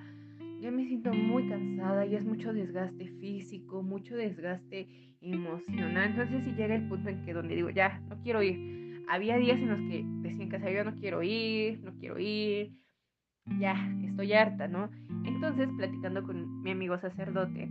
ya 0.61 0.71
me 0.71 0.85
siento 0.87 1.13
muy 1.13 1.49
cansada, 1.49 2.05
ya 2.05 2.17
es 2.17 2.25
mucho 2.25 2.53
desgaste 2.53 3.07
físico, 3.19 3.83
mucho 3.83 4.15
desgaste 4.15 4.87
emocional. 5.21 6.11
Entonces 6.11 6.43
si 6.45 6.51
llega 6.53 6.75
el 6.75 6.87
punto 6.87 7.09
en 7.09 7.25
que 7.25 7.33
donde 7.33 7.55
digo, 7.55 7.69
ya, 7.71 7.99
no 8.09 8.17
quiero 8.21 8.41
ir. 8.41 9.03
Había 9.09 9.37
días 9.37 9.59
en 9.59 9.69
los 9.69 9.79
que 9.79 10.03
decían 10.27 10.49
que 10.49 10.73
yo 10.73 10.83
no 10.83 10.95
quiero 10.95 11.21
ir, 11.21 11.79
no 11.83 11.93
quiero 11.99 12.17
ir, 12.19 12.71
ya, 13.59 13.75
estoy 14.03 14.33
harta, 14.33 14.67
¿no? 14.67 14.89
Entonces, 15.23 15.69
platicando 15.77 16.23
con 16.23 16.61
mi 16.61 16.71
amigo 16.71 16.97
sacerdote, 16.97 17.69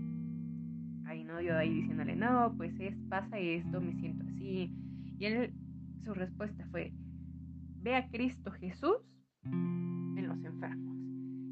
ahí 1.07 1.25
no, 1.25 1.41
yo 1.41 1.57
ahí 1.57 1.75
diciéndole, 1.75 2.17
no, 2.17 2.55
pues 2.57 2.79
es, 2.81 2.97
pasa 3.09 3.39
esto, 3.39 3.81
me 3.81 3.95
siento 3.95 4.25
así. 4.29 4.73
Y 5.19 5.25
él, 5.25 5.53
su 6.05 6.15
respuesta 6.15 6.67
fue, 6.71 6.93
ve 7.83 7.97
a 7.97 8.09
Cristo 8.09 8.51
Jesús 8.53 8.97
en 9.45 10.29
los 10.29 10.43
enfermos. 10.45 10.97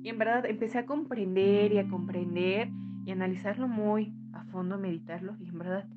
Y 0.02 0.08
en 0.08 0.18
verdad 0.18 0.46
empecé 0.46 0.78
a 0.78 0.86
comprender 0.86 1.72
y 1.72 1.78
a 1.78 1.88
comprender 1.88 2.68
y 3.04 3.10
analizarlo 3.10 3.68
muy 3.68 4.12
a 4.32 4.44
fondo, 4.46 4.78
meditarlo. 4.78 5.36
Y 5.40 5.48
en 5.48 5.58
verdad 5.58 5.88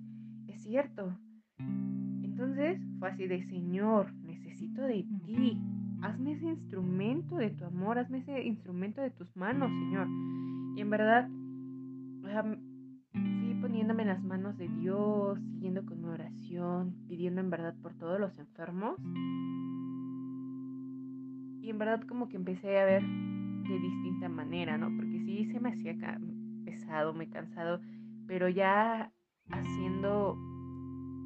es 0.48 0.62
cierto. 0.62 1.18
Entonces 1.58 2.80
fue 3.00 3.10
así 3.10 3.28
de 3.28 3.44
Señor, 3.44 4.14
necesito 4.24 4.84
de 4.84 5.06
ti. 5.26 5.60
Hazme 6.06 6.34
ese 6.34 6.46
instrumento 6.46 7.36
de 7.36 7.50
tu 7.50 7.66
amor, 7.66 7.98
hazme 7.98 8.20
ese 8.20 8.44
instrumento 8.44 9.02
de 9.02 9.10
tus 9.10 9.36
manos, 9.36 9.72
Señor. 9.72 10.08
Y 10.76 10.82
en 10.82 10.90
verdad, 10.92 11.28
fui 12.22 13.56
poniéndome 13.60 14.04
en 14.04 14.10
las 14.10 14.24
manos 14.24 14.56
de 14.60 14.68
Dios, 14.68 15.40
siguiendo 15.54 15.84
con 15.84 16.04
mi 16.04 16.10
oración, 16.10 16.94
pidiendo 17.08 17.42
en 17.42 17.50
verdad 17.50 17.74
por 17.82 17.96
todos 17.96 18.20
los 18.20 18.38
enfermos. 18.38 19.00
Y 21.64 21.72
en 21.72 21.78
verdad 21.80 22.04
como 22.08 22.30
que 22.30 22.36
empecé 22.38 22.78
a 22.78 22.86
ver 22.86 23.02
de 23.02 23.80
distinta 23.80 24.30
manera, 24.30 24.78
¿no? 24.78 24.96
Porque 24.96 25.20
sí 25.26 25.50
se 25.52 25.60
me 25.60 25.70
hacía 25.70 25.96
pesado, 26.66 27.16
me 27.16 27.28
cansado, 27.30 27.82
pero 28.28 28.48
ya 28.48 29.12
haciendo 29.50 30.38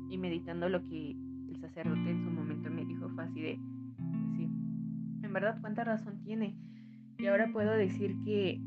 y 0.10 0.18
meditando 0.18 0.70
lo 0.70 0.82
que 0.86 1.12
el 1.50 1.60
sacerdote 1.60 2.12
en 2.12 2.24
su 2.24 2.32
momento 2.32 2.70
me 2.70 2.86
dijo 2.86 3.10
fue 3.10 3.26
así 3.26 3.42
de, 3.42 3.60
en 5.30 5.34
verdad 5.34 5.58
cuánta 5.62 5.84
razón 5.84 6.20
tiene. 6.24 6.56
Y 7.20 7.28
ahora 7.28 7.50
puedo 7.54 7.72
decir 7.74 8.16
que, 8.26 8.60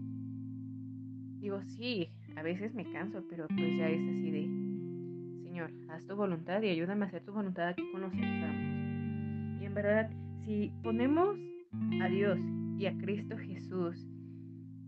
digo, 1.41 1.61
sí, 1.65 2.09
a 2.37 2.43
veces 2.43 2.73
me 2.73 2.91
canso, 2.93 3.25
pero 3.29 3.49
pues 3.49 3.77
ya 3.77 3.89
es 3.89 4.01
así 4.01 4.31
de, 4.31 5.43
Señor, 5.43 5.73
haz 5.91 6.07
tu 6.07 6.15
voluntad 6.15 6.63
y 6.63 6.69
ayúdame 6.69 7.05
a 7.05 7.09
hacer 7.09 7.25
tu 7.25 7.33
voluntad 7.33 7.69
aquí 7.69 7.83
con 7.91 8.03
los 8.03 8.13
enfermos. 8.15 9.61
Y 9.61 9.65
en 9.65 9.75
verdad, 9.75 10.09
si 10.45 10.73
ponemos 10.85 11.37
a 12.01 12.07
Dios 12.07 12.39
y 12.79 12.87
a 12.87 12.97
Cristo 12.97 13.37
Jesús 13.39 14.07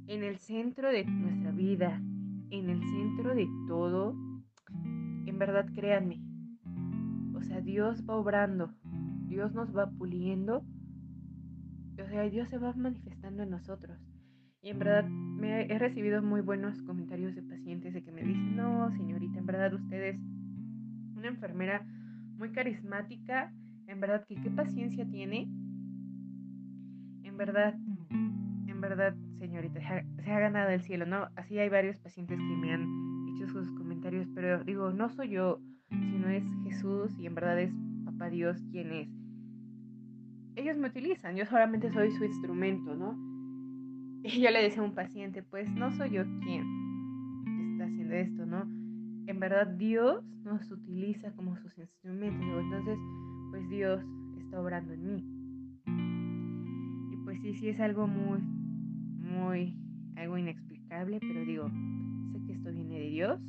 en 0.06 0.22
el 0.22 0.38
centro 0.38 0.92
de 0.92 1.04
nuestra 1.04 1.50
vida, 1.50 2.00
en 2.50 2.70
el 2.70 2.80
centro 2.84 3.34
de 3.34 3.48
todo, 3.66 4.14
en 5.26 5.38
verdad 5.40 5.66
créanme, 5.74 6.20
o 7.34 7.42
sea, 7.42 7.60
Dios 7.60 8.04
va 8.08 8.14
obrando, 8.14 8.72
Dios 9.26 9.52
nos 9.54 9.76
va 9.76 9.90
puliendo, 9.90 10.64
o 12.02 12.08
sea, 12.08 12.22
Dios 12.24 12.48
se 12.48 12.58
va 12.58 12.72
manifestando 12.74 13.42
en 13.42 13.50
nosotros. 13.50 13.98
Y 14.62 14.70
en 14.70 14.78
verdad 14.78 15.04
me 15.04 15.66
he 15.66 15.78
recibido 15.78 16.22
muy 16.22 16.40
buenos 16.40 16.80
comentarios 16.82 17.34
de 17.34 17.42
pacientes 17.42 17.92
de 17.92 18.02
que 18.02 18.12
me 18.12 18.22
dicen, 18.22 18.56
no, 18.56 18.90
señorita, 18.92 19.38
en 19.38 19.46
verdad 19.46 19.74
usted 19.74 20.02
es 20.02 20.16
una 21.14 21.28
enfermera 21.28 21.86
muy 22.36 22.50
carismática, 22.52 23.52
en 23.86 24.00
verdad 24.00 24.24
que 24.26 24.36
qué 24.36 24.50
paciencia 24.50 25.06
tiene 25.06 25.48
en 27.34 27.38
verdad, 27.38 27.74
en 28.68 28.80
verdad, 28.80 29.16
señorita, 29.40 29.80
se 30.22 30.30
ha 30.30 30.38
ganado 30.38 30.70
el 30.70 30.80
cielo, 30.82 31.04
¿no? 31.04 31.26
Así 31.34 31.58
hay 31.58 31.68
varios 31.68 31.98
pacientes 31.98 32.38
que 32.38 32.56
me 32.56 32.72
han 32.72 32.86
hecho 33.34 33.48
sus 33.48 33.68
comentarios, 33.72 34.28
pero 34.36 34.62
digo, 34.62 34.92
no 34.92 35.08
soy 35.08 35.30
yo, 35.30 35.60
sino 35.90 36.28
es 36.28 36.44
Jesús 36.62 37.18
y 37.18 37.26
en 37.26 37.34
verdad 37.34 37.58
es 37.58 37.72
Papá 38.04 38.30
Dios 38.30 38.62
quien 38.70 38.92
es. 38.92 39.23
Ellos 40.56 40.76
me 40.76 40.88
utilizan, 40.88 41.36
yo 41.36 41.46
solamente 41.46 41.92
soy 41.92 42.10
su 42.12 42.24
instrumento, 42.24 42.94
¿no? 42.94 43.16
Y 44.22 44.40
yo 44.40 44.50
le 44.50 44.62
decía 44.62 44.82
a 44.82 44.86
un 44.86 44.94
paciente, 44.94 45.42
pues 45.42 45.70
no 45.70 45.92
soy 45.92 46.10
yo 46.10 46.24
quien 46.40 46.64
está 47.72 47.84
haciendo 47.84 48.14
esto, 48.14 48.46
¿no? 48.46 48.62
En 49.26 49.38
verdad 49.38 49.66
Dios 49.66 50.24
nos 50.44 50.70
utiliza 50.70 51.32
como 51.32 51.56
sus 51.58 51.76
instrumentos, 51.76 52.64
entonces 52.64 52.98
pues 53.50 53.68
Dios 53.68 54.02
está 54.38 54.60
obrando 54.60 54.94
en 54.94 55.06
mí 55.06 55.34
sí, 57.44 57.54
sí 57.54 57.68
es 57.68 57.80
algo 57.80 58.06
muy, 58.06 58.40
muy, 58.40 59.76
algo 60.16 60.38
inexplicable, 60.38 61.18
pero 61.20 61.44
digo, 61.44 61.68
sé 62.32 62.42
que 62.46 62.52
esto 62.52 62.72
viene 62.72 62.98
de 62.98 63.10
Dios. 63.10 63.40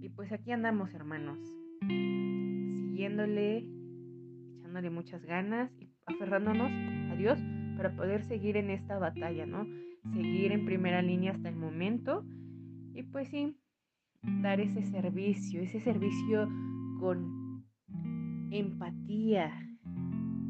Y 0.00 0.08
pues 0.08 0.32
aquí 0.32 0.50
andamos, 0.50 0.92
hermanos, 0.94 1.38
siguiéndole, 1.88 3.64
echándole 4.58 4.90
muchas 4.90 5.24
ganas 5.24 5.70
y 5.80 5.85
aferrándonos 6.06 6.70
a 7.12 7.16
Dios 7.16 7.38
para 7.76 7.94
poder 7.94 8.24
seguir 8.24 8.56
en 8.56 8.70
esta 8.70 8.98
batalla, 8.98 9.46
¿no? 9.46 9.66
Seguir 10.12 10.52
en 10.52 10.64
primera 10.64 11.02
línea 11.02 11.32
hasta 11.32 11.48
el 11.48 11.56
momento 11.56 12.24
y 12.94 13.02
pues 13.02 13.28
sí, 13.28 13.56
dar 14.22 14.60
ese 14.60 14.82
servicio, 14.82 15.60
ese 15.60 15.80
servicio 15.80 16.48
con 17.00 17.64
empatía, 18.50 19.52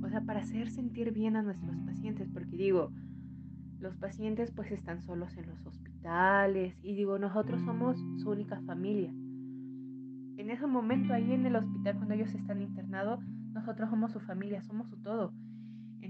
o 0.05 0.09
sea, 0.09 0.21
para 0.21 0.41
hacer 0.41 0.71
sentir 0.71 1.13
bien 1.13 1.37
a 1.37 1.43
nuestros 1.43 1.77
pacientes, 1.81 2.29
porque 2.33 2.57
digo, 2.57 2.93
los 3.81 3.97
pacientes 3.97 4.53
pues 4.53 4.71
están 4.71 5.03
solos 5.03 5.37
en 5.37 5.49
los 5.49 5.67
hospitales 5.67 6.79
y 6.83 6.95
digo, 6.95 7.19
nosotros 7.19 7.61
somos 7.63 7.99
su 8.19 8.31
única 8.31 8.61
familia. 8.63 9.11
En 9.11 10.51
ese 10.51 10.67
momento 10.67 11.15
ahí 11.15 11.33
en 11.33 11.47
el 11.47 11.57
hospital, 11.57 11.97
cuando 11.97 12.15
ellos 12.15 12.35
están 12.35 12.63
internados, 12.63 13.21
nosotros 13.53 13.89
somos 13.91 14.13
su 14.13 14.21
familia, 14.21 14.63
somos 14.63 14.89
su 14.89 14.97
todo. 15.03 15.33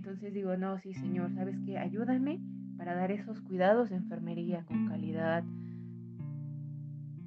Entonces 0.06 0.32
digo, 0.32 0.56
no, 0.56 0.78
sí, 0.78 0.94
Señor, 0.94 1.32
¿sabes 1.34 1.58
qué? 1.66 1.78
Ayúdame 1.78 2.38
para 2.78 2.94
dar 2.94 3.10
esos 3.10 3.40
cuidados 3.40 3.90
de 3.90 3.96
enfermería 3.96 4.64
con 4.64 4.86
calidad. 4.86 5.42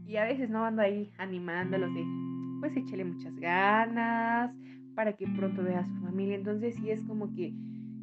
Y 0.07 0.15
a 0.15 0.23
veces 0.23 0.49
no 0.49 0.63
ando 0.63 0.81
ahí 0.81 1.11
animándolos 1.17 1.93
de, 1.93 2.05
pues 2.61 2.77
échale 2.77 3.03
muchas 3.03 3.35
ganas, 3.35 4.55
para 4.95 5.11
que 5.11 5.27
pronto 5.27 5.61
vea 5.61 5.81
a 5.81 5.85
su 5.85 5.93
familia. 6.05 6.35
Entonces 6.35 6.73
sí 6.75 6.89
es 6.89 7.01
como 7.01 7.35
que, 7.35 7.53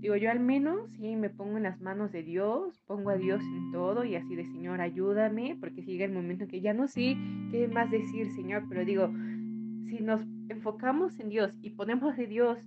digo, 0.01 0.15
yo 0.17 0.31
al 0.31 0.41
menos 0.41 0.91
sí 0.91 1.17
me 1.17 1.31
pongo 1.31 1.57
en 1.57 1.63
las 1.63 1.81
manos 1.81 2.13
de 2.13 2.23
Dios, 2.23 2.79
pongo 2.87 3.09
a 3.09 3.17
Dios 3.17 3.43
en 3.43 3.73
todo 3.73 4.05
y 4.05 4.15
así 4.15 4.37
de 4.37 4.45
Señor, 4.45 4.83
ayúdame, 4.83 5.57
porque 5.59 5.85
llega 5.85 6.05
el 6.05 6.13
momento 6.13 6.45
en 6.45 6.51
que 6.51 6.61
ya 6.61 6.75
no 6.75 6.87
sé 6.87 7.17
qué 7.51 7.67
más 7.67 7.91
decir, 7.91 8.31
Señor, 8.33 8.65
pero 8.69 8.85
digo, 8.85 9.11
si 9.87 10.01
nos 10.01 10.21
enfocamos 10.51 11.19
en 11.19 11.31
Dios 11.31 11.57
y 11.63 11.71
ponemos 11.71 12.15
de 12.19 12.27
Dios 12.27 12.59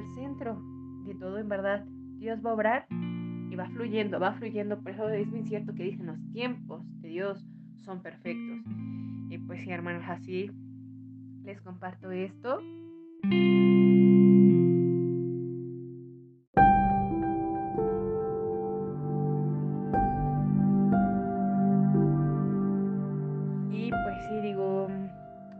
el 0.00 0.08
centro 0.14 0.60
de 1.04 1.14
todo, 1.14 1.38
en 1.38 1.48
verdad, 1.48 1.84
Dios 2.18 2.44
va 2.44 2.50
a 2.50 2.54
obrar 2.54 2.86
y 2.90 3.56
va 3.56 3.68
fluyendo, 3.68 4.18
va 4.18 4.32
fluyendo. 4.32 4.80
Por 4.80 4.92
eso 4.92 5.08
es 5.10 5.30
bien 5.30 5.46
cierto 5.46 5.74
que 5.74 5.84
dicen 5.84 6.06
los 6.06 6.18
tiempos 6.32 6.82
de 7.00 7.08
Dios 7.08 7.46
son 7.84 8.02
perfectos. 8.02 8.60
Y 9.28 9.38
pues 9.38 9.60
sí, 9.60 9.70
hermanos, 9.70 10.04
así 10.08 10.50
les 11.44 11.60
comparto 11.60 12.10
esto. 12.10 12.60
Y 23.70 23.90
pues 23.90 24.16
sí, 24.28 24.40
digo, 24.42 24.88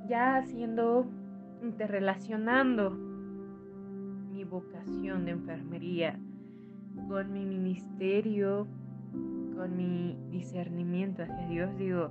ya 0.09 0.37
haciendo, 0.37 1.07
interrelacionando 1.63 3.10
vocación 4.51 5.25
de 5.25 5.31
enfermería 5.31 6.19
con 7.09 7.33
mi 7.33 7.45
ministerio, 7.47 8.67
con 9.55 9.77
mi 9.77 10.19
discernimiento 10.31 11.23
hacia 11.23 11.47
Dios, 11.49 11.77
digo, 11.79 12.11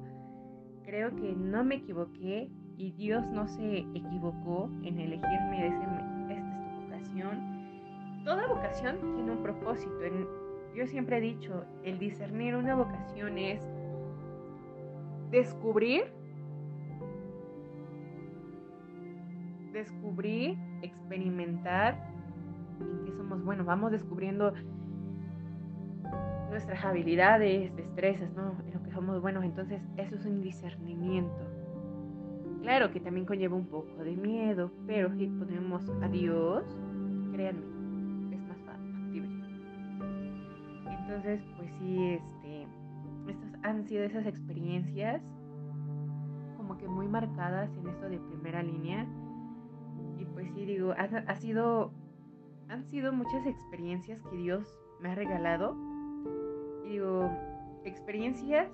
creo 0.83 1.15
que 1.15 1.33
no 1.35 1.63
me 1.63 1.75
equivoqué 1.75 2.49
y 2.77 2.91
Dios 2.91 3.27
no 3.29 3.47
se 3.47 3.79
equivocó 3.93 4.69
en 4.83 4.99
elegirme 4.99 5.59
y 5.59 5.61
decirme, 5.63 6.33
esta 6.33 6.33
es 6.33 6.63
tu 6.63 6.81
vocación. 6.81 8.23
Toda 8.23 8.47
vocación 8.47 8.97
tiene 8.99 9.31
un 9.31 9.43
propósito. 9.43 9.99
yo 10.75 10.87
siempre 10.87 11.17
he 11.17 11.21
dicho, 11.21 11.65
el 11.83 11.99
discernir 11.99 12.55
una 12.55 12.75
vocación 12.75 13.37
es 13.37 13.67
descubrir, 15.29 16.05
descubrir, 19.73 20.57
experimentar 20.81 22.18
en 22.79 23.05
qué 23.05 23.11
somos 23.13 23.43
buenos. 23.43 23.65
Vamos 23.65 23.91
descubriendo 23.91 24.53
nuestras 26.49 26.83
habilidades, 26.83 27.75
destrezas, 27.75 28.31
¿no? 28.33 28.55
En 28.65 28.73
lo 28.73 28.83
que 28.83 28.91
somos 28.91 29.21
buenos. 29.21 29.43
Entonces, 29.43 29.81
eso 29.97 30.15
es 30.15 30.25
un 30.25 30.41
discernimiento. 30.41 31.39
Claro 32.61 32.91
que 32.91 32.99
también 32.99 33.25
conlleva 33.25 33.55
un 33.55 33.67
poco 33.67 34.03
de 34.03 34.15
miedo, 34.15 34.71
pero 34.85 35.13
si 35.15 35.27
ponemos 35.27 35.89
a 36.01 36.07
Dios, 36.09 36.63
créanme, 37.31 38.35
es 38.35 38.41
más 38.41 38.57
factible. 38.65 39.29
Entonces, 40.85 41.41
pues 41.57 41.71
sí, 41.79 42.03
este, 42.05 42.67
estas 43.27 43.63
han 43.63 43.87
sido 43.87 44.03
esas 44.03 44.25
experiencias 44.25 45.21
como 46.57 46.77
que 46.77 46.87
muy 46.87 47.07
marcadas 47.07 47.69
en 47.77 47.87
esto 47.87 48.09
de 48.09 48.19
primera 48.19 48.61
línea. 48.61 49.07
Y 50.19 50.25
pues 50.25 50.51
sí, 50.53 50.65
digo, 50.65 50.93
ha 50.97 51.35
sido, 51.35 51.93
han 52.69 52.85
sido 52.85 53.11
muchas 53.11 53.45
experiencias 53.45 54.21
que 54.29 54.37
Dios 54.37 54.73
me 55.01 55.11
ha 55.11 55.15
regalado 55.15 55.75
digo, 56.89 57.29
experiencias 57.85 58.67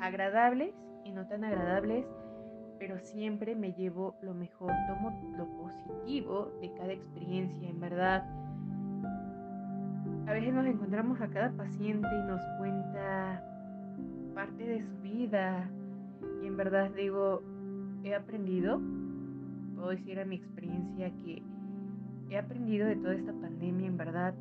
agradables 0.00 0.74
y 1.04 1.12
no 1.12 1.26
tan 1.28 1.44
agradables, 1.44 2.06
pero 2.78 2.98
siempre 2.98 3.54
me 3.54 3.72
llevo 3.72 4.16
lo 4.22 4.34
mejor, 4.34 4.72
tomo 4.88 5.10
lo 5.36 5.46
positivo 5.58 6.50
de 6.60 6.72
cada 6.74 6.92
experiencia, 6.92 7.68
en 7.68 7.80
verdad. 7.80 8.24
A 10.26 10.32
veces 10.32 10.52
nos 10.52 10.66
encontramos 10.66 11.20
a 11.20 11.28
cada 11.28 11.50
paciente 11.52 12.08
y 12.08 12.26
nos 12.26 12.40
cuenta 12.58 13.42
parte 14.34 14.64
de 14.64 14.82
su 14.82 14.96
vida 15.02 15.70
y 16.42 16.46
en 16.46 16.56
verdad 16.56 16.90
digo, 16.90 17.42
he 18.02 18.14
aprendido, 18.14 18.80
puedo 19.74 19.90
decir 19.90 20.18
a 20.18 20.24
mi 20.24 20.36
experiencia 20.36 21.10
que 21.22 21.42
he 22.30 22.38
aprendido 22.38 22.86
de 22.86 22.96
toda 22.96 23.14
esta 23.14 23.32
pandemia, 23.32 23.86
en 23.86 23.96
verdad, 23.96 24.34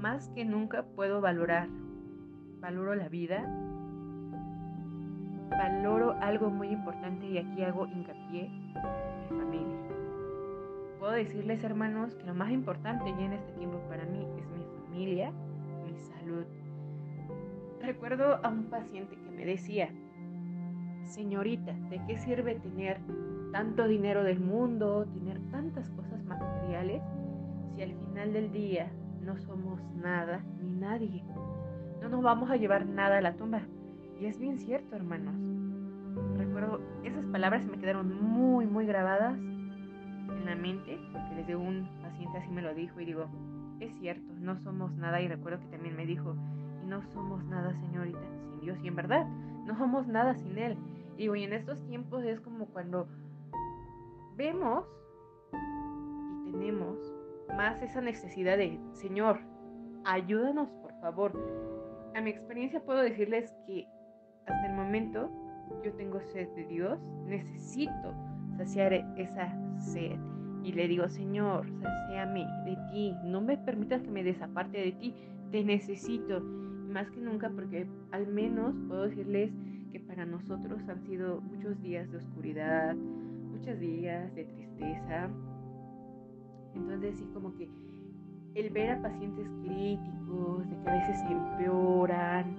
más 0.00 0.28
que 0.30 0.44
nunca 0.44 0.82
puedo 0.82 1.20
valorar. 1.20 1.68
Valoro 2.60 2.94
la 2.94 3.08
vida. 3.08 3.46
Valoro 5.50 6.12
algo 6.20 6.50
muy 6.50 6.68
importante 6.68 7.26
y 7.26 7.38
aquí 7.38 7.62
hago 7.62 7.86
hincapié, 7.86 8.48
mi 8.48 9.38
familia. 9.38 9.76
Puedo 10.98 11.12
decirles, 11.12 11.62
hermanos, 11.64 12.14
que 12.14 12.24
lo 12.24 12.34
más 12.34 12.50
importante 12.50 13.10
ya 13.10 13.24
en 13.24 13.32
este 13.34 13.52
tiempo 13.52 13.78
para 13.88 14.04
mí 14.06 14.26
es 14.38 14.46
mi 14.50 14.64
familia, 14.86 15.32
mi 15.84 15.94
salud. 15.98 16.44
Recuerdo 17.82 18.38
a 18.44 18.48
un 18.48 18.64
paciente 18.66 19.16
que 19.16 19.30
me 19.30 19.44
decía, 19.44 19.90
señorita, 21.04 21.72
¿de 21.90 22.00
qué 22.06 22.16
sirve 22.18 22.54
tener 22.54 23.00
tanto 23.52 23.86
dinero 23.86 24.24
del 24.24 24.40
mundo, 24.40 25.04
tener 25.12 25.38
tantas 25.50 25.90
cosas 25.90 26.11
materiales, 26.72 27.02
si 27.74 27.82
al 27.82 27.92
final 27.92 28.32
del 28.32 28.52
día 28.52 28.90
no 29.20 29.36
somos 29.36 29.80
nada 29.94 30.42
ni 30.58 30.70
nadie. 30.70 31.22
No 32.00 32.08
nos 32.08 32.22
vamos 32.22 32.50
a 32.50 32.56
llevar 32.56 32.86
nada 32.86 33.18
a 33.18 33.20
la 33.20 33.34
tumba. 33.34 33.60
Y 34.18 34.26
es 34.26 34.38
bien 34.38 34.58
cierto, 34.58 34.96
hermanos. 34.96 35.34
Recuerdo, 36.38 36.80
esas 37.04 37.26
palabras 37.26 37.66
me 37.66 37.78
quedaron 37.78 38.22
muy, 38.22 38.66
muy 38.66 38.86
grabadas 38.86 39.38
en 39.38 40.44
la 40.46 40.56
mente, 40.56 40.98
porque 41.12 41.34
desde 41.36 41.56
un 41.56 41.88
paciente 42.02 42.38
así 42.38 42.50
me 42.50 42.62
lo 42.62 42.74
dijo 42.74 43.00
y 43.00 43.04
digo, 43.04 43.26
es 43.80 43.92
cierto, 43.98 44.32
no 44.40 44.56
somos 44.56 44.92
nada. 44.94 45.20
Y 45.20 45.28
recuerdo 45.28 45.60
que 45.60 45.76
también 45.76 45.94
me 45.94 46.06
dijo, 46.06 46.34
y 46.82 46.86
no 46.86 47.02
somos 47.12 47.44
nada, 47.44 47.74
señorita, 47.80 48.18
sin 48.40 48.60
Dios. 48.60 48.78
Y 48.82 48.88
en 48.88 48.96
verdad, 48.96 49.26
no 49.66 49.76
somos 49.76 50.06
nada 50.06 50.34
sin 50.34 50.56
Él. 50.56 50.78
Y 51.16 51.22
digo, 51.22 51.36
y 51.36 51.44
en 51.44 51.52
estos 51.52 51.84
tiempos 51.86 52.24
es 52.24 52.40
como 52.40 52.66
cuando 52.66 53.06
vemos 54.36 54.86
tenemos 56.52 56.98
más 57.56 57.82
esa 57.82 58.00
necesidad 58.00 58.56
de, 58.56 58.78
Señor, 58.92 59.40
ayúdanos 60.04 60.68
por 60.82 60.92
favor. 61.00 61.32
A 62.14 62.20
mi 62.20 62.30
experiencia 62.30 62.80
puedo 62.80 63.00
decirles 63.00 63.54
que 63.66 63.86
hasta 64.46 64.66
el 64.66 64.74
momento 64.74 65.30
yo 65.84 65.92
tengo 65.94 66.20
sed 66.20 66.48
de 66.50 66.64
Dios, 66.66 66.98
necesito 67.26 68.14
saciar 68.56 68.92
esa 69.16 69.54
sed. 69.78 70.18
Y 70.62 70.72
le 70.72 70.86
digo, 70.86 71.08
Señor, 71.08 71.66
saciame 71.80 72.46
de 72.64 72.76
ti, 72.92 73.14
no 73.24 73.40
me 73.40 73.56
permitas 73.56 74.02
que 74.02 74.10
me 74.10 74.22
desaparte 74.22 74.78
de 74.78 74.92
ti, 74.92 75.14
te 75.50 75.64
necesito. 75.64 76.40
Más 76.40 77.10
que 77.10 77.20
nunca 77.20 77.50
porque 77.50 77.86
al 78.12 78.26
menos 78.26 78.74
puedo 78.86 79.08
decirles 79.08 79.50
que 79.90 80.00
para 80.00 80.24
nosotros 80.26 80.80
han 80.88 81.02
sido 81.02 81.40
muchos 81.40 81.80
días 81.82 82.10
de 82.10 82.18
oscuridad, 82.18 82.94
muchos 82.94 83.78
días 83.80 84.32
de 84.34 84.44
tristeza, 84.44 85.30
entonces 86.74 87.16
sí 87.16 87.28
como 87.32 87.54
que 87.56 87.68
el 88.54 88.70
ver 88.70 88.90
a 88.90 89.02
pacientes 89.02 89.48
críticos, 89.62 90.68
de 90.68 90.76
que 90.82 90.90
a 90.90 90.92
veces 90.94 91.20
se 91.20 91.32
empeoran, 91.32 92.54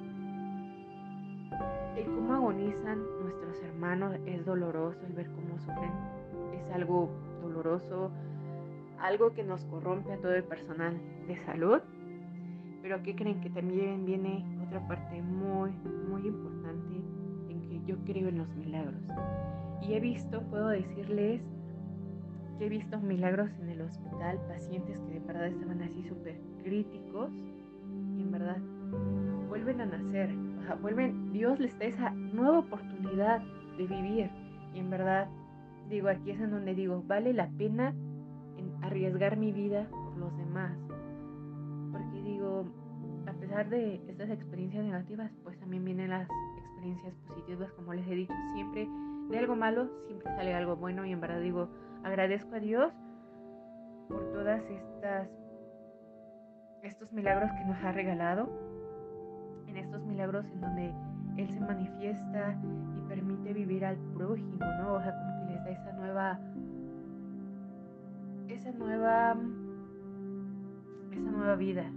el 1.96 2.06
cómo 2.06 2.34
agonizan 2.34 3.04
nuestros 3.22 3.62
hermanos 3.64 4.16
es 4.26 4.46
doloroso, 4.46 5.00
el 5.06 5.14
ver 5.14 5.30
cómo 5.32 5.60
sufren 5.60 5.92
es 6.54 6.74
algo 6.74 7.10
doloroso, 7.42 8.12
algo 9.00 9.34
que 9.34 9.44
nos 9.44 9.64
corrompe 9.66 10.14
a 10.14 10.18
todo 10.18 10.34
el 10.34 10.44
personal 10.44 11.00
de 11.28 11.38
salud. 11.46 11.82
Pero 12.82 13.02
¿qué 13.04 13.16
creen? 13.16 13.42
Que 13.42 13.50
también 13.50 14.06
viene 14.06 14.44
otra 14.66 14.86
parte 14.88 15.22
muy, 15.22 15.72
muy 16.10 16.28
importante 16.28 16.96
en 17.50 17.62
que 17.62 17.82
yo 17.86 17.98
creo 18.06 18.30
en 18.30 18.40
los 18.40 18.50
milagros. 18.56 19.02
Y 19.82 19.94
he 19.94 20.00
visto, 20.00 20.42
puedo 20.50 20.70
decirles, 20.70 21.42
he 22.60 22.70
visto 22.70 23.00
milagros 23.00 23.50
en 23.62 23.70
el 23.70 23.82
hospital, 23.82 24.40
pacientes 24.48 24.98
que 25.00 25.14
de 25.14 25.20
verdad 25.20 25.48
estaban 25.48 25.82
así 25.82 26.04
súper 26.08 26.40
críticos 26.64 27.32
y 28.16 28.22
en 28.22 28.32
verdad 28.32 28.58
vuelven 29.50 29.82
a 29.82 29.86
nacer, 29.86 30.30
o 30.72 30.78
vuelven, 30.78 31.32
Dios 31.34 31.60
les 31.60 31.78
da 31.80 31.86
esa 31.86 32.10
nueva 32.12 32.60
oportunidad 32.60 33.42
de 33.78 33.88
vivir 33.88 34.30
y 34.74 34.80
en 34.80 34.90
verdad 34.90 35.28
digo, 35.90 36.10
aquí 36.10 36.32
es 36.32 36.40
en 36.40 36.52
donde 36.52 36.74
digo, 36.74 37.04
vale 37.06 37.34
la 37.34 37.50
pena 37.58 37.94
arriesgar 38.82 39.38
mi 39.38 39.52
vida 39.52 39.88
por 39.90 40.18
los 40.18 40.38
demás, 40.38 40.78
porque 41.92 42.22
digo, 42.22 42.66
a 43.28 43.34
pesar 43.34 43.70
de 43.70 43.96
estas 44.08 44.30
experiencias 44.30 44.84
negativas, 44.84 45.32
pues 45.44 45.58
también 45.60 45.86
vienen 45.86 46.10
las 46.10 46.28
experiencias 46.58 47.14
positivas, 47.28 47.72
como 47.74 47.94
les 47.94 48.06
he 48.08 48.16
dicho, 48.16 48.34
siempre 48.54 48.88
de 49.30 49.40
algo 49.40 49.56
malo 49.56 49.90
siempre 50.08 50.28
sale 50.36 50.54
algo 50.54 50.76
bueno 50.76 51.06
y 51.06 51.12
en 51.12 51.22
verdad 51.22 51.40
digo, 51.40 51.70
Agradezco 52.04 52.56
a 52.56 52.60
Dios 52.60 52.94
por 54.08 54.32
todas 54.32 54.62
estas 54.70 55.30
estos 56.84 57.12
milagros 57.14 57.50
que 57.52 57.66
nos 57.66 57.82
ha 57.84 57.94
regalado, 57.94 58.50
en 59.68 59.78
estos 59.78 60.04
milagros 60.04 60.46
en 60.54 60.62
donde 60.62 60.94
Él 61.38 61.50
se 61.50 61.60
manifiesta 61.62 62.60
y 62.98 63.08
permite 63.08 63.54
vivir 63.54 63.86
al 63.86 63.98
prójimo, 64.14 64.66
¿no? 64.82 64.96
O 64.96 65.02
sea, 65.02 65.14
como 65.18 65.40
que 65.40 65.54
les 65.54 65.64
da 65.64 65.70
esa 65.70 65.94
nueva, 65.94 66.40
esa 68.50 68.72
nueva, 68.72 69.38
esa 71.12 71.32
nueva 71.32 71.56
vida. 71.56 71.90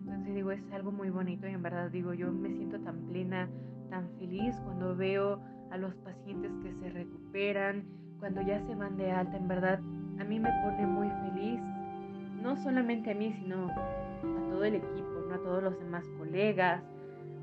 Entonces 0.00 0.34
digo, 0.34 0.50
es 0.50 0.62
algo 0.72 0.92
muy 0.92 1.08
bonito 1.08 1.48
y 1.48 1.52
en 1.52 1.62
verdad 1.62 1.90
digo, 1.90 2.12
yo 2.12 2.30
me 2.30 2.50
siento 2.50 2.78
tan 2.80 2.98
plena, 3.06 3.48
tan 3.88 4.10
feliz 4.18 4.54
cuando 4.64 4.94
veo 4.94 5.40
a 5.70 5.78
los 5.78 5.94
pacientes 5.96 6.52
que 6.62 6.74
se 6.74 6.90
recuperan, 6.90 7.84
cuando 8.18 8.42
ya 8.42 8.60
se 8.60 8.74
van 8.74 8.96
de 8.96 9.10
alta, 9.10 9.36
en 9.36 9.48
verdad, 9.48 9.80
a 10.18 10.24
mí 10.24 10.38
me 10.38 10.50
pone 10.62 10.86
muy 10.86 11.08
feliz, 11.10 11.60
no 12.42 12.56
solamente 12.56 13.10
a 13.10 13.14
mí, 13.14 13.32
sino 13.32 13.68
a 13.68 14.50
todo 14.50 14.64
el 14.64 14.76
equipo, 14.76 15.24
¿no? 15.28 15.34
a 15.34 15.38
todos 15.38 15.62
los 15.62 15.78
demás 15.78 16.04
colegas, 16.18 16.82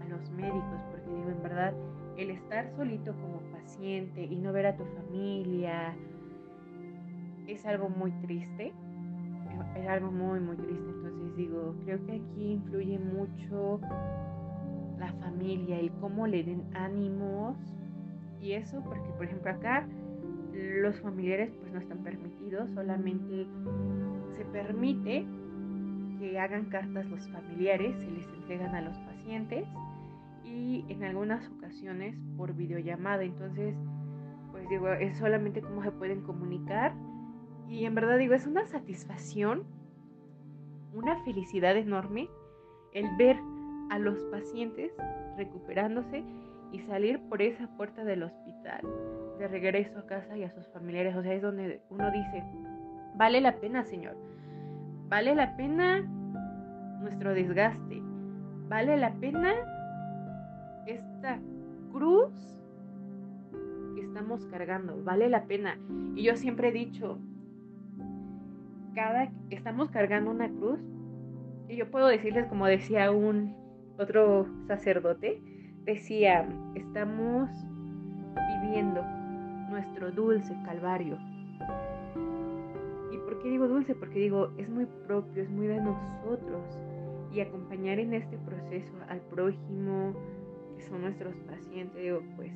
a 0.01 0.07
los 0.09 0.29
médicos, 0.31 0.81
porque 0.91 1.09
digo, 1.09 1.29
en 1.29 1.43
verdad, 1.43 1.73
el 2.17 2.31
estar 2.31 2.69
solito 2.75 3.13
como 3.13 3.39
paciente 3.51 4.23
y 4.23 4.35
no 4.35 4.51
ver 4.53 4.67
a 4.67 4.77
tu 4.77 4.85
familia 4.85 5.95
es 7.47 7.65
algo 7.65 7.89
muy 7.89 8.11
triste, 8.21 8.73
es 9.75 9.87
algo 9.87 10.11
muy, 10.11 10.39
muy 10.39 10.57
triste. 10.57 10.89
Entonces 10.89 11.35
digo, 11.35 11.75
creo 11.83 12.03
que 12.05 12.13
aquí 12.13 12.51
influye 12.53 12.99
mucho 12.99 13.79
la 14.99 15.11
familia 15.13 15.81
y 15.81 15.89
cómo 15.99 16.27
le 16.27 16.43
den 16.43 16.63
ánimos 16.73 17.57
y 18.39 18.53
eso, 18.53 18.81
porque 18.83 19.09
por 19.17 19.25
ejemplo 19.25 19.51
acá 19.51 19.87
los 20.53 20.99
familiares 20.99 21.51
pues 21.59 21.71
no 21.71 21.79
están 21.79 21.99
permitidos, 21.99 22.69
solamente 22.71 23.47
se 24.37 24.45
permite 24.45 25.25
que 26.19 26.39
hagan 26.39 26.65
cartas 26.65 27.05
los 27.07 27.27
familiares, 27.29 27.95
se 27.97 28.11
les 28.11 28.27
entregan 28.27 28.75
a 28.75 28.81
los 28.81 28.97
pacientes 28.99 29.65
y 30.43 30.85
en 30.89 31.03
algunas 31.03 31.47
ocasiones 31.49 32.15
por 32.37 32.53
videollamada. 32.53 33.23
Entonces, 33.23 33.75
digo, 34.69 34.89
es 34.89 35.17
solamente 35.17 35.61
cómo 35.61 35.83
se 35.83 35.91
pueden 35.91 36.21
comunicar. 36.21 36.93
Y 37.69 37.85
en 37.85 37.95
verdad 37.95 38.17
digo, 38.17 38.33
es 38.33 38.47
una 38.47 38.65
satisfacción, 38.65 39.63
una 40.93 41.23
felicidad 41.23 41.77
enorme 41.77 42.29
el 42.93 43.07
ver 43.17 43.37
a 43.89 43.99
los 43.99 44.19
pacientes 44.25 44.91
recuperándose 45.37 46.23
y 46.71 46.79
salir 46.79 47.19
por 47.29 47.41
esa 47.41 47.67
puerta 47.77 48.03
del 48.03 48.23
hospital 48.23 48.81
de 49.37 49.47
regreso 49.47 49.99
a 49.99 50.05
casa 50.05 50.37
y 50.37 50.43
a 50.43 50.51
sus 50.51 50.67
familiares. 50.69 51.15
O 51.15 51.23
sea, 51.23 51.33
es 51.33 51.41
donde 51.41 51.81
uno 51.89 52.11
dice, 52.11 52.43
vale 53.15 53.41
la 53.41 53.59
pena, 53.59 53.83
Señor. 53.83 54.15
Vale 55.09 55.35
la 55.35 55.55
pena 55.57 56.01
nuestro 57.01 57.33
desgaste. 57.33 58.01
Vale 58.69 58.95
la 58.97 59.13
pena 59.15 59.53
esta 60.85 61.39
cruz 61.91 62.31
que 63.95 64.01
estamos 64.01 64.45
cargando. 64.45 65.03
Vale 65.03 65.29
la 65.29 65.45
pena. 65.45 65.77
Y 66.15 66.23
yo 66.23 66.35
siempre 66.35 66.69
he 66.69 66.71
dicho, 66.71 67.19
cada 68.95 69.31
estamos 69.49 69.89
cargando 69.89 70.31
una 70.31 70.49
cruz 70.49 70.79
y 71.67 71.77
yo 71.77 71.89
puedo 71.89 72.07
decirles 72.07 72.47
como 72.47 72.65
decía 72.65 73.11
un 73.11 73.55
otro 73.97 74.47
sacerdote, 74.67 75.41
decía, 75.85 76.47
estamos 76.75 77.49
viviendo 78.63 79.01
nuestro 79.69 80.11
dulce 80.11 80.55
calvario. 80.65 81.17
¿Y 83.11 83.17
por 83.17 83.39
qué 83.39 83.49
digo 83.49 83.67
dulce? 83.67 83.95
Porque 83.95 84.19
digo, 84.19 84.51
es 84.57 84.69
muy 84.69 84.85
propio, 85.07 85.43
es 85.43 85.49
muy 85.49 85.67
de 85.67 85.81
nosotros. 85.81 86.79
Y 87.33 87.39
acompañar 87.39 87.99
en 87.99 88.13
este 88.13 88.37
proceso 88.37 88.93
al 89.07 89.21
prójimo, 89.21 90.13
que 90.75 90.83
son 90.83 91.01
nuestros 91.01 91.33
pacientes, 91.47 92.01
digo, 92.01 92.21
pues 92.35 92.51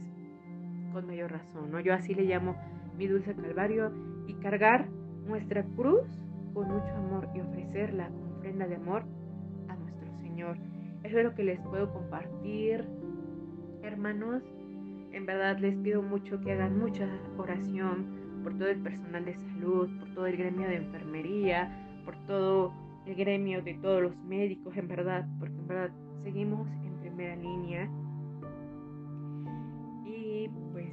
con 0.91 1.07
mayor 1.07 1.31
razón, 1.31 1.71
¿no? 1.71 1.79
Yo 1.79 1.93
así 1.93 2.13
le 2.13 2.23
llamo 2.23 2.55
mi 2.97 3.07
dulce 3.07 3.35
calvario 3.35 3.91
y 4.27 4.33
cargar 4.35 4.87
nuestra 5.25 5.63
cruz 5.75 6.07
con 6.53 6.67
mucho 6.67 6.93
amor 6.95 7.27
y 7.33 7.41
ofrecerla 7.41 8.07
como 8.09 8.37
ofrenda 8.37 8.67
de 8.67 8.75
amor 8.75 9.03
a 9.67 9.75
nuestro 9.75 10.09
Señor. 10.21 10.57
Eso 11.03 11.17
es 11.19 11.23
lo 11.23 11.35
que 11.35 11.43
les 11.43 11.59
puedo 11.59 11.91
compartir, 11.91 12.85
hermanos. 13.85 14.43
En 15.11 15.25
verdad 15.25 15.57
les 15.59 15.75
pido 15.77 16.01
mucho 16.01 16.39
que 16.41 16.51
hagan 16.51 16.77
mucha 16.77 17.07
oración 17.37 18.05
por 18.43 18.57
todo 18.57 18.67
el 18.67 18.81
personal 18.81 19.25
de 19.25 19.35
salud, 19.35 19.89
por 19.99 20.13
todo 20.13 20.27
el 20.27 20.37
gremio 20.37 20.67
de 20.67 20.75
enfermería, 20.75 22.01
por 22.03 22.15
todo 22.27 22.73
el 23.05 23.15
gremio 23.15 23.61
de 23.61 23.75
todos 23.75 24.01
los 24.01 24.17
médicos, 24.17 24.75
en 24.77 24.87
verdad, 24.87 25.25
porque 25.39 25.55
en 25.55 25.67
verdad 25.67 25.91
seguimos 26.23 26.67
en 26.83 26.97
primera 26.99 27.35
línea. 27.35 27.89
Y 30.05 30.49
pues 30.71 30.89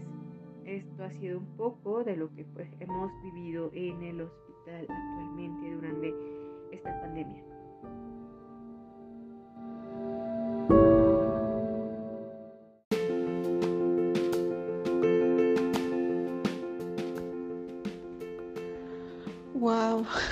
esto 0.65 1.05
ha 1.05 1.11
sido 1.11 1.39
un 1.39 1.57
poco 1.57 2.05
de 2.05 2.17
lo 2.17 2.33
que 2.35 2.45
pues 2.45 2.69
hemos 2.81 3.11
vivido 3.23 3.71
en 3.75 4.03
el 4.03 4.21
hospital 4.23 4.87
actualmente 4.89 5.75
durante 5.75 6.15
esta 6.71 7.01
pandemia. 7.01 7.52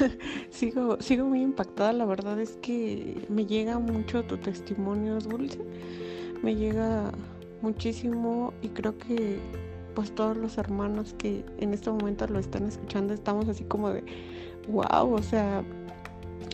sigo, 0.51 1.01
sigo 1.01 1.27
muy 1.27 1.43
impactada. 1.43 1.93
La 1.93 2.05
verdad 2.05 2.41
es 2.41 2.59
que 2.63 3.27
me 3.29 3.47
llega 3.47 3.79
mucho 3.79 4.25
tu 4.25 4.37
testimonio, 4.37 5.19
Dulce. 5.19 5.59
Me 6.43 6.55
llega 6.57 7.13
muchísimo 7.63 8.53
y 8.63 8.69
creo 8.69 8.97
que 8.97 9.39
pues 9.95 10.15
todos 10.15 10.37
los 10.37 10.57
hermanos 10.57 11.15
que 11.19 11.45
en 11.59 11.75
este 11.75 11.91
momento 11.91 12.27
lo 12.29 12.39
están 12.39 12.67
escuchando 12.69 13.13
estamos 13.13 13.49
así 13.49 13.65
como 13.65 13.91
de 13.91 14.05
wow, 14.69 15.13
o 15.13 15.23
sea, 15.23 15.63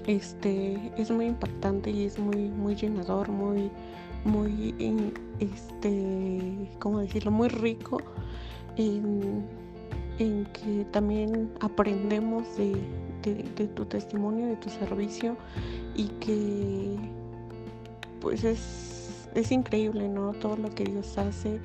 este 0.06 0.92
es 0.96 1.10
muy 1.10 1.26
impactante 1.26 1.90
y 1.90 2.06
es 2.06 2.18
muy 2.18 2.48
muy 2.48 2.74
llenador, 2.74 3.28
muy 3.28 3.70
muy 4.24 4.74
este, 5.38 6.70
¿cómo 6.80 7.00
decirlo? 7.00 7.30
Muy 7.30 7.48
rico 7.48 7.98
en 8.76 9.44
en 10.18 10.46
que 10.46 10.84
también 10.92 11.50
aprendemos 11.60 12.56
de, 12.56 12.74
tu 13.34 13.84
testimonio, 13.84 14.46
de 14.46 14.56
tu 14.56 14.70
servicio 14.70 15.36
y 15.94 16.08
que 16.20 16.96
pues 18.20 18.44
es, 18.44 19.28
es 19.34 19.52
increíble, 19.52 20.08
¿no? 20.08 20.32
Todo 20.32 20.56
lo 20.56 20.70
que 20.70 20.84
Dios 20.84 21.16
hace, 21.18 21.60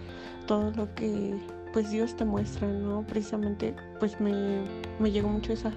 todo 0.48 0.72
lo 0.72 0.94
que 0.96 1.36
pues 1.74 1.92
Dios 1.92 2.16
te 2.16 2.26
muestra, 2.26 2.68
¿no? 2.68 3.06
Precisamente 3.08 3.74
pues 4.00 4.20
me, 4.20 4.62
me 5.00 5.12
llegó 5.12 5.30
mucho 5.30 5.54
esa, 5.54 5.72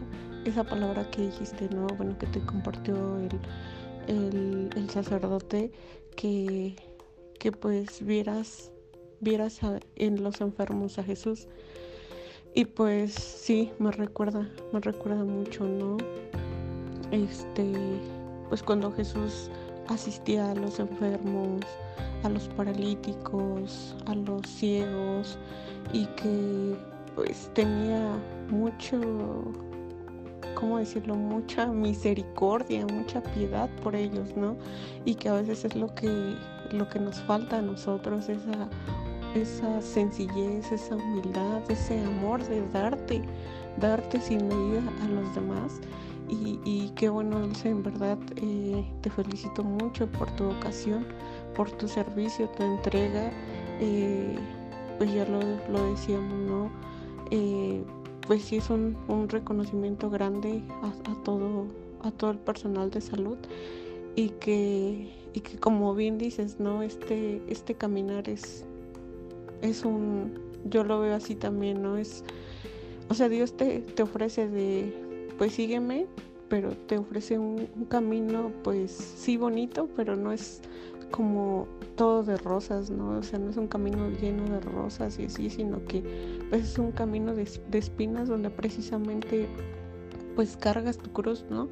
esa 0.45 0.65
palabra 0.65 1.09
que 1.11 1.23
dijiste, 1.23 1.69
¿no? 1.71 1.87
Bueno, 1.87 2.19
que 2.19 2.27
te 2.27 2.41
compartió 2.41 3.19
el, 3.19 4.71
el, 4.75 4.91
sacerdote, 4.91 5.73
que, 6.17 6.77
que 7.39 7.53
pues 7.53 8.05
vieras, 8.05 8.73
vieras 9.21 9.61
en 9.97 10.23
los 10.23 10.41
enfermos 10.41 10.99
a 10.99 11.05
Jesús 11.05 11.49
y 12.55 12.65
pues 12.65 13.13
sí, 13.15 13.73
me 13.79 13.91
recuerda, 13.91 14.49
me 14.73 14.81
recuerda 14.81 15.25
mucho, 15.25 15.65
¿no? 15.65 15.97
Este, 17.11 17.73
pues 18.49 18.63
cuando 18.63 18.93
Jesús 18.93 19.51
asistía 19.89 20.53
a 20.53 20.55
los 20.55 20.79
enfermos, 20.79 21.63
a 22.23 22.29
los 22.29 22.49
paralíticos, 22.49 23.97
a 24.07 24.15
los 24.15 24.47
ciegos 24.47 25.37
y 25.93 26.07
que 26.07 26.77
pues 27.15 27.51
tenía 27.55 28.19
mucho, 28.51 29.01
¿cómo 30.55 30.79
decirlo? 30.79 31.15
Mucha 31.17 31.67
misericordia, 31.67 32.87
mucha 32.87 33.21
piedad 33.21 33.69
por 33.83 33.95
ellos, 33.95 34.37
¿no? 34.37 34.57
Y 35.05 35.17
que 35.17 35.29
a 35.29 35.35
veces 35.35 35.65
es 35.65 35.75
lo 35.75 35.95
que, 35.95 36.37
lo 36.71 36.89
que 36.89 36.99
nos 36.99 37.21
falta 37.23 37.59
a 37.59 37.63
nosotros, 37.63 38.29
esa 38.29 38.69
esa 39.35 39.81
sencillez, 39.81 40.71
esa 40.73 40.97
humildad, 40.97 41.71
ese 41.71 42.01
amor 42.01 42.43
de 42.47 42.67
darte, 42.69 43.23
darte 43.79 44.21
sin 44.21 44.49
medida 44.49 44.83
a 45.03 45.09
los 45.09 45.35
demás. 45.35 45.81
Y, 46.29 46.91
qué 46.97 47.09
bueno, 47.11 47.49
en 47.65 47.83
verdad 47.83 48.19
eh, 48.37 48.85
te 49.03 49.11
felicito 49.11 49.63
mucho 49.63 50.07
por 50.11 50.31
tu 50.33 50.45
vocación, 50.45 51.07
por 51.55 51.71
tu 51.71 51.87
servicio, 51.87 52.49
tu 52.57 52.63
entrega. 52.63 53.31
Eh, 53.81 54.37
pues 54.99 55.13
ya 55.13 55.27
lo, 55.27 55.91
decíamos, 55.91 56.39
¿no? 56.49 56.71
Eh, 57.31 57.85
pues 58.27 58.43
sí 58.43 58.57
es 58.57 58.71
un, 58.71 58.97
reconocimiento 59.29 60.11
grande 60.11 60.63
a, 60.83 61.23
todo, 61.25 61.67
a 62.03 62.11
todo 62.11 62.31
el 62.31 62.39
personal 62.39 62.91
de 62.91 63.01
salud 63.01 63.37
y 64.17 64.31
que, 64.31 65.11
y 65.33 65.41
que 65.41 65.59
como 65.59 65.95
bien 65.95 66.19
dices, 66.19 66.59
¿no? 66.59 66.83
Este, 66.83 67.43
este 67.49 67.75
caminar 67.75 68.29
es, 68.29 68.65
es 69.65 69.85
un, 69.85 70.39
yo 70.65 70.85
lo 70.85 71.01
veo 71.01 71.15
así 71.15 71.35
también, 71.35 71.83
¿no? 71.83 71.97
Es, 71.97 72.23
o 73.09 73.15
sea, 73.15 73.29
Dios 73.29 73.57
te, 73.57 73.81
te 73.81 74.03
ofrece 74.03 74.49
de, 74.49 75.29
pues 75.39 75.53
sígueme, 75.55 76.07
pero 76.49 76.77
te 76.77 76.99
ofrece 76.99 77.39
un, 77.39 77.69
camino, 77.89 78.53
pues 78.63 78.93
sí 78.93 79.37
bonito, 79.37 79.89
pero 79.97 80.17
no 80.17 80.33
es 80.33 80.61
como 81.11 81.67
todo 81.97 82.23
de 82.23 82.37
rosas, 82.37 82.91
¿no? 82.91 83.19
O 83.19 83.23
sea, 83.23 83.39
no 83.39 83.51
es 83.51 83.57
un 83.57 83.69
camino 83.69 84.11
lleno 84.21 84.45
de 84.45 84.61
rosas 84.61 85.19
y 85.19 85.25
así, 85.25 85.49
sino 85.49 85.85
que 85.85 86.03
pues 86.51 86.63
es 86.63 86.79
un 86.79 86.93
camino 86.93 87.35
de, 87.35 87.49
espinas 87.73 88.29
donde 88.29 88.51
precisamente 88.51 89.49
pues 90.35 90.57
cargas 90.57 90.99
tu 90.99 91.11
cruz, 91.13 91.45
¿no? 91.49 91.69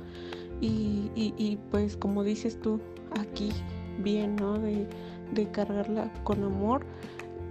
Y, 0.61 1.11
y, 1.17 1.59
pues 1.73 1.97
como 1.97 2.23
dices 2.23 2.61
tú 2.61 2.79
aquí, 3.19 3.51
bien, 3.99 4.37
¿no? 4.37 4.59
De, 4.61 4.87
de 5.35 5.51
cargarla 5.51 6.13
con 6.23 6.45
amor 6.45 6.87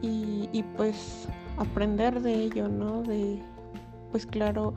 y, 0.02 0.64
pues 0.78 1.28
aprender 1.58 2.22
de 2.22 2.34
ello, 2.34 2.68
¿no? 2.68 3.04
De, 3.04 3.42
pues 4.12 4.26
claro, 4.26 4.74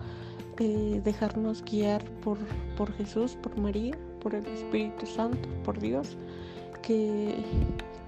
eh, 0.59 1.01
dejarnos 1.05 1.65
guiar 1.65 2.05
por, 2.23 2.39
por 2.77 2.93
Jesús, 2.93 3.37
por 3.43 3.59
María, 3.59 3.97
por 4.21 4.35
el 4.35 4.47
Espíritu 4.47 5.07
Santo, 5.07 5.49
por 5.65 5.79
Dios, 5.79 6.17
que, 6.83 7.35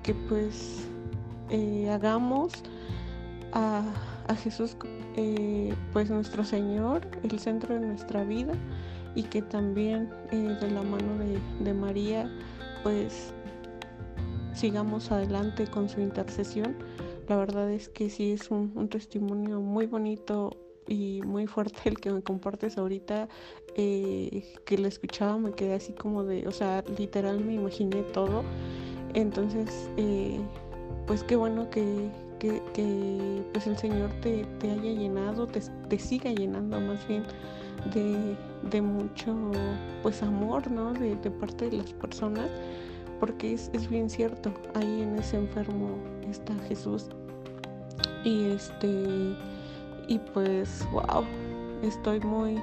que 0.02 0.14
pues 0.28 0.86
eh, 1.50 1.88
hagamos 1.90 2.52
a, 3.52 3.82
Jesús 4.42 4.76
eh, 5.16 5.72
pues 5.92 6.10
nuestro 6.10 6.44
Señor, 6.44 7.06
el 7.22 7.38
centro 7.38 7.74
de 7.74 7.80
nuestra 7.80 8.24
vida 8.24 8.54
y 9.14 9.22
que 9.22 9.40
también 9.40 10.10
de 10.30 10.70
la 10.70 10.82
mano 10.82 11.16
de, 11.18 11.38
de 11.64 11.72
María 11.72 12.28
pues 12.82 13.32
sigamos 14.56 15.12
adelante 15.12 15.66
con 15.66 15.88
su 15.88 16.00
intercesión 16.00 16.76
la 17.28 17.36
verdad 17.36 17.70
es 17.70 17.88
que 17.88 18.08
sí 18.08 18.32
es 18.32 18.50
un, 18.50 18.88
testimonio 18.88 19.60
muy 19.60 19.86
bonito 19.86 20.56
y 20.86 21.20
muy 21.24 21.46
fuerte 21.46 21.88
el 21.88 21.98
que 21.98 22.12
me 22.12 22.22
compartes 22.22 22.78
ahorita. 22.78 23.28
Eh, 23.78 24.54
que 24.64 24.78
lo 24.78 24.88
escuchaba 24.88 25.36
me 25.36 25.52
quedé 25.52 25.74
así 25.74 25.92
como 25.92 26.24
de, 26.24 26.46
o 26.48 26.52
sea, 26.52 26.82
literal 26.98 27.44
me 27.44 27.54
imaginé 27.54 28.02
todo. 28.02 28.44
Entonces, 29.14 29.90
eh, 29.96 30.38
pues 31.06 31.24
qué 31.24 31.36
bueno 31.36 31.68
que, 31.68 32.10
que, 32.38 32.62
que 32.72 33.42
pues 33.52 33.66
el 33.66 33.76
Señor 33.76 34.10
te, 34.20 34.44
te 34.60 34.70
haya 34.70 34.92
llenado, 34.92 35.46
te, 35.46 35.60
te, 35.88 35.98
siga 35.98 36.30
llenando 36.30 36.80
más 36.80 37.06
bien 37.08 37.24
de, 37.92 38.36
de 38.70 38.82
mucho 38.82 39.34
pues 40.02 40.22
amor, 40.22 40.70
¿no? 40.70 40.92
De, 40.92 41.16
de, 41.16 41.30
parte 41.30 41.70
de 41.70 41.78
las 41.78 41.92
personas, 41.92 42.48
porque 43.20 43.54
es, 43.54 43.70
es 43.72 43.88
bien 43.88 44.08
cierto, 44.10 44.52
ahí 44.74 45.02
en 45.02 45.18
ese 45.18 45.36
enfermo 45.36 45.90
está 46.28 46.54
Jesús. 46.68 47.06
Y 48.24 48.50
este, 48.50 49.36
y 50.08 50.18
pues, 50.32 50.86
wow, 50.92 51.24
estoy 51.82 52.20
muy, 52.20 52.60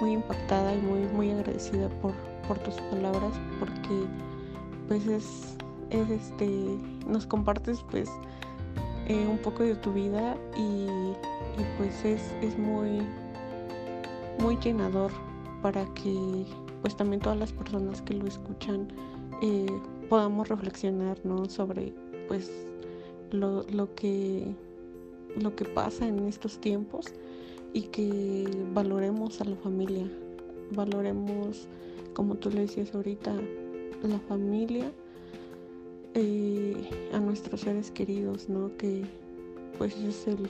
muy 0.00 0.12
impactada 0.12 0.74
y 0.74 0.78
muy, 0.78 1.00
muy 1.14 1.30
agradecida 1.30 1.88
por, 2.00 2.12
por 2.48 2.58
tus 2.58 2.74
palabras, 2.74 3.32
porque 3.58 4.06
pues 4.88 5.06
es, 5.06 5.56
es 5.90 6.10
este, 6.10 6.78
nos 7.06 7.26
compartes 7.26 7.84
pues 7.90 8.08
eh, 9.08 9.26
un 9.28 9.38
poco 9.38 9.62
de 9.62 9.74
tu 9.76 9.92
vida 9.92 10.36
y, 10.56 10.86
y 10.86 11.64
pues 11.78 12.04
es, 12.04 12.22
es 12.42 12.58
muy, 12.58 13.02
muy 14.40 14.56
llenador 14.58 15.10
para 15.62 15.84
que 15.94 16.46
pues 16.82 16.96
también 16.96 17.20
todas 17.20 17.38
las 17.38 17.52
personas 17.52 18.02
que 18.02 18.14
lo 18.14 18.26
escuchan 18.26 18.88
podamos 20.08 20.48
reflexionar 20.48 21.18
¿no? 21.24 21.46
sobre 21.46 21.92
pues 22.28 22.50
lo, 23.30 23.64
lo, 23.64 23.94
que 23.94 24.54
lo 25.40 25.54
que 25.54 25.64
pasa 25.64 26.06
en 26.06 26.26
estos 26.26 26.58
tiempos 26.58 27.06
y 27.72 27.82
que 27.82 28.48
valoremos 28.72 29.40
a 29.40 29.44
la 29.44 29.56
familia. 29.56 30.10
Valoremos 30.72 31.68
como 32.14 32.36
tú 32.36 32.50
le 32.50 32.62
decías 32.62 32.94
ahorita 32.94 33.34
la 34.02 34.18
familia 34.20 34.90
eh, 36.14 36.74
a 37.12 37.18
nuestros 37.18 37.60
seres 37.60 37.90
queridos 37.90 38.48
no 38.48 38.74
que 38.78 39.04
pues 39.76 39.94
es 39.98 40.26
el, 40.26 40.48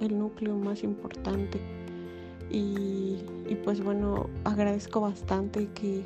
el 0.00 0.18
núcleo 0.18 0.56
más 0.56 0.84
importante. 0.84 1.60
Y, 2.50 3.18
y, 3.48 3.58
pues 3.64 3.82
bueno, 3.82 4.28
agradezco 4.44 5.00
bastante 5.00 5.68
que, 5.74 6.04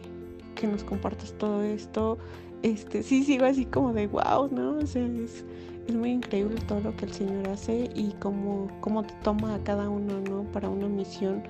que, 0.59 0.66
nos 0.66 0.84
compartas 0.84 1.32
todo 1.38 1.62
esto. 1.62 2.18
Este, 2.62 3.02
sí, 3.02 3.22
sigo 3.24 3.44
así 3.44 3.64
como 3.64 3.92
de 3.92 4.09
wow, 4.09 4.48
¿no? 4.50 4.78
O 4.78 4.86
sea, 4.86 5.06
es, 5.06 5.44
es 5.86 5.94
muy 5.94 6.11
increíble 6.11 6.61
todo 6.66 6.80
lo 6.80 6.96
que 6.96 7.06
el 7.06 7.12
Señor 7.12 7.48
hace 7.48 7.88
y 7.94 8.12
cómo, 8.20 8.68
cómo 8.80 9.04
te 9.04 9.14
toma 9.22 9.54
a 9.54 9.62
cada 9.62 9.88
uno, 9.88 10.20
¿no? 10.20 10.42
Para 10.52 10.68
una 10.68 10.88
misión 10.88 11.42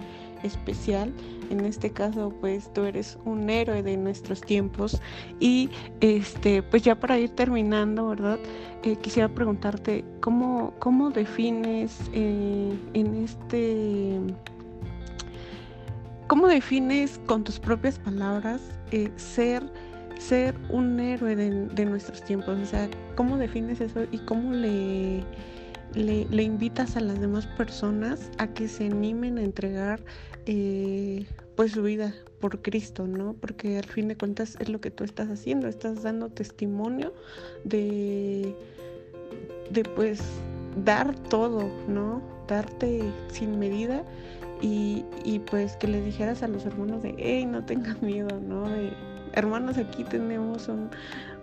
especial. 0.43 1.13
En 1.51 1.65
este 1.65 1.91
caso, 1.91 2.33
pues 2.41 2.73
tú 2.73 2.85
eres 2.85 3.19
un 3.25 3.49
héroe 3.49 3.83
de 3.83 3.97
nuestros 3.97 4.41
tiempos. 4.41 5.01
Y 5.41 5.71
este, 6.01 6.63
pues 6.63 6.83
ya 6.83 6.95
para 6.95 7.19
ir 7.19 7.31
terminando, 7.31 8.09
¿verdad? 8.09 8.39
Eh, 8.85 8.97
quisiera 8.97 9.29
preguntarte, 9.29 10.05
¿cómo, 10.21 10.75
cómo 10.79 11.11
defines 11.11 11.99
eh, 12.13 12.79
en 12.95 13.15
este 13.17 14.21
¿Cómo 16.29 16.47
defines 16.47 17.19
con 17.25 17.43
tus 17.43 17.59
propias 17.59 17.99
palabras 17.99 18.61
eh, 18.91 19.11
ser, 19.17 19.63
ser 20.19 20.55
un 20.69 21.01
héroe 21.01 21.35
de, 21.35 21.85
nuestros 21.87 22.23
tiempos? 22.23 22.59
O 22.59 22.67
sea, 22.67 22.87
¿cómo 23.17 23.39
defines 23.39 23.81
eso 23.81 24.05
y 24.13 24.19
cómo 24.19 24.53
le, 24.53 25.25
invitas 25.95 26.99
a 26.99 27.01
las 27.01 27.19
demás 27.19 27.47
personas 27.47 28.31
a 28.37 28.47
que 28.49 28.69
se 28.69 28.85
animen 28.85 29.39
a 29.39 29.43
entregar 29.43 30.05
eh, 30.45 31.25
pues 31.57 31.73
su 31.73 31.83
vida 31.83 32.15
por 32.41 32.61
Cristo, 32.61 33.07
¿no? 33.07 33.33
Porque 33.33 33.79
al 33.79 33.87
fin 33.87 34.09
de 34.09 34.17
cuentas 34.19 34.59
es 34.61 34.69
lo 34.69 34.83
que 34.83 34.91
tú 34.91 35.05
estás 35.05 35.31
haciendo, 35.31 35.67
estás 35.67 36.03
dando 36.03 36.29
testimonio 36.29 37.15
de, 37.65 38.55
de 39.71 39.83
pues 39.97 40.21
dar 40.85 41.19
todo, 41.31 41.71
¿no? 41.89 42.21
Darte 42.47 43.01
sin 43.29 43.59
medida 43.59 44.05
y, 44.61 45.05
y, 45.25 45.39
pues 45.41 45.77
que 45.77 45.87
les 45.87 46.05
dijeras 46.05 46.43
a 46.43 46.49
los 46.49 46.67
hermanos 46.67 47.03
de, 47.03 47.15
hey, 47.19 47.47
no 47.47 47.65
tengan 47.65 47.97
miedo, 48.01 48.41
¿no? 48.41 48.69
De, 48.69 48.93
hermanos, 49.33 49.79
aquí 49.79 50.05
tenemos 50.05 50.69
un, 50.69 50.91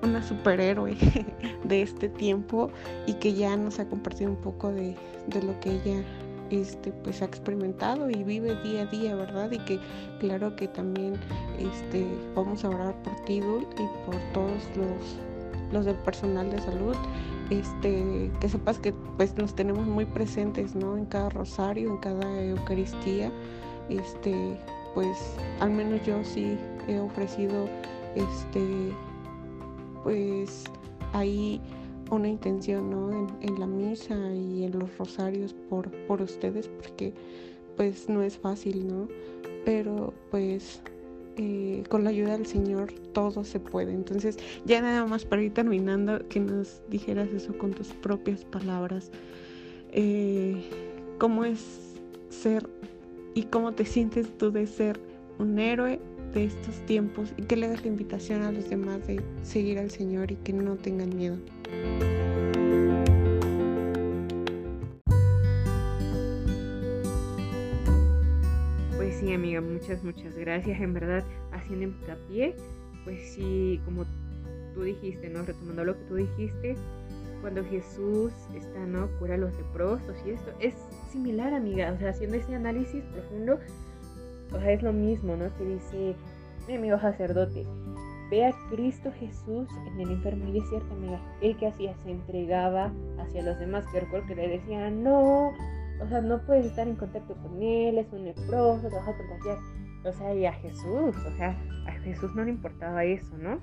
una 0.02 0.22
superhéroe 0.22 0.96
de 1.64 1.82
este 1.82 2.10
tiempo 2.10 2.70
y 3.08 3.14
que 3.14 3.34
ya 3.34 3.56
nos 3.56 3.80
ha 3.80 3.88
compartido 3.88 4.32
un 4.32 4.38
poco 4.38 4.72
de, 4.72 4.96
de 5.28 5.42
lo 5.42 5.60
que 5.60 5.72
ella 5.72 6.04
este 6.52 6.92
pues 6.92 7.22
ha 7.22 7.26
experimentado 7.26 8.10
y 8.10 8.24
vive 8.24 8.56
día 8.64 8.84
a 8.84 8.86
día, 8.86 9.16
¿verdad? 9.16 9.52
Y 9.52 9.60
que 9.60 9.80
claro 10.20 10.56
que 10.56 10.68
también 10.68 11.14
este 11.58 12.06
vamos 12.36 12.64
a 12.64 12.70
orar 12.70 12.96
por 13.02 13.16
ti, 13.26 13.40
Dul, 13.40 13.66
y 13.74 14.06
por 14.06 14.16
todos 14.34 14.64
los, 14.76 15.74
los 15.74 15.86
del 15.86 15.96
personal 15.98 16.52
de 16.52 16.60
salud 16.60 16.96
este, 17.50 18.32
que 18.40 18.50
sepas 18.50 18.80
que 18.80 18.94
pues 19.18 19.36
nos 19.38 19.56
tenemos 19.56 19.86
muy 19.86 20.06
presentes, 20.06 20.76
¿no? 20.76 20.98
En 20.98 21.06
cada 21.06 21.30
rosario, 21.30 21.92
en 21.92 21.98
cada 21.98 22.42
Eucaristía, 22.44 23.32
este, 23.90 24.58
pues 24.94 25.18
al 25.60 25.72
menos 25.72 26.06
yo 26.06 26.24
sí 26.24 26.58
he 26.88 27.00
ofrecido, 27.00 27.68
este, 28.16 28.94
pues 30.04 30.64
ahí 31.14 31.62
una 32.12 32.28
intención, 32.28 32.90
¿no? 32.90 33.12
En, 33.12 33.28
en 33.42 33.60
la 33.60 33.68
misa 33.68 34.16
y 34.34 34.64
en 34.64 34.80
los 34.80 34.98
rosarios 34.98 35.54
por, 35.70 35.92
por 36.08 36.22
ustedes, 36.22 36.68
porque 36.68 37.14
pues 37.76 38.10
no 38.10 38.22
es 38.22 38.38
fácil, 38.38 38.88
¿no? 38.88 39.08
Pero 39.66 40.14
pues 40.32 40.82
eh, 41.38 41.84
con 41.90 42.04
la 42.04 42.12
ayuda 42.12 42.38
del 42.38 42.46
Señor 42.46 42.94
todo 43.14 43.44
se 43.44 43.60
puede. 43.60 43.94
Entonces, 43.94 44.38
ya 44.66 44.82
nada 44.82 45.06
más 45.06 45.26
para 45.26 45.44
ir 45.44 45.54
terminando, 45.54 46.28
que 46.30 46.40
nos 46.40 46.82
dijeras 46.90 47.30
eso 47.34 47.58
con 47.58 47.72
tus 47.72 47.88
propias 47.90 48.46
palabras. 48.46 49.12
Eh, 49.92 50.64
¿Cómo 51.18 51.46
es 51.46 51.96
ser 52.30 52.70
y 53.34 53.44
cómo 53.44 53.74
te 53.74 53.86
sientes 53.86 54.38
tú 54.38 54.52
de 54.52 54.68
ser 54.68 55.00
un 55.40 55.60
héroe 55.60 56.00
de 56.34 56.46
estos 56.46 56.86
tiempos 56.86 57.34
y 57.38 57.44
que 57.44 57.56
le 57.56 57.68
das 57.68 57.82
la 57.82 57.88
invitación 57.88 58.42
a 58.44 58.52
los 58.52 58.70
demás 58.70 59.06
de 59.08 59.22
seguir 59.44 59.80
al 59.80 59.92
Señor 59.92 60.32
y 60.32 60.36
que 60.36 60.54
no 60.54 60.76
tengan 60.76 61.16
miedo? 61.16 61.38
Amiga, 69.36 69.62
muchas, 69.62 70.04
muchas 70.04 70.36
gracias. 70.36 70.80
En 70.80 70.94
verdad, 70.94 71.24
haciendo 71.52 71.86
hincapié, 71.86 72.56
pues 73.04 73.34
sí, 73.34 73.80
como 73.86 74.06
tú 74.74 74.84
dijiste, 74.84 75.30
¿no? 75.30 75.44
Retomando 75.44 75.86
lo 75.86 75.98
que 75.98 76.04
tú 76.06 76.16
dijiste, 76.16 76.76
cuando 77.42 77.64
Jesús 77.66 78.34
está, 78.56 78.80
¿no? 78.86 79.08
Cura 79.20 79.36
a 79.36 79.38
los 79.38 79.56
leprosos 79.56 80.16
y 80.26 80.32
esto, 80.32 80.52
es 80.60 80.74
similar, 81.12 81.54
amiga, 81.54 81.92
o 81.92 81.98
sea, 81.98 82.10
haciendo 82.10 82.38
ese 82.38 82.56
análisis 82.56 83.04
profundo, 83.06 83.60
o 84.52 84.60
sea, 84.60 84.72
es 84.72 84.82
lo 84.82 84.92
mismo, 84.92 85.36
¿no? 85.36 85.56
Que 85.58 85.64
dice 85.64 86.16
mi 86.68 86.76
amigo 86.76 87.00
sacerdote, 87.00 87.66
ve 88.32 88.46
a 88.46 88.54
Cristo 88.72 89.12
Jesús 89.20 89.68
en 89.88 90.02
el 90.02 90.12
enfermo 90.12 90.50
y 90.52 90.58
es 90.58 90.70
cierto, 90.70 90.94
amiga, 90.94 91.22
él 91.42 91.56
que 91.58 91.68
hacía, 91.68 91.96
se 92.04 92.12
entregaba 92.12 92.92
hacia 93.20 93.44
los 93.44 93.60
demás, 93.60 93.86
que 93.92 94.00
recuerdo 94.00 94.34
le 94.34 94.48
decían, 94.48 95.04
no, 95.04 95.54
o 96.02 96.08
sea, 96.08 96.22
no 96.22 96.40
puedes 96.46 96.66
estar 96.66 96.88
en 96.88 96.96
contacto 96.96 97.36
con 97.36 97.62
él, 97.62 97.98
es 97.98 98.12
un 98.12 98.26
leproso, 98.26 98.88
te 98.88 98.96
vas 98.96 99.08
a 99.08 99.18
contagiar. 99.18 99.58
O 100.04 100.14
sea, 100.14 100.36
y 100.36 100.46
a 100.46 100.54
Jesús, 100.54 101.16
o 101.16 101.38
sea, 101.38 101.58
a 101.88 101.92
Jesús 102.04 102.34
no 102.36 102.44
le 102.44 102.52
importaba 102.52 103.04
eso, 103.04 103.38
¿no? 103.38 103.60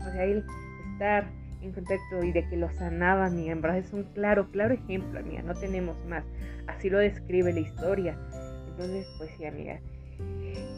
O 0.00 0.10
sea, 0.12 0.24
él 0.24 0.44
estar 0.92 1.28
en 1.60 1.72
contacto 1.72 2.22
y 2.22 2.32
de 2.32 2.48
que 2.48 2.56
lo 2.56 2.70
sanaba, 2.70 3.30
mi 3.30 3.50
en 3.50 3.64
es 3.64 3.92
un 3.92 4.04
claro, 4.14 4.50
claro 4.50 4.74
ejemplo, 4.74 5.18
amiga, 5.18 5.42
no 5.42 5.54
tenemos 5.54 5.96
más. 6.06 6.24
Así 6.66 6.90
lo 6.90 6.98
describe 6.98 7.52
la 7.52 7.60
historia. 7.60 8.16
Entonces, 8.68 9.06
pues 9.18 9.30
sí, 9.36 9.44
amiga. 9.44 9.80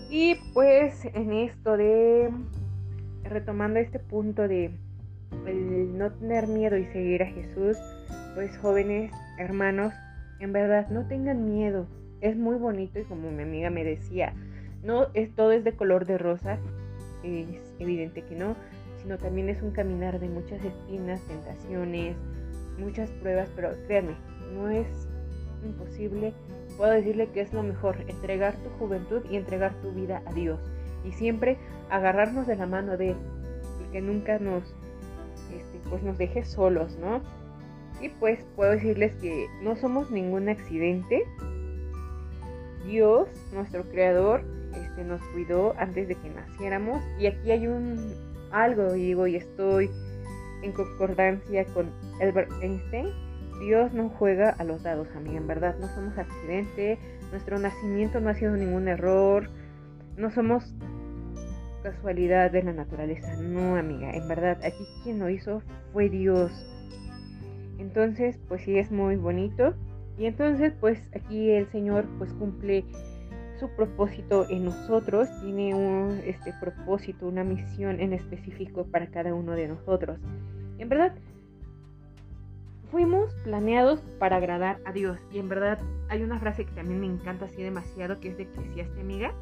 Y 0.09 0.37
pues 0.55 1.05
en 1.15 1.33
esto 1.33 1.77
de, 1.77 2.31
retomando 3.25 3.79
este 3.79 3.99
punto 3.99 4.49
de 4.49 4.71
el 5.47 5.97
no 5.97 6.11
tener 6.13 6.49
miedo 6.49 6.77
y 6.77 6.87
seguir 6.87 7.23
a 7.23 7.27
Jesús, 7.27 7.77
pues 8.35 8.57
jóvenes, 8.59 9.13
hermanos, 9.39 9.93
en 10.41 10.53
verdad, 10.53 10.89
no 10.89 11.07
tengan 11.07 11.45
miedo. 11.45 11.87
Es 12.21 12.37
muy 12.37 12.57
bonito 12.57 12.99
y 12.99 13.05
como 13.05 13.31
mi 13.31 13.43
amiga 13.43 13.71
me 13.71 13.85
decía, 13.85 14.35
no 14.83 15.09
es 15.15 15.35
todo 15.35 15.53
es 15.53 15.65
de 15.65 15.73
color 15.73 16.07
de 16.07 16.19
rosa, 16.19 16.59
es 17.23 17.75
evidente 17.79 18.23
que 18.23 18.35
no, 18.35 18.57
sino 19.03 19.19
también 19.19 19.49
es 19.49 19.63
un 19.63 19.71
caminar 19.71 20.19
de 20.19 20.29
muchas 20.29 20.63
espinas, 20.65 21.21
tentaciones, 21.23 22.17
muchas 22.79 23.11
pruebas, 23.11 23.51
pero 23.55 23.71
créanme, 23.87 24.17
no 24.55 24.69
es 24.69 24.87
imposible. 25.65 26.33
Puedo 26.77 26.93
decirle 26.93 27.29
que 27.29 27.43
es 27.43 27.53
lo 27.53 27.63
mejor, 27.63 27.97
entregar 28.09 28.55
tu 28.57 28.71
juventud 28.79 29.23
y 29.31 29.37
entregar 29.37 29.75
tu 29.83 29.93
vida 29.93 30.23
a 30.27 30.33
Dios. 30.33 30.61
Y 31.05 31.13
siempre 31.13 31.59
agarrarnos 31.91 32.47
de 32.47 32.57
la 32.57 32.67
mano 32.67 32.97
de 32.97 33.11
Él 33.11 33.17
y 33.83 33.93
que 33.93 34.01
nunca 34.01 34.39
nos, 34.39 34.63
este, 35.55 35.81
pues 35.89 36.03
nos 36.03 36.17
deje 36.19 36.45
solos, 36.45 36.97
¿no? 36.99 37.21
Y 38.01 38.09
pues 38.09 38.45
puedo 38.57 38.73
decirles 38.73 39.15
que 39.17 39.47
no 39.63 39.77
somos 39.77 40.11
ningún 40.11 40.49
accidente. 40.49 41.25
Dios, 42.87 43.29
nuestro 43.53 43.85
creador, 43.85 44.43
este, 44.75 45.05
nos 45.05 45.23
cuidó 45.35 45.75
antes 45.79 46.09
de 46.09 46.15
que 46.15 46.31
naciéramos. 46.31 47.03
Y 47.19 47.27
aquí 47.27 47.51
hay 47.51 47.67
un 47.67 48.15
algo, 48.53 48.93
digo, 48.93 49.27
y 49.27 49.37
estoy 49.37 49.91
en 50.63 50.73
concordancia 50.73 51.65
con 51.67 51.91
Albert 52.21 52.51
Einstein, 52.61 53.11
Dios 53.61 53.93
no 53.93 54.09
juega 54.09 54.51
a 54.51 54.65
los 54.65 54.83
dados, 54.83 55.09
amiga, 55.15 55.39
en 55.39 55.47
verdad, 55.47 55.77
no 55.79 55.89
somos 55.89 56.17
accidente, 56.19 56.99
nuestro 57.31 57.59
nacimiento 57.59 58.21
no 58.21 58.31
ha 58.31 58.35
sido 58.35 58.57
ningún 58.57 58.89
error, 58.89 59.49
no 60.17 60.31
somos 60.31 60.75
casualidad 61.83 62.51
de 62.51 62.63
la 62.63 62.73
naturaleza, 62.73 63.37
no, 63.37 63.77
amiga, 63.77 64.11
en 64.13 64.29
verdad, 64.29 64.59
aquí 64.65 64.85
quien 65.03 65.19
lo 65.19 65.29
hizo 65.31 65.63
fue 65.93 66.09
Dios. 66.09 66.53
Entonces, 67.81 68.39
pues 68.47 68.63
sí 68.63 68.79
es 68.79 68.93
muy 68.93 69.17
bonito. 69.17 69.75
Y 70.19 70.27
entonces, 70.27 70.75
pues 70.79 71.03
aquí 71.15 71.51
el 71.51 71.67
Señor 71.71 72.05
pues 72.19 72.33
cumple 72.35 72.85
su 73.59 73.69
propósito 73.71 74.47
en 74.49 74.67
nosotros, 74.67 75.29
tiene 75.43 75.75
un 75.75 76.21
este 76.25 76.53
propósito, 76.61 77.27
una 77.27 77.43
misión 77.43 78.01
en 78.01 78.13
específico 78.13 78.85
para 78.85 79.07
cada 79.07 79.35
uno 79.35 79.53
de 79.53 79.69
nosotros. 79.69 80.19
En 80.79 80.89
verdad, 80.89 81.15
fuimos 82.91 83.33
planeados 83.45 84.01
para 84.19 84.37
agradar 84.37 84.79
a 84.85 84.93
Dios. 84.93 85.19
Y 85.33 85.39
en 85.39 85.49
verdad 85.49 85.79
hay 86.09 86.23
una 86.23 86.39
frase 86.39 86.67
que 86.67 86.73
también 86.73 87.01
me 87.01 87.07
encanta 87.07 87.47
así 87.47 87.63
demasiado, 87.63 88.21
que 88.21 88.29
es 88.29 88.37
de 88.37 88.43
Eclesiastes, 88.45 88.99
amiga, 88.99 89.33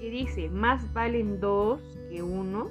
que 0.00 0.10
dice, 0.10 0.50
más 0.50 0.92
valen 0.92 1.40
dos 1.40 1.80
que 2.10 2.22
uno, 2.22 2.68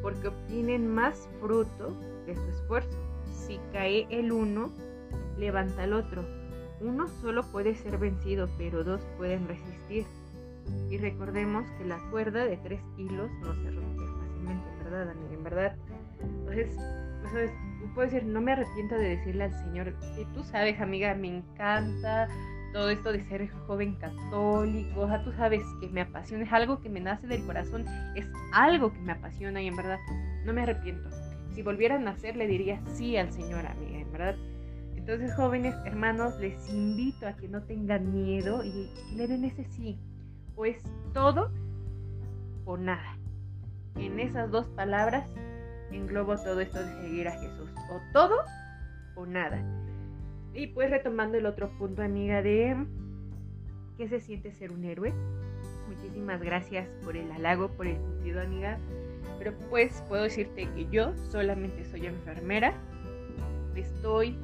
porque 0.00 0.28
obtienen 0.28 0.86
más 0.94 1.28
fruto 1.40 1.92
de 2.26 2.36
su 2.36 2.48
esfuerzo. 2.50 3.05
Si 3.46 3.60
cae 3.72 4.06
el 4.10 4.32
uno, 4.32 4.72
levanta 5.38 5.84
el 5.84 5.92
otro. 5.92 6.24
Uno 6.80 7.06
solo 7.08 7.42
puede 7.52 7.74
ser 7.74 7.98
vencido, 7.98 8.48
pero 8.58 8.84
dos 8.84 9.00
pueden 9.16 9.46
resistir. 9.46 10.04
Y 10.90 10.98
recordemos 10.98 11.64
que 11.78 11.84
la 11.84 11.98
cuerda 12.10 12.44
de 12.44 12.56
tres 12.56 12.80
hilos 12.96 13.30
no 13.40 13.54
se 13.54 13.70
rompe 13.70 14.02
fácilmente, 14.18 14.84
¿verdad, 14.84 15.10
amiga? 15.10 15.34
En 15.34 15.44
verdad. 15.44 15.76
Entonces, 16.20 16.76
¿sabes? 17.30 17.52
puedo 17.94 18.10
decir, 18.10 18.24
no 18.26 18.40
me 18.40 18.52
arrepiento 18.52 18.94
de 18.94 19.16
decirle 19.16 19.44
al 19.44 19.54
Señor, 19.54 19.94
y 20.18 20.24
tú 20.34 20.42
sabes, 20.44 20.80
amiga, 20.80 21.14
me 21.14 21.38
encanta 21.38 22.28
todo 22.72 22.90
esto 22.90 23.12
de 23.12 23.24
ser 23.24 23.48
joven 23.66 23.94
católico, 23.94 25.00
o 25.00 25.20
tú 25.24 25.32
sabes 25.32 25.62
que 25.80 25.88
me 25.88 26.02
apasiona, 26.02 26.44
es 26.44 26.52
algo 26.52 26.80
que 26.80 26.90
me 26.90 27.00
nace 27.00 27.26
del 27.26 27.44
corazón, 27.46 27.86
es 28.14 28.26
algo 28.52 28.92
que 28.92 28.98
me 29.00 29.12
apasiona 29.12 29.62
y 29.62 29.68
en 29.68 29.76
verdad 29.76 29.98
no 30.44 30.52
me 30.52 30.62
arrepiento. 30.62 31.08
Si 31.56 31.62
volviera 31.62 31.96
a 31.96 31.98
nacer 31.98 32.36
le 32.36 32.46
diría 32.46 32.80
sí 32.86 33.16
al 33.16 33.32
Señor, 33.32 33.66
amiga, 33.66 33.98
en 33.98 34.12
verdad 34.12 34.36
entonces, 35.06 35.36
jóvenes 35.36 35.76
hermanos, 35.84 36.36
les 36.40 36.68
invito 36.68 37.28
a 37.28 37.36
que 37.36 37.46
no 37.46 37.62
tengan 37.62 38.12
miedo 38.12 38.64
y 38.64 38.72
que 38.72 39.14
le 39.14 39.28
den 39.28 39.44
ese 39.44 39.62
sí. 39.62 40.00
Pues 40.56 40.82
todo 41.14 41.52
o 42.64 42.76
nada. 42.76 43.16
En 43.94 44.18
esas 44.18 44.50
dos 44.50 44.66
palabras 44.66 45.30
englobo 45.92 46.34
todo 46.34 46.58
esto 46.58 46.84
de 46.84 46.92
seguir 47.02 47.28
a 47.28 47.38
Jesús. 47.38 47.70
O 47.88 48.00
todo 48.12 48.34
o 49.14 49.26
nada. 49.26 49.62
Y 50.54 50.66
pues 50.66 50.90
retomando 50.90 51.38
el 51.38 51.46
otro 51.46 51.70
punto, 51.78 52.02
amiga, 52.02 52.42
de 52.42 52.76
qué 53.96 54.08
se 54.08 54.18
siente 54.18 54.50
ser 54.50 54.72
un 54.72 54.82
héroe. 54.82 55.14
Muchísimas 55.86 56.42
gracias 56.42 56.88
por 57.04 57.16
el 57.16 57.30
halago, 57.30 57.68
por 57.68 57.86
el 57.86 57.96
cumplido, 57.96 58.40
amiga. 58.40 58.80
Pero 59.38 59.52
pues 59.70 60.02
puedo 60.08 60.22
decirte 60.22 60.68
que 60.74 60.86
yo 60.90 61.14
solamente 61.30 61.84
soy 61.84 62.06
enfermera. 62.06 62.74
Estoy 63.74 64.38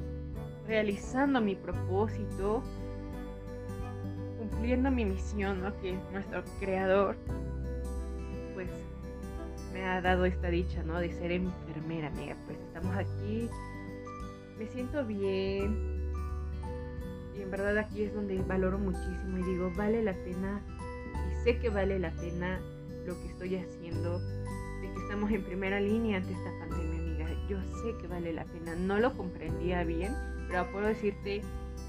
realizando 0.67 1.41
mi 1.41 1.55
propósito, 1.55 2.63
cumpliendo 4.37 4.91
mi 4.91 5.05
misión, 5.05 5.61
¿no? 5.61 5.75
que 5.81 5.97
nuestro 6.11 6.43
creador 6.59 7.17
pues 8.53 8.69
me 9.73 9.83
ha 9.83 10.01
dado 10.01 10.25
esta 10.25 10.49
dicha, 10.49 10.83
¿no? 10.83 10.99
De 10.99 11.11
ser 11.11 11.31
enfermera, 11.31 12.07
amiga. 12.07 12.35
Pues 12.45 12.59
estamos 12.59 12.95
aquí, 12.95 13.49
me 14.57 14.67
siento 14.67 15.03
bien. 15.05 16.13
Y 17.35 17.41
en 17.41 17.49
verdad 17.49 17.77
aquí 17.79 18.03
es 18.03 18.13
donde 18.13 18.39
valoro 18.43 18.77
muchísimo 18.77 19.39
y 19.39 19.43
digo, 19.43 19.71
vale 19.75 20.03
la 20.03 20.13
pena, 20.13 20.61
y 21.31 21.43
sé 21.43 21.57
que 21.57 21.69
vale 21.69 21.97
la 21.97 22.11
pena 22.11 22.61
lo 23.05 23.19
que 23.19 23.27
estoy 23.27 23.55
haciendo, 23.55 24.21
estamos 24.97 25.31
en 25.31 25.43
primera 25.43 25.79
línea 25.79 26.17
ante 26.17 26.33
esta 26.33 26.51
pandemia, 26.59 26.99
amiga. 26.99 27.47
Yo 27.49 27.57
sé 27.61 27.97
que 28.01 28.07
vale 28.07 28.33
la 28.33 28.45
pena, 28.45 28.75
no 28.75 28.99
lo 28.99 29.15
comprendía 29.15 29.83
bien, 29.83 30.13
pero 30.47 30.69
puedo 30.71 30.87
decirte 30.87 31.41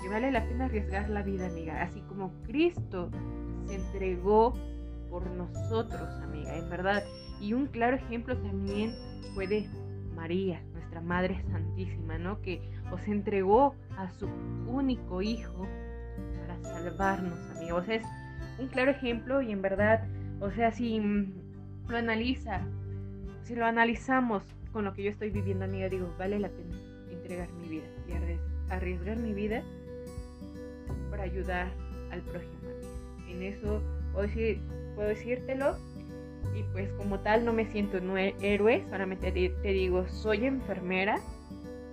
que 0.02 0.08
vale 0.08 0.30
la 0.30 0.46
pena 0.46 0.66
arriesgar 0.66 1.08
la 1.10 1.22
vida, 1.22 1.46
amiga. 1.46 1.82
Así 1.82 2.00
como 2.02 2.32
Cristo 2.42 3.10
se 3.66 3.76
entregó 3.76 4.54
por 5.10 5.26
nosotros, 5.30 6.08
amiga, 6.22 6.56
en 6.56 6.68
verdad. 6.68 7.02
Y 7.40 7.52
un 7.52 7.66
claro 7.66 7.96
ejemplo 7.96 8.36
también 8.36 8.92
fue 9.34 9.46
de 9.46 9.68
María, 10.14 10.62
nuestra 10.72 11.00
Madre 11.00 11.42
Santísima, 11.50 12.18
¿no? 12.18 12.40
Que 12.42 12.60
os 12.92 13.06
entregó 13.08 13.74
a 13.96 14.10
su 14.10 14.28
único 14.66 15.22
hijo 15.22 15.66
para 16.40 16.62
salvarnos, 16.62 17.38
sea, 17.84 17.96
es 17.96 18.06
un 18.58 18.68
claro 18.68 18.90
ejemplo 18.90 19.42
y 19.42 19.52
en 19.52 19.62
verdad, 19.62 20.06
o 20.40 20.50
sea, 20.50 20.70
si 20.72 21.00
lo 21.88 21.96
analiza, 21.96 22.60
si 23.44 23.54
lo 23.54 23.66
analizamos 23.66 24.42
con 24.72 24.84
lo 24.84 24.94
que 24.94 25.04
yo 25.04 25.10
estoy 25.10 25.30
viviendo, 25.30 25.66
amiga, 25.66 25.88
digo, 25.88 26.12
vale 26.18 26.38
la 26.38 26.48
pena 26.48 26.76
entregar 27.10 27.52
mi 27.52 27.68
vida 27.68 27.84
y 28.08 28.72
arriesgar 28.72 29.16
mi 29.18 29.32
vida 29.32 29.62
para 31.10 31.24
ayudar 31.24 31.70
al 32.10 32.22
prójimo. 32.22 32.52
En 33.28 33.42
eso 33.42 33.82
puedo, 34.12 34.26
decir, 34.26 34.60
puedo 34.94 35.08
decírtelo 35.08 35.76
y 36.54 36.62
pues 36.72 36.90
como 36.92 37.20
tal 37.20 37.44
no 37.44 37.52
me 37.52 37.66
siento 37.66 37.98
un 37.98 38.16
héroe, 38.16 38.84
solamente 38.90 39.30
te, 39.32 39.68
digo, 39.68 40.08
soy 40.08 40.46
enfermera, 40.46 41.18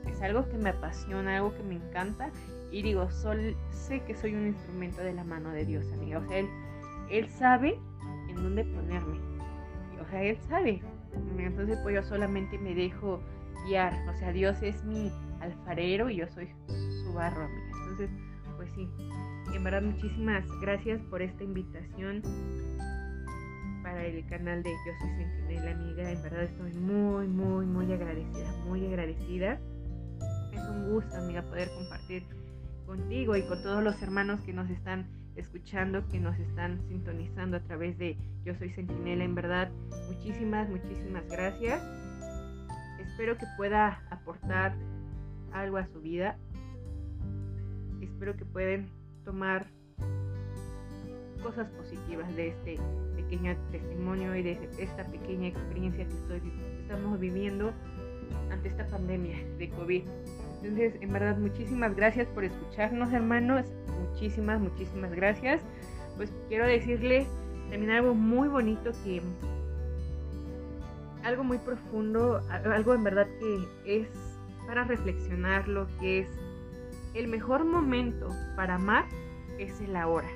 es 0.08 0.22
algo 0.22 0.48
que 0.50 0.58
me 0.58 0.70
apasiona, 0.70 1.38
algo 1.38 1.56
que 1.56 1.64
me 1.64 1.76
encanta 1.76 2.32
y 2.72 2.82
digo, 2.82 3.10
sol, 3.12 3.56
sé 3.72 4.02
que 4.02 4.16
soy 4.16 4.34
un 4.36 4.48
instrumento 4.48 5.02
de 5.02 5.14
la 5.14 5.24
mano 5.24 5.50
de 5.52 5.66
Dios, 5.66 5.92
amiga. 5.92 6.20
O 6.20 6.28
sea, 6.28 6.40
él, 6.40 6.48
él 7.10 7.30
sabe 7.30 7.78
en 8.30 8.36
dónde 8.36 8.64
ponerme. 8.64 9.20
O 10.02 10.10
sea, 10.10 10.24
él 10.24 10.38
sabe. 10.48 10.82
Entonces 11.38 11.80
pues 11.84 11.96
yo 11.96 12.04
solamente 12.04 12.58
me 12.58 12.74
dejo 12.74 13.22
guiar. 13.66 13.94
O 14.10 14.18
sea, 14.18 14.32
Dios 14.32 14.62
es 14.62 14.84
mi 14.84 15.12
alfarero 15.40 16.10
y 16.10 16.18
yo 16.18 16.28
soy 16.30 16.50
su 17.04 17.14
barro, 17.14 17.46
amiga. 17.46 17.72
Entonces, 17.82 18.10
pues 18.58 18.72
sí, 18.74 18.90
en 19.54 19.64
verdad 19.64 19.82
muchísimas 19.82 20.46
gracias 20.62 21.02
por 21.04 21.22
esta 21.22 21.44
invitación 21.44 22.22
para 23.84 24.06
el 24.06 24.26
canal 24.28 24.64
de 24.64 24.70
Yo 24.70 24.94
Soy 25.00 25.10
Sentinela, 25.18 25.72
amiga. 25.72 26.12
En 26.12 26.22
verdad 26.22 26.44
estoy 26.44 26.74
muy, 26.74 27.28
muy, 27.28 27.66
muy 27.66 27.92
agradecida, 27.92 28.56
muy 28.66 28.86
agradecida. 28.86 29.60
Es 30.54 30.62
un 30.70 30.92
gusto, 30.92 31.16
amiga, 31.16 31.42
poder 31.44 31.70
compartir 31.70 32.24
contigo 32.86 33.36
y 33.36 33.42
con 33.44 33.62
todos 33.64 33.84
los 33.84 34.02
hermanos 34.02 34.42
que 34.42 34.54
nos 34.54 34.70
están 34.70 35.08
escuchando, 35.36 36.08
que 36.08 36.20
nos 36.20 36.38
están 36.40 36.82
sintonizando 36.88 37.58
a 37.58 37.60
través 37.62 37.98
de 37.98 38.18
Yo 38.44 38.56
Soy 38.56 38.70
Sentinela. 38.72 39.24
En 39.24 39.36
verdad, 39.36 39.72
muchísimas, 40.10 40.70
muchísimas 40.70 41.28
gracias. 41.30 41.82
Espero 43.00 43.38
que 43.38 43.46
pueda 43.58 44.02
aportar 44.10 44.76
algo 45.54 45.78
a 45.78 45.88
su 45.88 46.02
vida. 46.02 46.38
Espero 48.02 48.36
que 48.36 48.46
puedan 48.46 48.90
tomar 49.24 49.68
cosas 51.42 51.68
positivas 51.70 52.34
de 52.36 52.50
este 52.50 52.78
pequeño 53.16 53.56
testimonio 53.72 54.36
y 54.36 54.44
de 54.44 54.70
esta 54.78 55.06
pequeña 55.06 55.48
experiencia 55.48 56.06
que 56.06 56.14
estoy, 56.14 56.42
estamos 56.82 57.20
viviendo 57.20 57.74
ante 58.52 58.70
esta 58.70 58.88
pandemia 58.88 59.38
de 59.58 59.70
COVID. 59.70 60.04
Entonces, 60.62 60.94
en 61.02 61.12
verdad, 61.12 61.38
muchísimas 61.38 61.96
gracias 61.96 62.28
por 62.30 62.44
escucharnos, 62.44 63.12
hermanos. 63.12 63.66
Muchísimas, 64.12 64.60
muchísimas 64.60 65.12
gracias. 65.12 65.62
Pues 66.18 66.32
quiero 66.50 66.68
decirles 66.68 67.28
también 67.70 67.92
algo 67.92 68.14
muy 68.14 68.48
bonito 68.48 68.92
que 69.04 69.22
algo 71.24 71.44
muy 71.44 71.58
profundo, 71.58 72.42
algo 72.50 72.94
en 72.94 73.04
verdad 73.04 73.28
que 73.40 74.02
es 74.02 74.08
para 74.68 74.84
reflexionar 74.84 75.68
lo 75.68 75.88
que 76.00 76.20
es 76.20 76.28
el 77.14 77.28
mejor 77.28 77.66
momento 77.66 78.30
para 78.56 78.76
amar 78.76 79.06
es 79.58 79.80
el 79.82 79.96
ahora. 79.96 80.30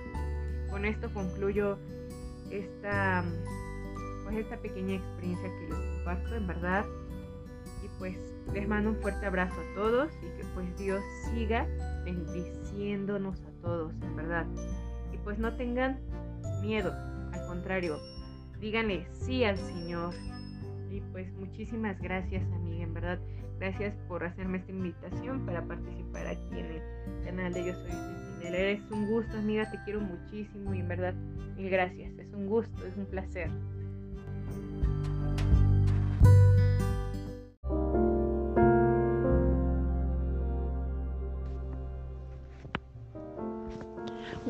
Con 0.70 0.86
esto 0.86 1.14
concluyo 1.14 1.78
esta, 2.52 3.24
pues 4.24 4.38
esta 4.38 4.58
pequeña 4.58 4.96
experiencia 4.96 5.50
que 5.50 5.68
les 5.70 5.80
comparto, 5.96 6.36
en 6.36 6.48
verdad. 6.48 6.86
Pues 8.00 8.18
les 8.54 8.68
mando 8.68 8.92
un 8.92 8.98
fuerte 8.98 9.26
abrazo 9.26 9.56
a 9.56 9.76
todos 9.76 10.12
y 10.22 10.38
que 10.38 10.46
pues 10.54 10.78
Dios 10.78 11.02
siga 11.30 11.68
bendiciéndonos 12.04 13.42
a 13.42 13.62
todos, 13.62 13.94
en 14.02 14.16
verdad. 14.16 14.46
Y 15.14 15.18
pues 15.18 15.40
no 15.40 15.56
tengan 15.56 16.00
miedo, 16.62 16.94
al 17.32 17.48
contrario, 17.48 17.98
díganle 18.60 19.08
sí 19.12 19.44
al 19.44 19.58
Señor. 19.58 20.14
Y 20.92 21.02
pues 21.12 21.32
muchísimas 21.34 22.00
gracias, 22.00 22.44
amiga, 22.54 22.84
en 22.84 22.94
verdad 22.94 23.20
Gracias 23.60 23.96
por 24.10 24.24
hacerme 24.24 24.58
esta 24.58 24.72
invitación 24.72 25.46
para 25.46 25.62
participar 25.66 26.28
aquí 26.28 26.60
en 26.60 26.66
el 26.66 26.82
canal 27.24 27.54
de 27.54 27.66
Yo 27.66 27.74
Soy 27.74 27.92
Sentinela. 27.92 28.58
Eres 28.58 28.92
un 28.92 29.08
gusto, 29.08 29.38
amiga, 29.38 29.70
te 29.72 29.80
quiero 29.86 30.02
muchísimo 30.02 30.74
y 30.74 30.80
en 30.80 30.88
verdad 30.88 31.14
mil 31.56 31.70
gracias. 31.70 32.18
Es 32.20 32.34
un 32.34 32.48
gusto, 32.48 32.86
es 32.86 32.96
un 32.98 33.06
placer. 33.06 33.50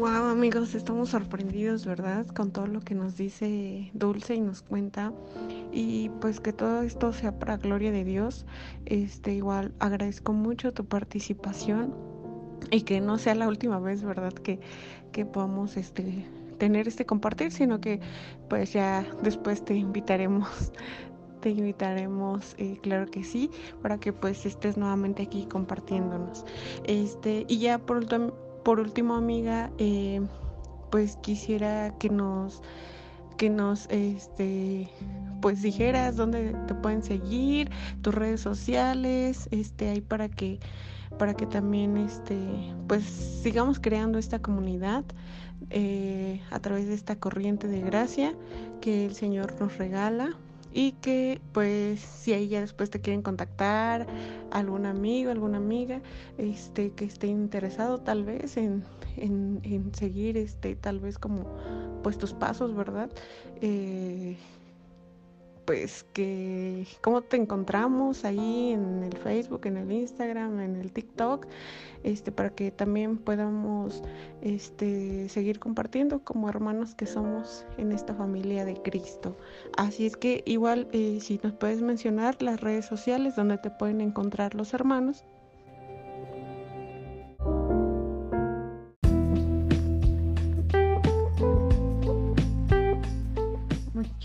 Wow, 0.05 0.25
amigos, 0.25 0.75
estamos 0.75 1.09
sorprendidos, 1.09 1.83
¿verdad? 1.83 2.27
Con 2.27 2.51
todo 2.51 2.67
lo 2.67 2.79
que 2.79 2.93
nos 2.93 3.17
dice 3.17 3.89
Dulce 3.95 4.35
y 4.35 4.39
nos 4.39 4.61
cuenta. 4.61 5.11
Y 5.71 6.09
pues 6.21 6.39
que 6.39 6.53
todo 6.53 6.83
esto 6.83 7.11
sea 7.11 7.39
para 7.39 7.57
gloria 7.57 7.91
de 7.91 8.03
Dios. 8.03 8.45
Este, 8.85 9.33
igual 9.33 9.73
agradezco 9.79 10.31
mucho 10.31 10.71
tu 10.73 10.85
participación 10.85 11.95
y 12.69 12.81
que 12.81 13.01
no 13.01 13.17
sea 13.17 13.33
la 13.33 13.47
última 13.47 13.79
vez, 13.79 14.03
¿verdad? 14.03 14.31
Que, 14.31 14.59
que 15.11 15.25
podamos 15.25 15.75
este 15.75 16.27
tener 16.59 16.87
este 16.87 17.07
compartir, 17.07 17.51
sino 17.51 17.81
que 17.81 17.99
pues 18.47 18.73
ya 18.73 19.07
después 19.23 19.65
te 19.65 19.73
invitaremos 19.73 20.71
te 21.41 21.49
invitaremos, 21.49 22.55
eh, 22.57 22.77
claro 22.81 23.05
que 23.05 23.23
sí, 23.23 23.49
para 23.81 23.99
que 23.99 24.13
pues 24.13 24.45
estés 24.45 24.77
nuevamente 24.77 25.23
aquí 25.23 25.45
compartiéndonos. 25.45 26.43
Este, 26.85 27.45
y 27.47 27.59
ya 27.59 27.77
por 27.79 27.97
por 28.65 28.79
último, 28.79 29.13
amiga, 29.13 29.69
eh, 29.77 30.21
pues 30.89 31.17
quisiera 31.17 31.93
que 31.99 32.09
nos 32.09 32.63
que 33.37 33.49
nos 33.49 33.87
este 33.91 34.89
pues 35.39 35.61
dijeras 35.61 36.15
dónde 36.15 36.55
te 36.67 36.73
pueden 36.73 37.03
seguir, 37.03 37.69
tus 38.01 38.15
redes 38.15 38.41
sociales, 38.41 39.47
este 39.51 39.89
ahí 39.89 40.01
para 40.01 40.29
que 40.29 40.59
para 41.19 41.35
que 41.35 41.45
también 41.45 41.95
este 41.95 42.37
pues 42.87 43.03
sigamos 43.03 43.79
creando 43.79 44.17
esta 44.17 44.39
comunidad 44.39 45.03
eh, 45.69 46.41
a 46.49 46.59
través 46.59 46.87
de 46.87 46.95
esta 46.95 47.17
corriente 47.17 47.67
de 47.67 47.81
gracia 47.81 48.33
que 48.81 49.05
el 49.05 49.13
Señor 49.13 49.53
nos 49.59 49.77
regala 49.77 50.35
y 50.75 50.91
que 50.91 51.39
pues 51.53 52.01
si 52.01 52.33
ahí 52.33 52.49
ya 52.49 52.59
después 52.59 52.89
te 52.89 52.99
quieren 52.99 53.21
contactar 53.21 54.05
algún 54.51 54.85
amigo, 54.85 55.31
alguna 55.31 55.57
amiga, 55.57 56.01
este 56.37 56.91
que 56.91 57.05
esté 57.05 57.27
interesado 57.27 57.99
tal 57.99 58.25
vez 58.25 58.57
en, 58.57 58.83
en, 59.15 59.91
seguir 59.95 60.35
este 60.35 60.75
tal 60.75 60.99
vez 60.99 61.17
como 61.17 61.45
pues 62.03 62.17
tus 62.17 62.33
pasos, 62.33 62.75
¿verdad? 62.75 63.09
Eh, 63.61 64.35
pues 65.65 66.05
que 66.13 66.85
cómo 67.01 67.21
te 67.21 67.37
encontramos 67.37 68.23
ahí 68.23 68.71
en 68.71 69.03
el 69.03 69.17
Facebook, 69.17 69.65
en 69.65 69.77
el 69.77 69.91
Instagram, 69.91 70.59
en 70.59 70.75
el 70.75 70.91
TikTok, 70.91 71.47
este 72.03 72.31
para 72.31 72.51
que 72.51 72.71
también 72.71 73.17
podamos 73.17 74.03
este 74.41 75.27
seguir 75.29 75.59
compartiendo 75.59 76.23
como 76.23 76.49
hermanos 76.49 76.93
que 76.93 77.07
somos 77.07 77.65
en 77.77 77.91
esta 77.91 78.13
familia 78.13 78.63
de 78.63 78.81
Cristo. 78.81 79.35
Así 79.75 80.05
es 80.05 80.15
que 80.15 80.43
igual 80.45 80.87
eh, 80.91 81.19
si 81.21 81.39
nos 81.43 81.53
puedes 81.53 81.81
mencionar 81.81 82.41
las 82.41 82.61
redes 82.61 82.85
sociales 82.85 83.35
donde 83.35 83.57
te 83.57 83.71
pueden 83.71 84.01
encontrar 84.01 84.55
los 84.55 84.73
hermanos 84.73 85.25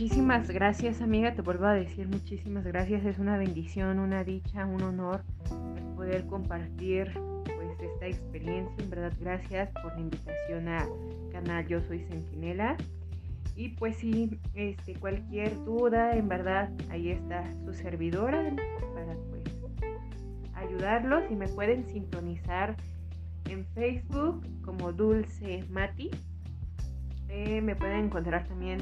Muchísimas 0.01 0.49
gracias 0.49 1.03
amiga, 1.03 1.35
te 1.35 1.43
vuelvo 1.43 1.67
a 1.67 1.75
decir 1.75 2.09
muchísimas 2.09 2.65
gracias, 2.65 3.05
es 3.05 3.19
una 3.19 3.37
bendición, 3.37 3.99
una 3.99 4.25
dicha, 4.25 4.65
un 4.65 4.81
honor 4.81 5.23
poder 5.95 6.27
compartir 6.27 7.13
pues 7.45 7.79
esta 7.79 8.07
experiencia, 8.07 8.75
en 8.83 8.89
verdad 8.89 9.13
gracias 9.21 9.69
por 9.83 9.93
la 9.93 10.01
invitación 10.01 10.69
a 10.69 10.89
canal 11.31 11.67
Yo 11.67 11.83
Soy 11.83 11.99
Centinela. 12.05 12.79
Y 13.55 13.69
pues 13.77 13.97
sí, 13.97 14.41
este, 14.55 14.95
cualquier 14.95 15.55
duda, 15.67 16.17
en 16.17 16.29
verdad 16.29 16.71
ahí 16.89 17.11
está 17.11 17.45
su 17.67 17.75
servidora 17.75 18.57
para 18.95 19.15
pues 19.29 19.45
ayudarlos. 20.55 21.31
Y 21.31 21.35
me 21.35 21.49
pueden 21.49 21.85
sintonizar 21.85 22.75
en 23.51 23.67
Facebook 23.75 24.47
como 24.63 24.95
Dulce 24.95 25.63
Mati, 25.69 26.11
eh, 27.29 27.61
me 27.61 27.77
pueden 27.77 28.07
encontrar 28.07 28.49
también 28.49 28.81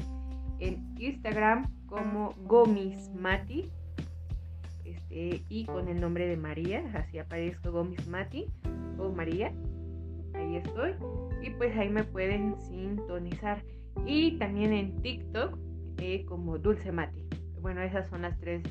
en 0.59 0.95
Instagram 0.97 1.67
como 1.87 2.33
Gomis 2.45 3.09
Mati 3.15 3.69
este, 4.83 5.43
y 5.49 5.65
con 5.65 5.87
el 5.87 5.99
nombre 5.99 6.27
de 6.27 6.37
María, 6.37 6.83
así 6.93 7.19
aparezco 7.19 7.71
Gomis 7.71 8.07
Mati 8.07 8.45
o 8.97 9.09
María, 9.09 9.51
ahí 10.33 10.57
estoy 10.57 10.93
y 11.41 11.49
pues 11.51 11.75
ahí 11.77 11.89
me 11.89 12.03
pueden 12.03 12.59
sintonizar 12.61 13.63
y 14.05 14.37
también 14.37 14.73
en 14.73 15.01
TikTok 15.01 15.57
eh, 15.97 16.25
como 16.25 16.57
Dulce 16.57 16.91
Mati. 16.91 17.25
Bueno, 17.61 17.81
esas 17.81 18.07
son 18.09 18.21
las 18.21 18.37
tres 18.39 18.63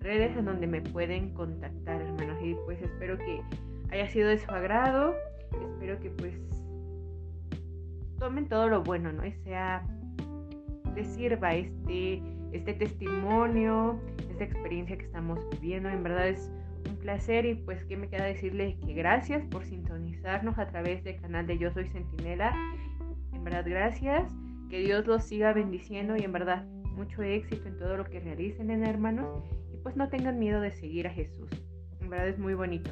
redes 0.00 0.36
en 0.36 0.44
donde 0.44 0.66
me 0.66 0.80
pueden 0.80 1.34
contactar, 1.34 2.00
hermanos. 2.00 2.38
Y 2.42 2.54
pues 2.64 2.80
espero 2.80 3.18
que 3.18 3.42
haya 3.90 4.08
sido 4.08 4.28
de 4.28 4.38
su 4.38 4.50
agrado. 4.50 5.14
Espero 5.72 5.98
que 6.00 6.10
pues 6.10 6.34
tomen 8.18 8.48
todo 8.48 8.68
lo 8.68 8.82
bueno, 8.82 9.12
¿no? 9.12 9.26
Y 9.26 9.32
sea 9.32 9.84
les 10.96 11.06
sirva 11.06 11.54
este, 11.54 12.22
este 12.52 12.74
testimonio, 12.74 14.00
esta 14.30 14.44
experiencia 14.44 14.96
que 14.96 15.04
estamos 15.04 15.38
viviendo. 15.50 15.88
En 15.88 16.02
verdad 16.02 16.28
es 16.28 16.50
un 16.88 16.96
placer 16.96 17.44
y 17.44 17.54
pues 17.54 17.84
que 17.84 17.96
me 17.96 18.08
queda 18.08 18.24
decirles 18.24 18.76
que 18.84 18.94
gracias 18.94 19.44
por 19.46 19.64
sintonizarnos 19.64 20.58
a 20.58 20.66
través 20.66 21.04
del 21.04 21.20
canal 21.20 21.46
de 21.46 21.58
Yo 21.58 21.70
Soy 21.70 21.86
Centinela. 21.88 22.54
En 23.32 23.44
verdad 23.44 23.64
gracias, 23.66 24.32
que 24.70 24.80
Dios 24.80 25.06
los 25.06 25.24
siga 25.24 25.52
bendiciendo 25.52 26.16
y 26.16 26.22
en 26.22 26.32
verdad 26.32 26.64
mucho 26.96 27.22
éxito 27.22 27.68
en 27.68 27.78
todo 27.78 27.96
lo 27.98 28.04
que 28.04 28.20
realicen 28.20 28.70
en 28.70 28.84
hermanos 28.84 29.44
y 29.72 29.76
pues 29.76 29.96
no 29.96 30.08
tengan 30.08 30.38
miedo 30.38 30.60
de 30.60 30.72
seguir 30.72 31.06
a 31.06 31.10
Jesús. 31.10 31.50
En 32.00 32.08
verdad 32.08 32.28
es 32.28 32.38
muy 32.38 32.54
bonito. 32.54 32.90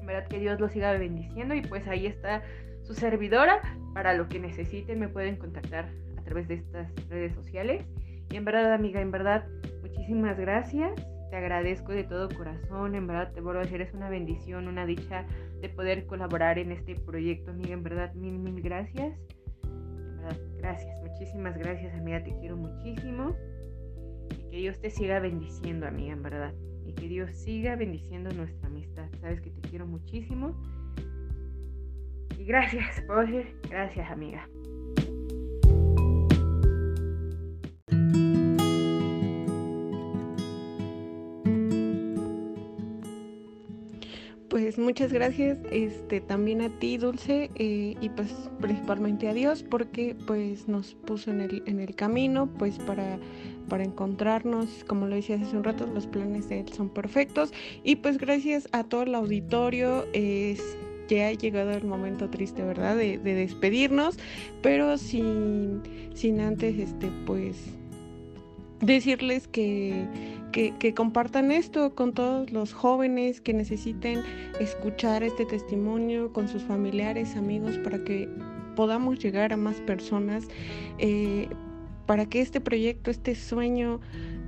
En 0.00 0.06
verdad 0.06 0.28
que 0.28 0.38
Dios 0.38 0.60
los 0.60 0.72
siga 0.72 0.92
bendiciendo 0.92 1.54
y 1.54 1.62
pues 1.62 1.88
ahí 1.88 2.06
está 2.06 2.42
su 2.82 2.94
servidora 2.94 3.60
para 3.94 4.14
lo 4.14 4.28
que 4.28 4.38
necesiten 4.38 5.00
me 5.00 5.08
pueden 5.08 5.36
contactar 5.36 5.88
través 6.28 6.48
de 6.48 6.54
estas 6.54 6.92
redes 7.08 7.34
sociales. 7.34 7.84
Y 8.30 8.36
en 8.36 8.44
verdad, 8.44 8.72
amiga, 8.74 9.00
en 9.00 9.10
verdad, 9.10 9.46
muchísimas 9.82 10.38
gracias. 10.38 10.94
Te 11.30 11.36
agradezco 11.36 11.92
de 11.92 12.04
todo 12.04 12.28
corazón. 12.28 12.94
En 12.94 13.06
verdad, 13.06 13.32
te 13.32 13.40
vuelvo 13.40 13.60
a 13.60 13.64
decir, 13.64 13.80
es 13.80 13.92
una 13.94 14.10
bendición, 14.10 14.68
una 14.68 14.86
dicha 14.86 15.26
de 15.60 15.68
poder 15.68 16.06
colaborar 16.06 16.58
en 16.58 16.72
este 16.72 16.94
proyecto, 16.94 17.50
amiga. 17.50 17.72
En 17.72 17.82
verdad, 17.82 18.14
mil, 18.14 18.38
mil 18.38 18.60
gracias. 18.62 19.18
En 19.64 20.16
verdad, 20.16 20.38
gracias. 20.58 21.00
Muchísimas 21.02 21.56
gracias, 21.56 21.94
amiga. 21.98 22.22
Te 22.22 22.34
quiero 22.38 22.56
muchísimo. 22.56 23.34
Y 24.30 24.50
que 24.50 24.56
Dios 24.58 24.80
te 24.80 24.90
siga 24.90 25.20
bendiciendo, 25.20 25.86
amiga, 25.86 26.12
en 26.12 26.22
verdad. 26.22 26.54
Y 26.86 26.92
que 26.92 27.08
Dios 27.08 27.30
siga 27.32 27.76
bendiciendo 27.76 28.30
nuestra 28.32 28.68
amistad. 28.68 29.08
Sabes 29.20 29.40
que 29.40 29.50
te 29.50 29.68
quiero 29.68 29.86
muchísimo. 29.86 30.54
Y 32.38 32.44
gracias, 32.44 33.02
decir, 33.08 33.46
gracias, 33.68 34.10
amiga. 34.10 34.48
Pues 44.58 44.76
muchas 44.76 45.12
gracias 45.12 45.56
este, 45.70 46.20
también 46.20 46.62
a 46.62 46.68
ti, 46.80 46.96
Dulce, 46.96 47.48
eh, 47.54 47.94
y 48.00 48.08
pues 48.08 48.34
principalmente 48.60 49.28
a 49.28 49.32
Dios, 49.32 49.62
porque 49.62 50.16
pues 50.26 50.66
nos 50.66 50.94
puso 50.94 51.30
en 51.30 51.42
el, 51.42 51.62
en 51.66 51.78
el 51.78 51.94
camino, 51.94 52.48
pues 52.58 52.76
para, 52.80 53.20
para 53.68 53.84
encontrarnos, 53.84 54.84
como 54.88 55.06
lo 55.06 55.14
decías 55.14 55.42
hace 55.42 55.56
un 55.56 55.62
rato, 55.62 55.86
los 55.86 56.08
planes 56.08 56.48
de 56.48 56.58
Él 56.58 56.72
son 56.72 56.88
perfectos, 56.88 57.52
y 57.84 57.94
pues 57.96 58.18
gracias 58.18 58.68
a 58.72 58.82
todo 58.82 59.04
el 59.04 59.14
auditorio, 59.14 60.06
es 60.12 60.60
ya 61.08 61.28
ha 61.28 61.32
llegado 61.34 61.70
el 61.70 61.84
momento 61.84 62.28
triste, 62.28 62.64
¿verdad? 62.64 62.96
De, 62.96 63.16
de 63.16 63.34
despedirnos, 63.34 64.18
pero 64.60 64.98
sin, 64.98 65.82
sin 66.14 66.40
antes, 66.40 66.76
este, 66.80 67.12
pues 67.26 67.78
decirles 68.80 69.46
que, 69.46 70.04
que, 70.52 70.94
compartan 70.94 71.52
esto 71.52 71.94
con 71.94 72.12
todos 72.12 72.50
los 72.50 72.72
jóvenes 72.72 73.40
que 73.40 73.52
necesiten 73.52 74.22
escuchar 74.60 75.22
este 75.22 75.44
testimonio 75.44 76.32
con 76.32 76.48
sus 76.48 76.62
familiares, 76.62 77.36
amigos, 77.36 77.78
para 77.78 78.02
que 78.04 78.28
podamos 78.76 79.18
llegar 79.18 79.52
a 79.52 79.56
más 79.56 79.76
personas, 79.80 80.44
eh, 80.98 81.48
para 82.06 82.26
que 82.26 82.40
este 82.40 82.60
proyecto, 82.60 83.10
este 83.10 83.34
sueño 83.34 84.00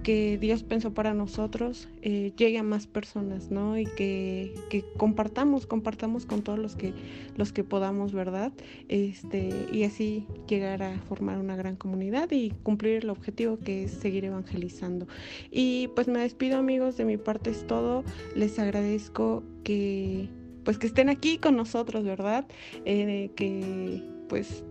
que 0.02 0.38
Dios 0.38 0.62
pensó 0.62 0.94
para 0.94 1.14
nosotros 1.14 1.88
eh, 2.02 2.32
llegue 2.36 2.58
a 2.58 2.62
más 2.62 2.86
personas, 2.86 3.50
¿no? 3.50 3.78
Y 3.78 3.84
que, 3.84 4.54
compartamos, 4.96 5.66
compartamos 5.66 6.26
con 6.26 6.42
todos 6.42 6.58
los 6.58 6.76
que, 6.76 6.92
los 7.36 7.52
que 7.52 7.64
podamos, 7.64 8.12
¿verdad? 8.12 8.52
Este, 8.88 9.50
y 9.72 9.84
así 9.84 10.26
llegar 10.48 10.82
a 10.82 10.98
formar 11.00 11.38
una 11.38 11.56
gran 11.56 11.76
comunidad 11.76 12.30
y 12.30 12.50
cumplir 12.62 13.02
el 13.02 13.10
objetivo 13.10 13.58
que 13.58 13.84
es 13.84 13.92
seguir 13.92 14.24
evangelizando. 14.24 15.06
Y 15.50 15.88
pues 15.94 16.08
me 16.08 16.20
despido 16.20 16.58
amigos, 16.58 16.96
de 16.96 17.04
mi 17.04 17.16
parte 17.16 17.50
es 17.50 17.66
todo. 17.66 18.04
Les 18.34 18.58
agradezco 18.58 19.42
que 19.64 20.28
pues 20.64 20.78
que 20.78 20.86
estén 20.86 21.08
aquí 21.08 21.38
con 21.38 21.56
nosotros, 21.56 22.04
¿verdad? 22.04 22.46
Eh, 22.84 23.30
que 23.34 24.02
pues 24.28 24.64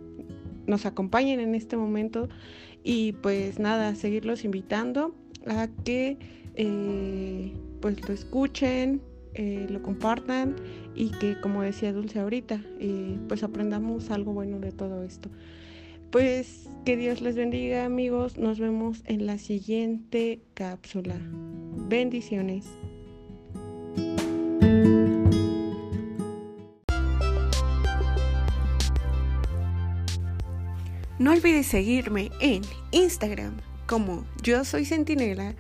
nos 0.68 0.86
acompañen 0.86 1.40
en 1.40 1.56
este 1.56 1.78
momento 1.78 2.30
y 2.84 3.14
pues 3.14 3.60
nada, 3.60 3.96
seguirlos 3.96 4.46
invitando 4.46 5.16
a 5.46 5.68
que 5.84 6.18
eh, 6.56 7.54
pues 7.82 8.08
lo 8.08 8.14
escuchen, 8.14 9.02
eh, 9.34 9.68
lo 9.70 9.82
compartan 9.82 10.56
y 10.96 11.12
que 11.12 11.40
como 11.40 11.62
decía 11.62 11.94
Dulce 11.94 12.20
ahorita, 12.20 12.62
eh, 12.80 13.18
pues 13.28 13.44
aprendamos 13.44 14.12
algo 14.12 14.34
bueno 14.34 14.60
de 14.60 14.72
todo 14.72 15.04
esto. 15.04 15.30
Pues 16.12 16.70
que 16.86 16.98
Dios 16.98 17.22
les 17.22 17.36
bendiga 17.36 17.86
amigos, 17.86 18.38
nos 18.38 18.60
vemos 18.60 19.04
en 19.06 19.26
la 19.26 19.38
siguiente 19.38 20.42
cápsula. 20.56 21.16
Bendiciones. 21.88 22.66
No 31.20 31.34
olvides 31.34 31.68
seguirme 31.68 32.32
en 32.40 32.62
Instagram 32.92 33.69
como 33.90 34.24
yo 34.44 34.64
soy 34.64 34.86
Centinela 34.86 35.56